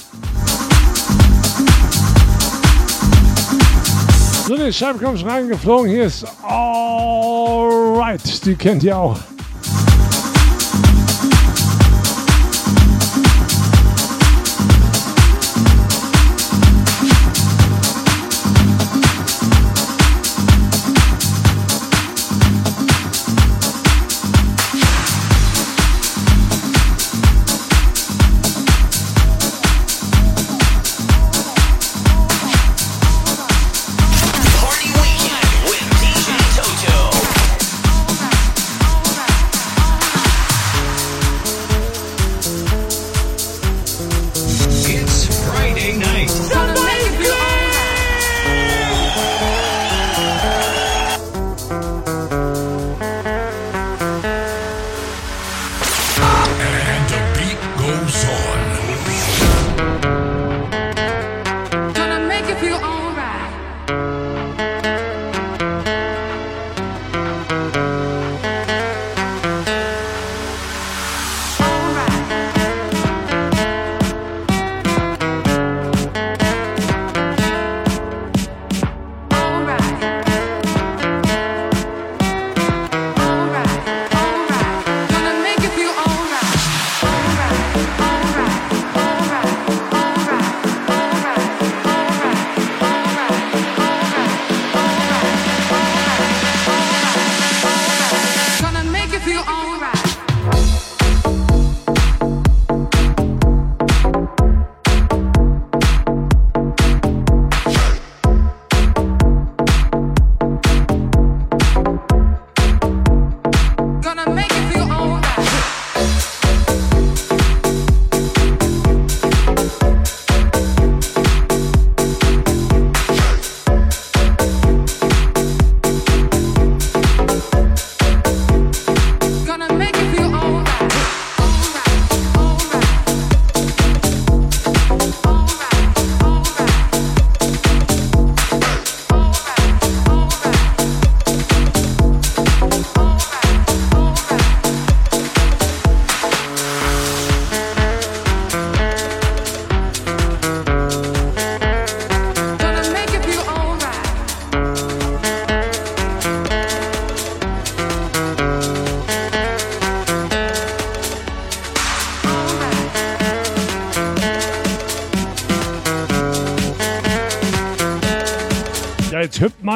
So, 4.47 4.57
die 4.57 4.73
Scheibe 4.73 5.01
kommt 5.01 5.19
schon 5.19 5.29
reingeflogen. 5.29 5.91
Hier 5.91 6.05
ist 6.05 6.25
Alright, 6.45 8.47
die 8.47 8.55
kennt 8.55 8.85
ihr 8.85 8.97
auch. 8.97 9.19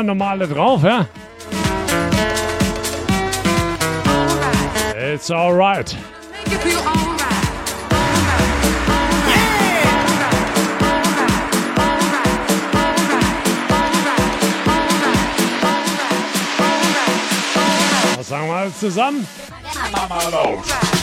Normale 0.04 0.46
drauf, 0.46 0.82
ja? 0.82 1.06
It's 4.96 5.30
alright. 5.30 5.96
Was 18.16 18.28
sagen 18.28 18.48
wir 18.48 18.54
alle 18.54 18.74
zusammen? 18.74 19.26
Mal 20.08 20.93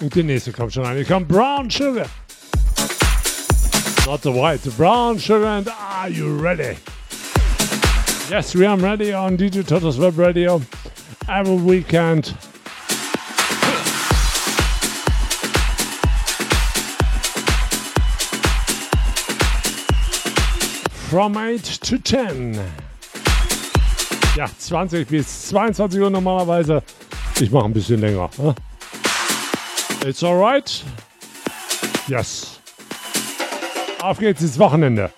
Und 0.00 0.14
die 0.14 0.22
nächste 0.22 0.52
kommt 0.52 0.74
schon 0.74 0.84
rein. 0.84 0.96
Hier 0.96 1.06
kommt 1.06 1.28
Brown 1.28 1.70
Sugar. 1.70 2.06
Not 4.04 4.22
the 4.22 4.30
white, 4.30 4.62
the 4.64 4.70
brown 4.70 5.18
sugar 5.18 5.46
and 5.46 5.68
are 5.68 6.10
you 6.10 6.36
ready? 6.38 6.76
Yes, 8.28 8.54
we 8.54 8.66
are 8.66 8.76
ready 8.76 9.14
on 9.14 9.38
DJ 9.38 9.64
Toto's 9.64 9.98
Web 9.98 10.18
Radio 10.18 10.60
every 11.28 11.56
weekend. 11.56 12.34
From 21.08 21.36
8 21.36 21.80
to 21.80 21.98
10. 21.98 22.60
Ja, 24.36 24.46
20 24.58 25.06
bis 25.06 25.48
22 25.48 26.00
Uhr 26.00 26.10
normalerweise. 26.10 26.82
Ich 27.40 27.50
mache 27.50 27.64
ein 27.64 27.72
bisschen 27.72 28.00
länger. 28.00 28.30
Ne? 28.38 28.54
It's 30.06 30.22
alright. 30.22 30.84
Yes. 32.06 32.60
Auf 34.00 34.18
geht's 34.18 34.42
ins 34.42 34.58
Wochenende. 34.58 35.10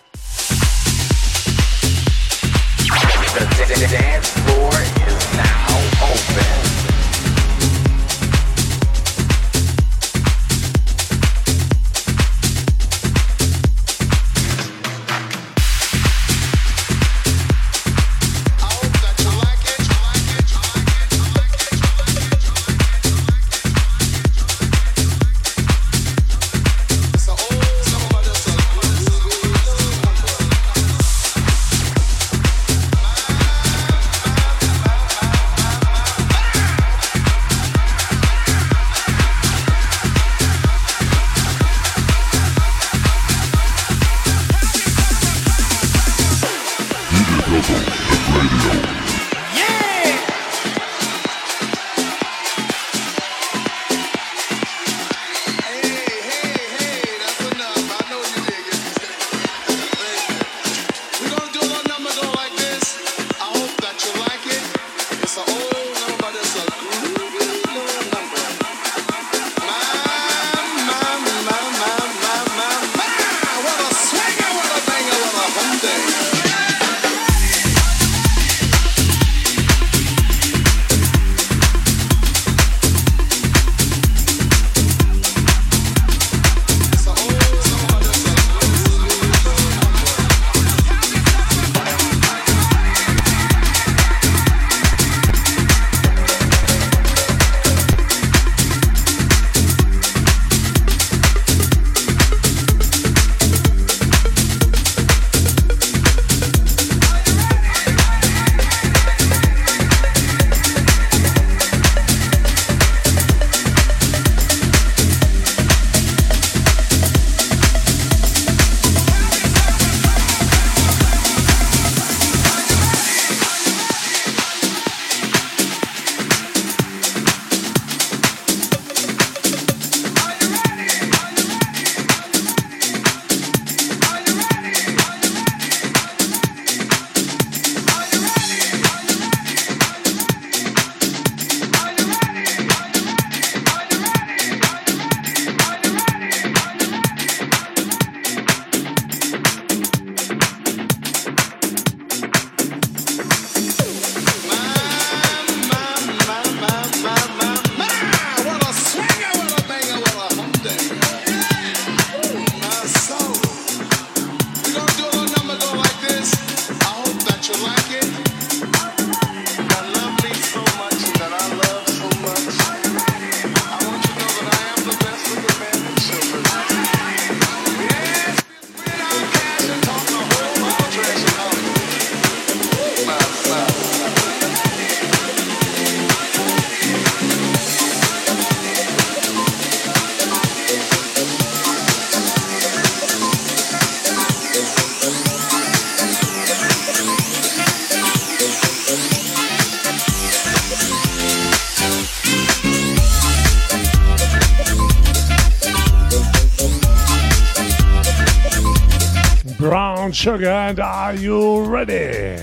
Sugar 210.15 210.49
and 210.49 210.79
Are 210.79 211.13
You 211.13 211.65
Ready? 211.65 212.39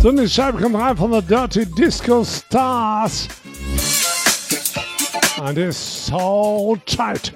So 0.00 0.08
eine 0.08 0.26
Scheibe 0.26 0.58
kommt 0.58 0.76
rein 0.76 0.96
von 0.96 1.10
der 1.10 1.20
Dirty 1.20 1.66
Disco 1.66 2.24
Stars. 2.24 3.28
And 5.38 5.58
it's 5.58 6.06
so 6.06 6.78
tight. 6.86 7.34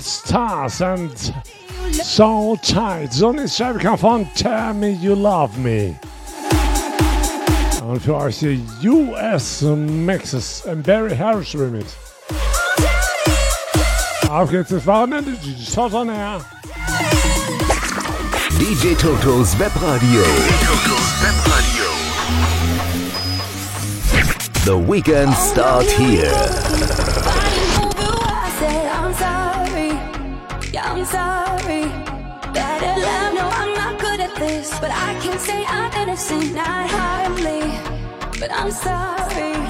Stars 0.00 0.80
and 0.82 1.10
So 1.92 2.58
Tight. 2.62 3.12
So 3.12 3.30
eine 3.30 3.48
Scheibe 3.48 3.96
von 3.98 4.28
Tell 4.34 4.74
Me 4.74 4.90
You 4.90 5.14
Love 5.14 5.58
Me. 5.58 5.94
Und 7.82 8.02
für 8.02 8.16
euch 8.16 8.38
die 8.38 8.60
US 8.88 9.62
Mixes 9.62 10.64
im 10.66 10.82
Barry 10.82 11.16
Harris 11.16 11.54
Remix. 11.54 11.96
Auf 14.30 14.50
geht's 14.50 14.70
ins 14.70 14.86
Wochenende, 14.86 15.32
Shot 15.58 15.94
on 15.94 16.10
Air. 16.10 16.40
DJ 18.58 18.94
Totos 18.94 19.58
Webradio. 19.58 20.22
The 24.66 24.76
weekend 24.76 25.34
start 25.34 25.86
here. 25.86 26.67
Sorry. 31.14 31.84
Better 32.52 32.94
love, 33.06 33.34
no 33.34 33.46
I'm 33.60 33.72
not 33.74 34.00
good 34.00 34.20
at 34.20 34.34
this, 34.36 34.68
but 34.80 34.90
I 34.90 35.18
can 35.22 35.38
say 35.38 35.64
I'm 35.64 35.92
innocent, 36.02 36.54
not 36.54 36.90
harmly. 36.90 37.62
But 38.40 38.50
I'm 38.52 38.70
sorry. 38.70 39.67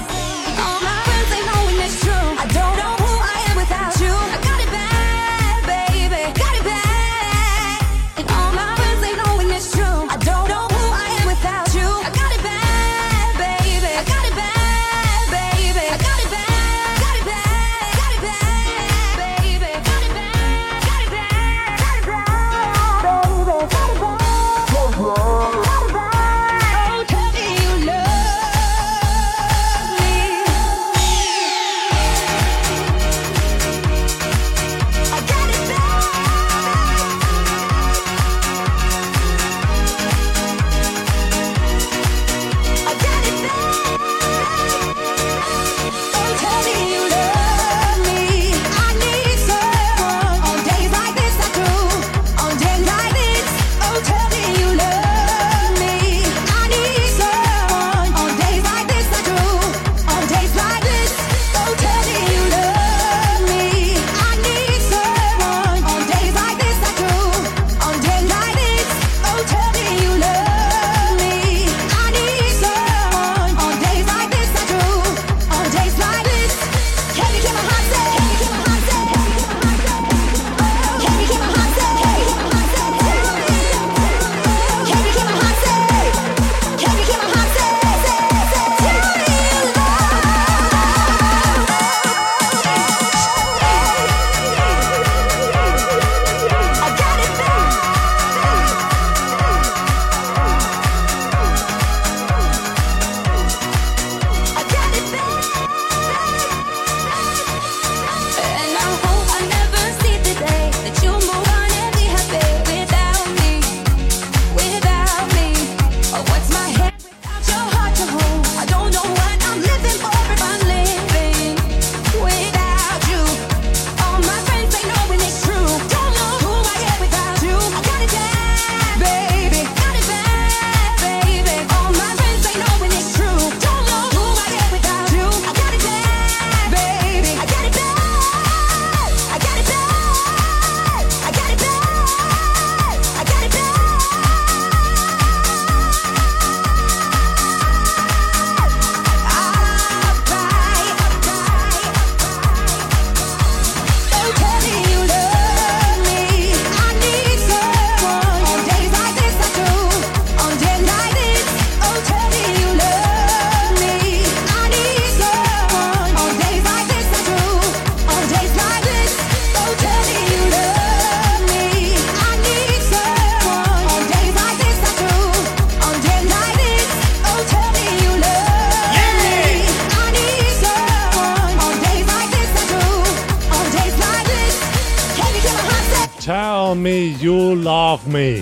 off 187.89 188.05
me. 188.05 188.41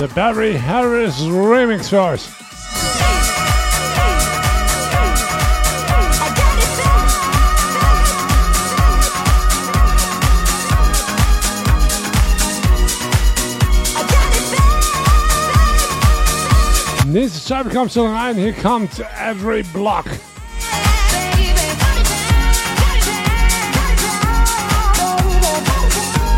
The 0.00 0.10
Barry 0.14 0.54
Harris 0.54 1.20
remix 1.20 1.90
verse. 1.90 2.47
Nächste 17.18 17.48
Scheibe 17.48 17.70
kommt 17.70 17.92
schon 17.92 18.14
rein. 18.14 18.36
comes 18.36 18.62
kommt 18.62 19.04
Every 19.20 19.64
Block. 19.64 20.04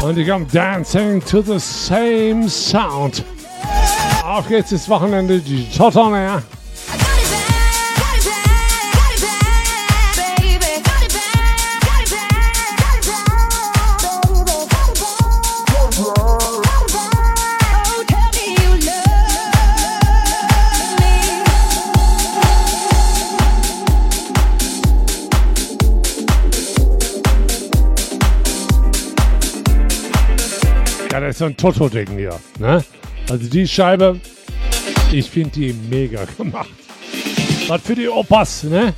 Und 0.03 0.15
die 0.15 0.25
kommt 0.25 0.55
Dancing 0.55 1.23
to 1.23 1.43
the 1.43 1.59
Same 1.59 2.49
Sound. 2.49 3.23
Auf 4.25 4.49
geht's 4.49 4.71
das 4.71 4.89
Wochenende. 4.89 5.41
Die 5.41 5.69
Tottenham. 5.71 6.43
so 31.41 31.47
ein 31.47 31.57
Toto-Ding 31.57 32.09
hier. 32.17 32.39
Ne? 32.59 32.85
Also 33.31 33.49
die 33.49 33.67
Scheibe, 33.67 34.21
ich 35.11 35.31
finde 35.31 35.51
die 35.51 35.73
mega 35.89 36.25
gemacht. 36.37 36.69
Was 37.67 37.81
für 37.83 37.95
die 37.95 38.09
Opas, 38.09 38.65
ne? 38.65 38.93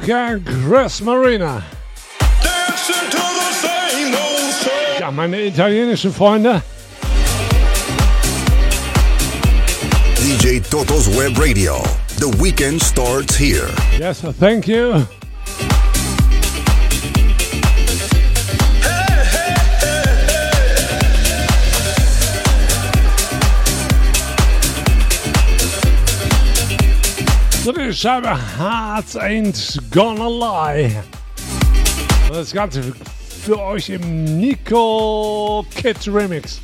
Rocker 0.00 0.40
Chris 0.44 1.02
Marina. 1.02 1.62
Ja, 4.98 5.10
meine 5.10 5.42
italienischen 5.42 6.12
Freunde. 6.12 6.62
DJ 10.16 10.60
Toto's 10.70 11.06
Web 11.08 11.38
Radio. 11.38 11.82
The 12.18 12.34
weekend 12.38 12.82
starts 12.82 13.36
here. 13.36 13.68
Yes, 13.98 14.22
thank 14.38 14.66
you. 14.66 15.06
Die 27.76 27.92
Scheibe 27.94 28.36
Hearts 28.58 29.16
Ain't 29.16 29.78
Gonna 29.92 30.28
Lie. 30.72 30.90
Das 32.28 32.52
Ganze 32.52 32.82
für 33.42 33.60
euch 33.60 33.90
im 33.90 34.38
Nico 34.38 35.64
Kid 35.74 35.96
Remix. 36.08 36.60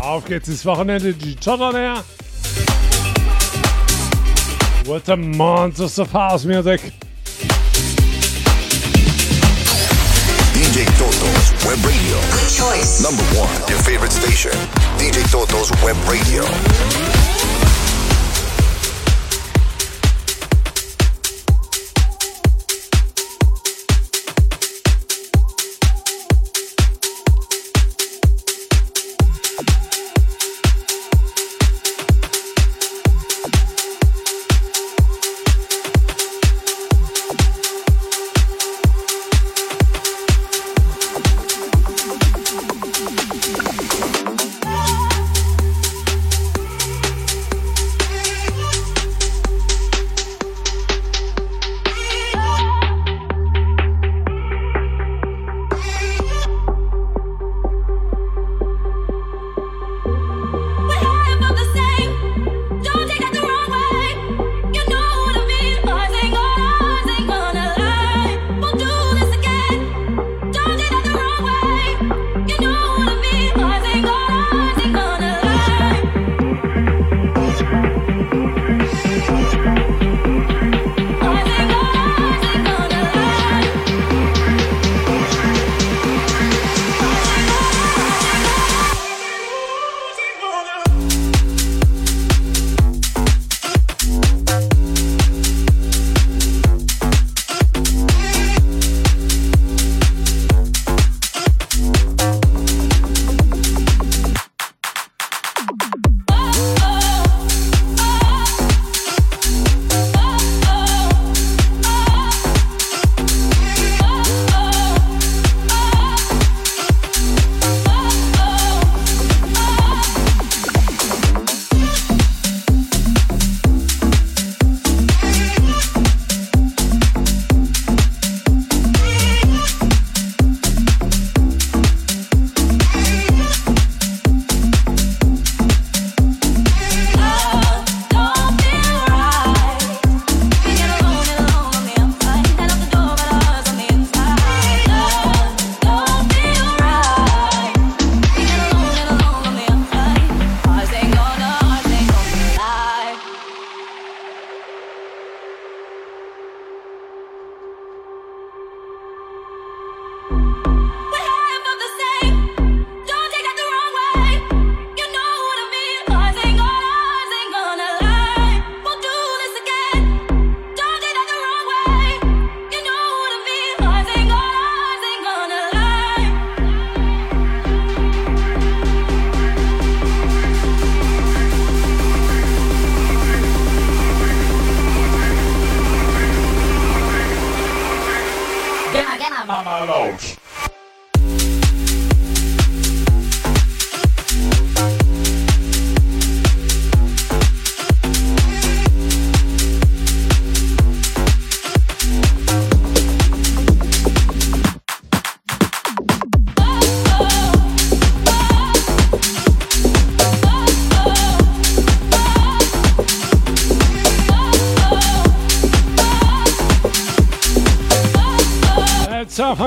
Auf 0.00 0.24
geht's 0.26 0.48
ins 0.48 0.64
Wochenende, 0.64 1.12
die 1.12 1.34
Totter 1.34 2.04
With 4.84 5.02
the 5.06 5.16
monsters 5.16 5.98
of 5.98 6.12
house 6.12 6.44
music. 6.44 6.92
Choice. 12.58 13.00
Number 13.00 13.22
one, 13.38 13.54
your 13.68 13.78
favorite 13.78 14.10
station. 14.10 14.50
DJ 14.98 15.22
Toto's 15.30 15.70
Web 15.82 15.96
Radio. 16.10 17.17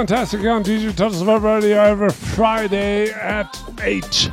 Fantastic 0.07 0.43
on 0.45 0.63
Toto's 0.63 1.23
Web 1.23 1.43
Radio 1.43 1.77
every 1.77 2.09
Friday 2.09 3.11
at 3.11 3.55
8. 3.77 4.31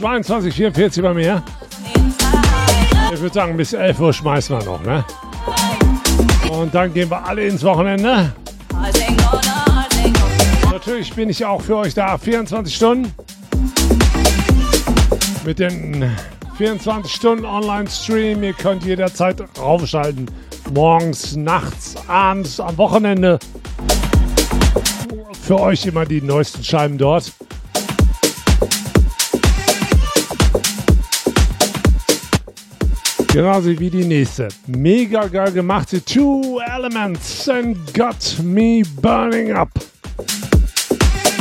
22.44 0.00 1.02
bei 1.02 1.12
mir. 1.12 1.42
Ich 3.12 3.20
würde 3.20 3.34
sagen, 3.34 3.58
bis 3.58 3.74
11 3.74 4.00
Uhr 4.00 4.14
schmeißen 4.14 4.58
wir 4.58 4.64
noch, 4.64 4.82
ne? 4.82 5.04
Und 6.50 6.74
dann 6.74 6.94
gehen 6.94 7.10
wir 7.10 7.22
alle 7.22 7.46
ins 7.46 7.62
Wochenende. 7.62 8.32
Natürlich 10.70 11.12
bin 11.12 11.28
ich 11.28 11.44
auch 11.44 11.60
für 11.60 11.76
euch 11.76 11.92
da, 11.92 12.16
24 12.16 12.74
Stunden. 12.74 13.12
Mit 15.44 15.58
den 15.58 16.10
24 16.56 17.12
Stunden 17.12 17.44
Online-Stream. 17.44 18.42
Ihr 18.42 18.54
könnt 18.54 18.82
jederzeit 18.82 19.42
raufschalten. 19.58 20.30
Morgens, 20.72 21.36
nachts, 21.36 21.87
abends, 22.08 22.58
am 22.60 22.76
Wochenende. 22.78 23.38
Für 25.42 25.60
euch 25.60 25.86
immer 25.86 26.04
die 26.04 26.20
neuesten 26.20 26.62
Scheiben 26.64 26.98
dort. 26.98 27.32
Genauso 33.32 33.78
wie 33.78 33.90
die 33.90 34.04
nächste. 34.04 34.48
Mega 34.66 35.26
geil 35.26 35.52
gemacht. 35.52 35.92
Die 35.92 36.00
Two 36.00 36.60
Elements 36.74 37.48
and 37.48 37.76
Got 37.94 38.42
Me 38.42 38.82
Burning 39.00 39.52
Up. 39.52 39.70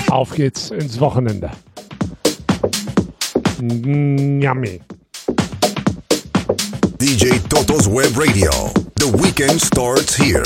Auf 0.09 0.31
geht's 0.35 0.71
ins 0.71 0.99
Wochenende. 0.99 1.49
Yummy. 3.59 4.81
DJ 6.99 7.39
Toto's 7.49 7.87
Web 7.87 8.17
Radio. 8.17 8.51
The 8.99 9.15
weekend 9.21 9.61
starts 9.61 10.15
here. 10.15 10.43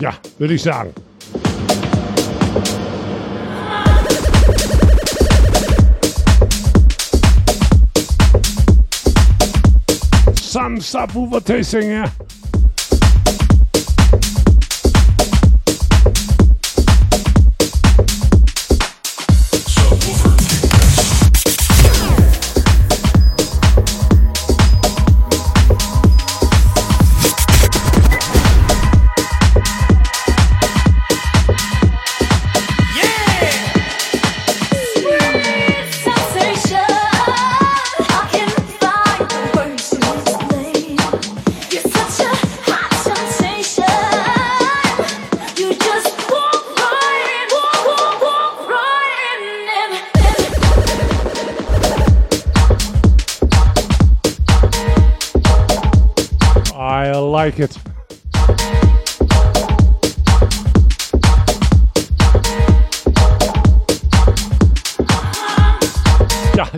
Ja, 0.00 0.12
würde 0.38 0.54
ich 0.54 0.62
sagen. 0.62 0.92
Thumbs 10.52 10.94
up, 10.94 11.14
Uwe 11.16 11.42
Tösinger. 11.42 12.12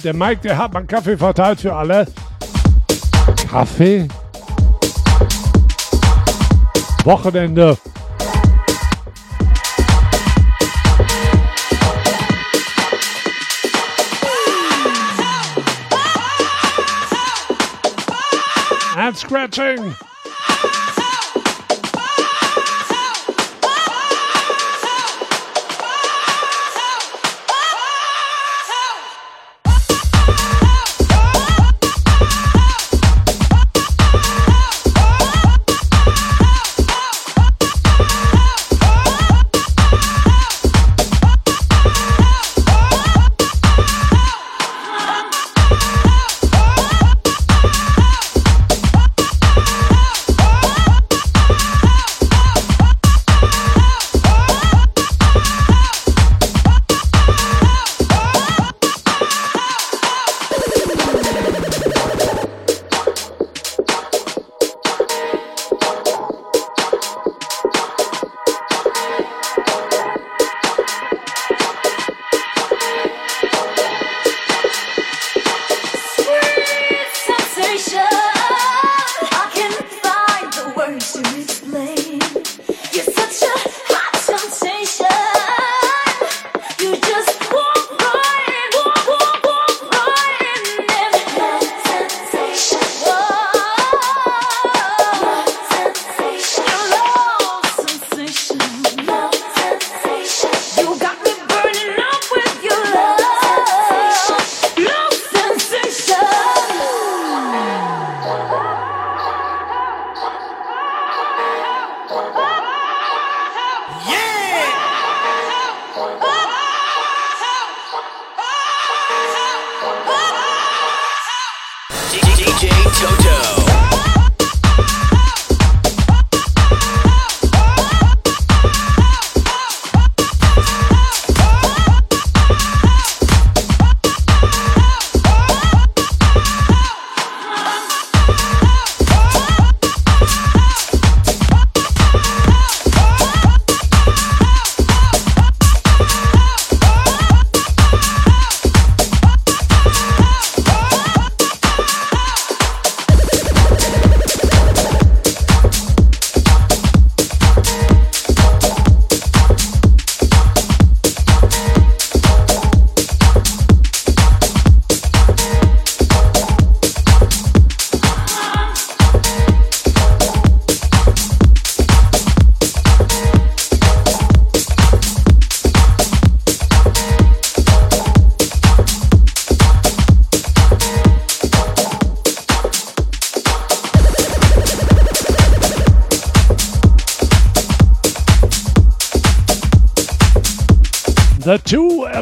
Der 0.05 0.15
Mike, 0.15 0.43
der 0.43 0.59
hat 0.59 0.73
mal 0.75 0.85
Kaffee 0.85 1.17
verteilt 1.17 1.61
für 1.61 1.75
alle. 1.75 2.07
Kaffee? 3.49 4.07
Wochenende. 7.05 7.79
And 18.97 19.17
scratching. 19.17 19.95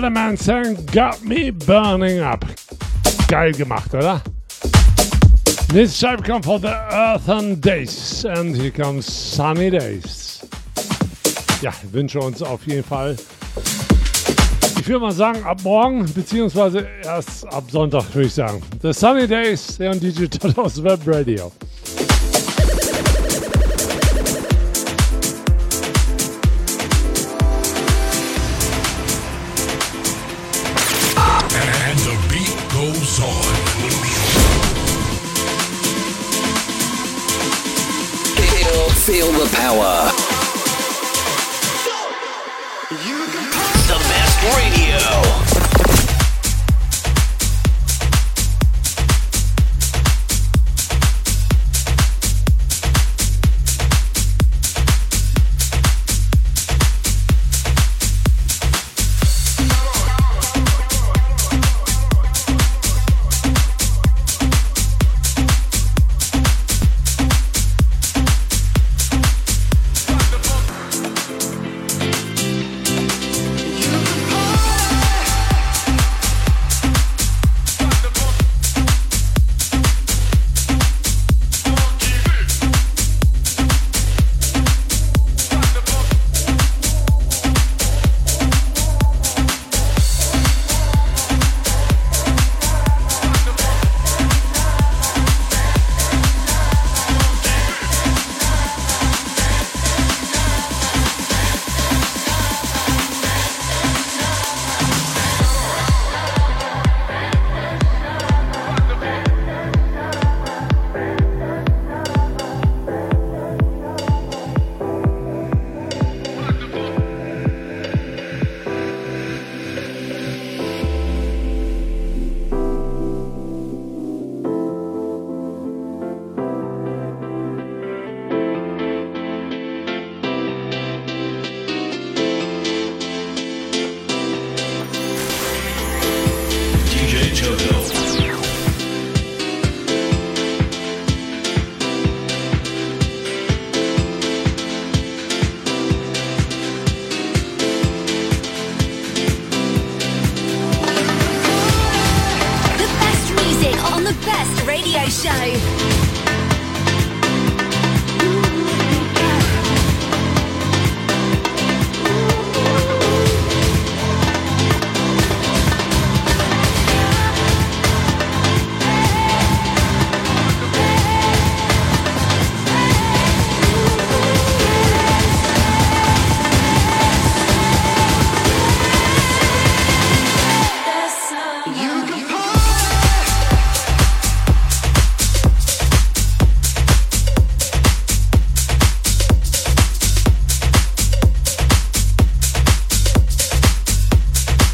Elements 0.02 0.48
and 0.48 0.90
got 0.90 1.22
me 1.22 1.50
burning 1.50 2.18
up. 2.18 2.44
Geil 3.28 3.52
gemacht, 3.52 3.94
oder? 3.94 4.20
This 5.68 5.96
time 6.00 6.20
come 6.20 6.42
for 6.42 6.58
the 6.58 6.74
Earthen 6.90 7.60
Days 7.60 8.24
and 8.24 8.56
here 8.56 8.72
comes 8.72 9.06
Sunny 9.06 9.70
Days. 9.70 10.44
Ja, 11.60 11.72
wünsche 11.92 12.18
uns 12.18 12.42
auf 12.42 12.66
jeden 12.66 12.82
Fall. 12.82 13.16
Ich 14.80 14.88
würde 14.88 14.98
mal 14.98 15.12
sagen, 15.12 15.44
ab 15.44 15.60
morgen, 15.62 16.04
beziehungsweise 16.12 16.84
erst 17.04 17.46
ab 17.46 17.70
Sonntag, 17.70 18.12
würde 18.12 18.26
ich 18.26 18.34
sagen. 18.34 18.60
The 18.82 18.92
Sunny 18.92 19.28
Days, 19.28 19.78
der 19.78 19.92
und 19.92 20.02
DJ 20.02 20.26
Totos 20.26 20.82
Web 20.82 20.98
Radio. 21.06 21.52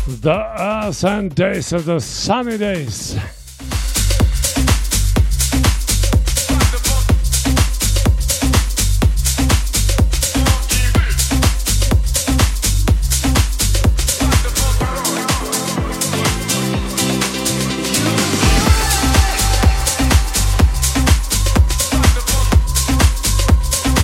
the 0.09 0.31
earth 0.59 1.05
and 1.05 1.35
days 1.35 1.73
of 1.73 1.85
the 1.85 2.01
sunny 2.01 2.57
days. 2.57 3.15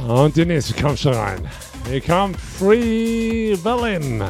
Und 0.07 0.37
die 0.37 0.45
nächste 0.45 0.75
kommt 0.75 0.99
schon 0.99 1.15
rein. 1.15 1.49
Hier 1.89 2.01
Free 2.59 3.57
Berlin. 3.57 4.23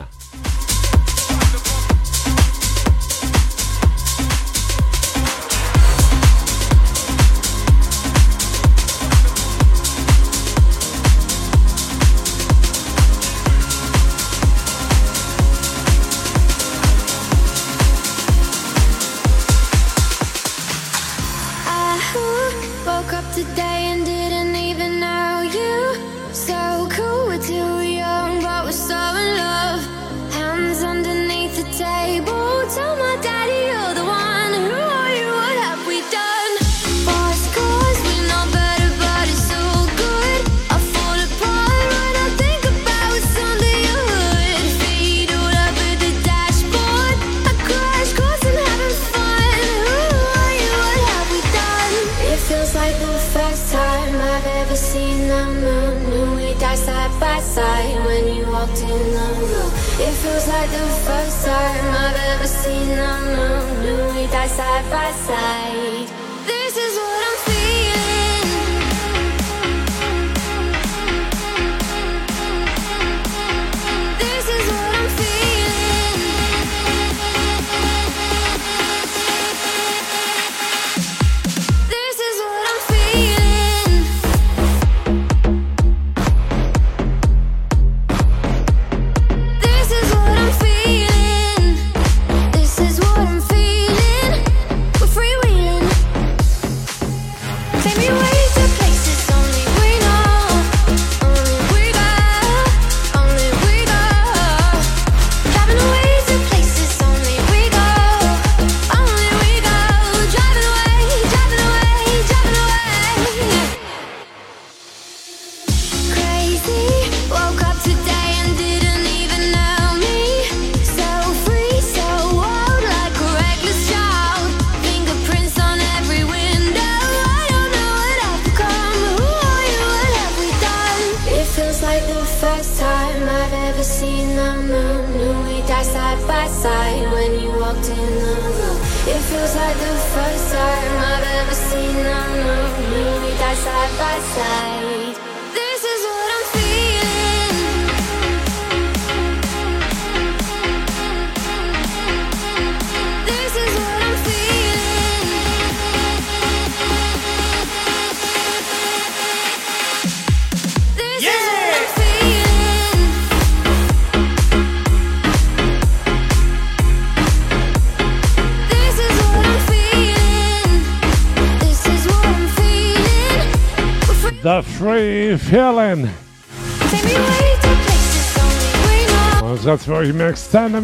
Dance 179.84 179.90
für 179.90 179.94
euch 179.94 180.10
im 180.10 180.20
Extender 180.20 180.82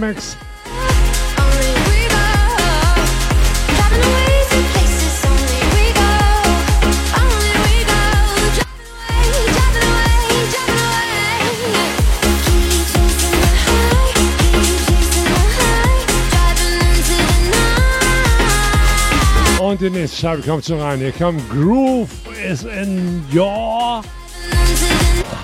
Und 19.60 19.80
die 19.80 19.90
nächste 19.90 20.16
Scheibe 20.16 20.42
kommt 20.42 20.64
schon 20.64 20.80
rein. 20.80 20.98
Hier 20.98 21.12
kommt 21.12 21.48
Groove 21.50 22.10
is 22.44 22.64
in 22.64 23.22
your 23.32 24.02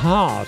heart. 0.02 0.45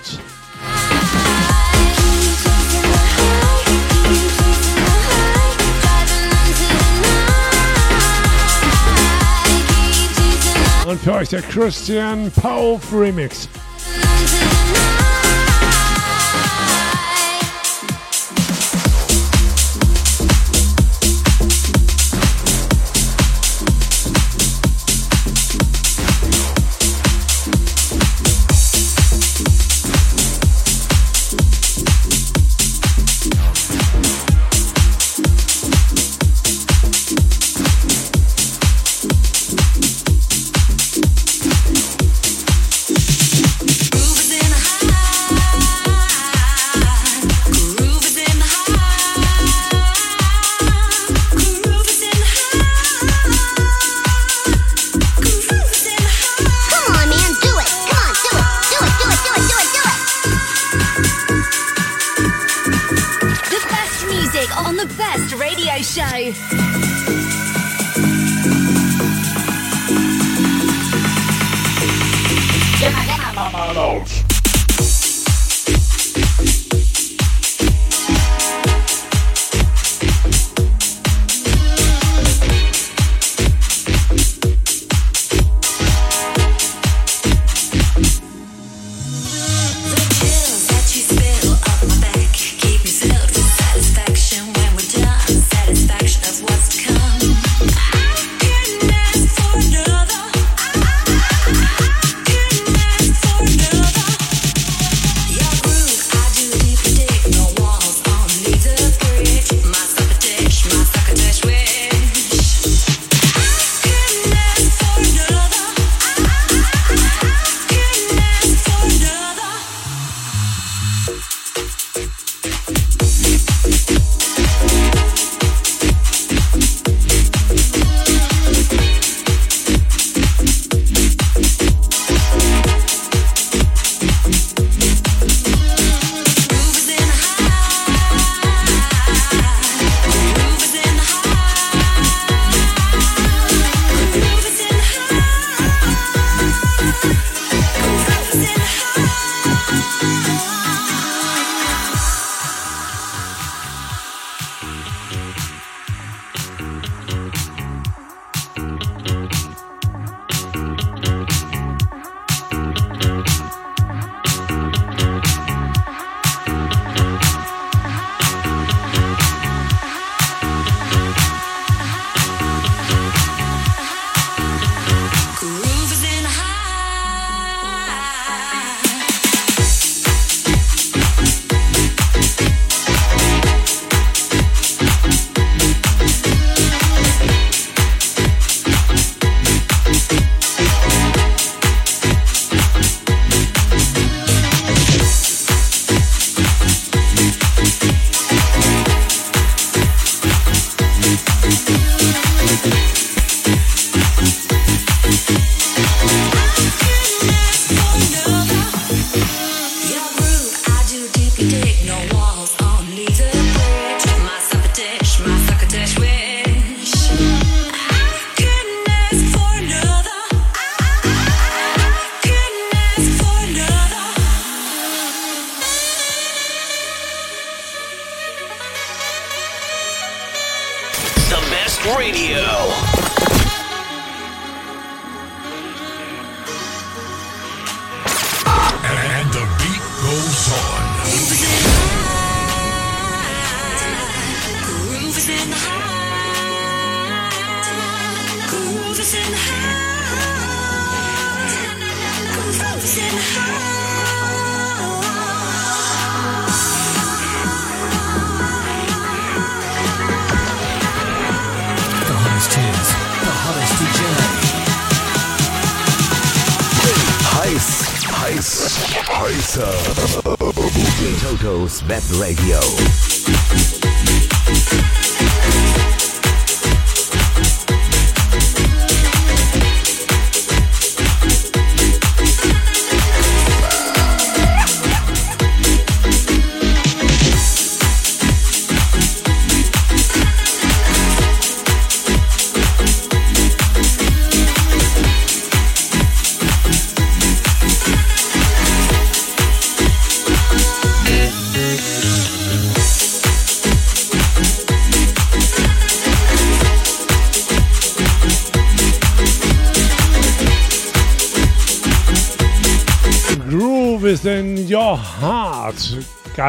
Und 10.89 10.99
für 11.03 11.13
euch 11.13 11.29
der 11.29 11.43
Christian 11.43 12.31
Pauf 12.31 12.81
Remix. 12.95 13.47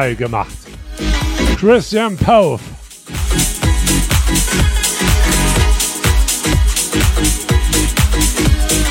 geil 0.00 0.14
gemacht. 0.14 0.56
Christian 1.58 2.16
Pauf, 2.16 2.60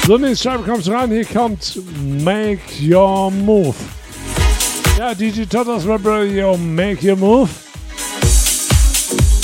So, 0.05 0.17
nächste 0.17 0.49
Scheibe 0.49 0.63
kommt 0.63 0.87
ran. 0.87 1.11
Hier 1.11 1.25
kommt 1.25 1.81
Make 2.23 2.61
Your 2.79 3.31
Move. 3.31 3.75
Ja, 4.97 5.13
DJ 5.15 5.45
Totters 5.45 5.87
Radio 5.87 6.57
Make 6.57 7.07
Your 7.07 7.17
Move. 7.17 7.49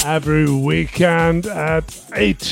Every 0.08 0.48
weekend 0.48 1.48
at 1.48 1.86
8. 2.12 2.45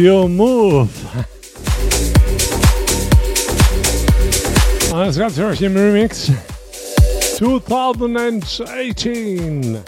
You 0.00 0.28
Move. 0.28 0.88
Und 4.92 4.98
das 4.98 5.18
Ganze 5.18 5.52
ich 5.52 5.62
im 5.62 5.76
Remix 5.76 6.30
2018. 7.36 9.78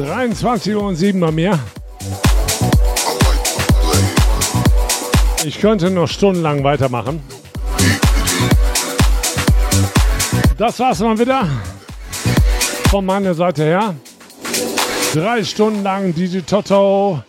...23 0.00 0.74
Uhr 0.74 0.82
und 0.82 0.96
7 0.96 1.20
bei 1.20 1.30
mir. 1.30 1.56
Ich 5.44 5.60
könnte 5.60 5.90
noch 5.90 6.08
stundenlang 6.08 6.64
weitermachen. 6.64 7.22
Das 10.56 10.80
war's 10.80 10.98
mal 11.00 11.18
wieder. 11.18 11.46
Von 12.90 13.06
meiner 13.06 13.34
Seite 13.34 13.64
her. 13.64 13.94
Drei 15.14 15.42
Stunden 15.42 15.82
lang 15.82 16.12
DJ 16.14 16.40
Toto 16.46 17.22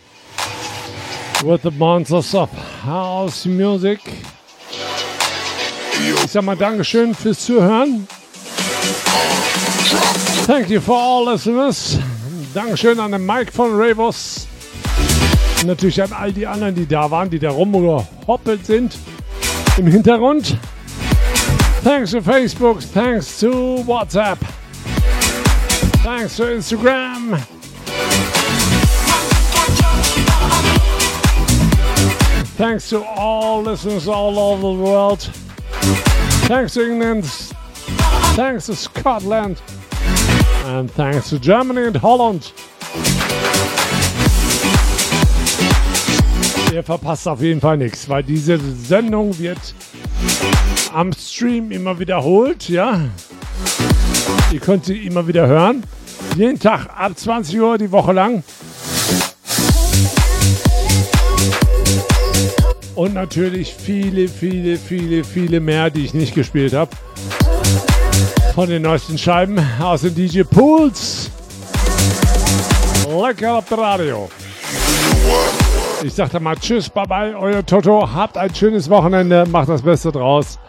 with 1.46 1.62
the 1.64 1.72
Monsters 1.72 2.36
of 2.36 2.50
House 2.84 3.46
Music. 3.46 4.00
Ich 6.26 6.32
sag 6.32 6.44
mal 6.44 6.58
Dankeschön 6.58 7.16
fürs 7.16 7.46
Zuhören. 7.46 8.06
Thank 10.46 10.70
you 10.70 10.82
for 10.82 10.98
all 10.98 11.32
listeners. 11.32 11.98
Dankeschön 12.54 13.00
an 13.00 13.14
den 13.14 13.26
Mike 13.26 13.52
von 13.54 13.72
Ravos. 13.74 14.46
Natürlich 15.66 16.02
an 16.02 16.12
all 16.12 16.34
die 16.34 16.46
anderen, 16.46 16.76
die 16.76 16.86
da 16.86 17.10
waren, 17.10 17.30
die 17.30 17.40
da 17.40 17.50
rumgehoppelt 17.50 18.66
sind 18.66 18.98
im 19.78 19.88
Hintergrund. 19.88 20.58
Thanks 21.84 22.12
to 22.12 22.22
Facebook, 22.22 22.80
thanks 22.94 23.40
to 23.40 23.84
WhatsApp, 23.86 24.38
thanks 26.04 26.36
to 26.36 26.44
Instagram. 26.44 27.38
Thanks 32.60 32.90
to 32.90 33.02
all 33.06 33.62
listeners 33.62 34.10
all 34.10 34.38
over 34.38 34.62
the 34.62 34.84
world. 34.84 35.22
Thanks 36.50 36.74
to 36.74 36.86
England. 36.86 37.24
Thanks 38.36 38.66
to 38.66 38.76
Scotland. 38.76 39.62
And 40.66 40.92
thanks 40.92 41.30
to 41.30 41.40
Germany 41.40 41.88
and 41.88 41.96
Holland. 42.02 42.52
Ihr 46.74 46.84
verpasst 46.84 47.30
auf 47.30 47.42
jeden 47.42 47.62
Fall 47.62 47.78
nichts, 47.78 48.10
weil 48.10 48.24
diese 48.24 48.60
Sendung 48.60 49.40
wird 49.40 49.74
am 50.94 51.14
Stream 51.14 51.72
immer 51.72 51.98
wiederholt, 51.98 52.68
ja. 52.68 53.00
Ihr 54.52 54.60
könnt 54.60 54.84
sie 54.84 55.08
immer 55.08 55.26
wieder 55.26 55.48
hören. 55.48 55.86
Jeden 56.36 56.60
Tag 56.60 56.88
ab 56.94 57.18
20 57.18 57.58
Uhr 57.58 57.78
die 57.78 57.90
Woche 57.90 58.12
lang. 58.12 58.44
Und 63.00 63.14
natürlich 63.14 63.74
viele, 63.74 64.28
viele, 64.28 64.76
viele, 64.76 65.24
viele 65.24 65.62
mehr, 65.62 65.90
die 65.90 66.04
ich 66.04 66.14
nicht 66.14 66.36
gespielt 66.36 66.74
habe. 66.74 66.92
Von 68.54 68.68
den 68.68 68.82
neuesten 68.82 69.18
Scheiben 69.18 69.58
aus 69.82 70.02
den 70.02 70.14
DJ 70.14 70.42
Pools. 70.42 71.32
Lecker 73.08 73.60
auf 73.60 73.70
der 73.70 73.78
Radio. 73.78 74.30
Ich 76.04 76.14
sag 76.14 76.30
dann 76.32 76.44
mal 76.44 76.58
Tschüss, 76.58 76.90
bye 76.90 77.06
bye, 77.08 77.34
euer 77.40 77.66
Toto. 77.66 78.06
Habt 78.14 78.38
ein 78.38 78.54
schönes 78.54 78.90
Wochenende, 78.90 79.46
macht 79.50 79.70
das 79.70 79.82
Beste 79.82 80.12
draus. 80.12 80.60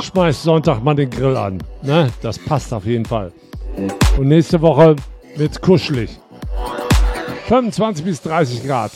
Schmeißt 0.00 0.44
Sonntag 0.44 0.82
mal 0.82 0.94
den 0.94 1.10
Grill 1.10 1.36
an. 1.36 1.58
Ne? 1.82 2.10
Das 2.22 2.38
passt 2.38 2.72
auf 2.72 2.86
jeden 2.86 3.04
Fall. 3.04 3.32
Und 4.16 4.28
nächste 4.28 4.62
Woche 4.62 4.96
wird's 5.36 5.60
kuschelig. 5.60 6.08
25 7.48 8.02
bis 8.02 8.22
30 8.22 8.66
Grad. 8.66 8.92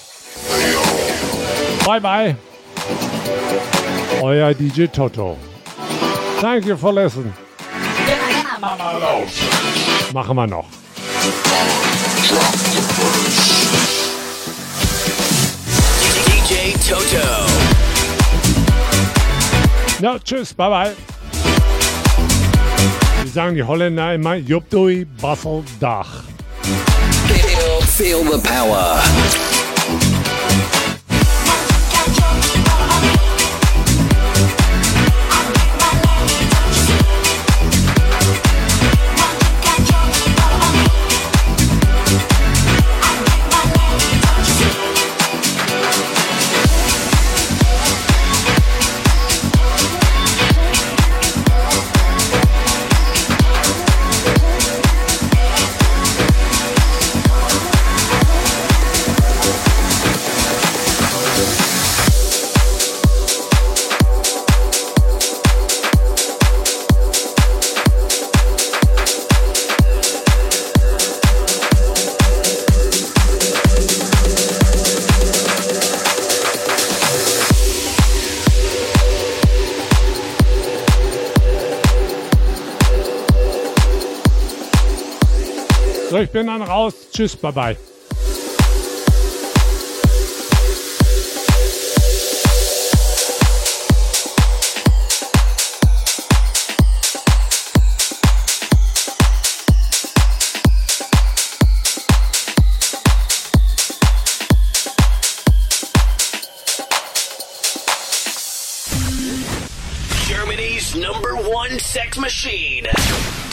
Bye 1.84 2.00
bye. 2.00 2.36
Euer 4.22 4.54
DJ 4.54 4.86
Toto. 4.86 5.36
Thank 6.40 6.66
you 6.66 6.76
for 6.76 6.92
listening. 6.92 7.34
Machen 10.12 10.36
wir 10.36 10.46
noch. 10.46 10.66
DJ 16.26 16.72
Toto. 16.88 17.26
Ja, 20.00 20.18
tschüss, 20.18 20.54
bye 20.54 20.68
bye. 20.68 20.96
Wie 23.22 23.28
sagen 23.28 23.54
die 23.54 23.62
Holländer 23.62 24.14
immer, 24.14 24.34
Jubdui, 24.34 25.06
Basel, 25.20 25.62
Dach. 25.78 26.22
Feel, 27.28 27.82
feel 27.82 28.24
the 28.24 28.38
power. 28.48 29.00
Ich 86.22 86.30
bin 86.30 86.46
dann 86.46 86.62
raus. 86.62 86.94
Tschüss, 87.12 87.36
bye 87.36 87.52
bye. 87.52 87.76
Germany's 110.28 110.94
number 110.94 111.34
one 111.36 111.78
sex 111.78 112.18
machine, 112.18 112.84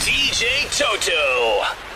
DJ 0.04 0.68
Toto. 0.78 1.87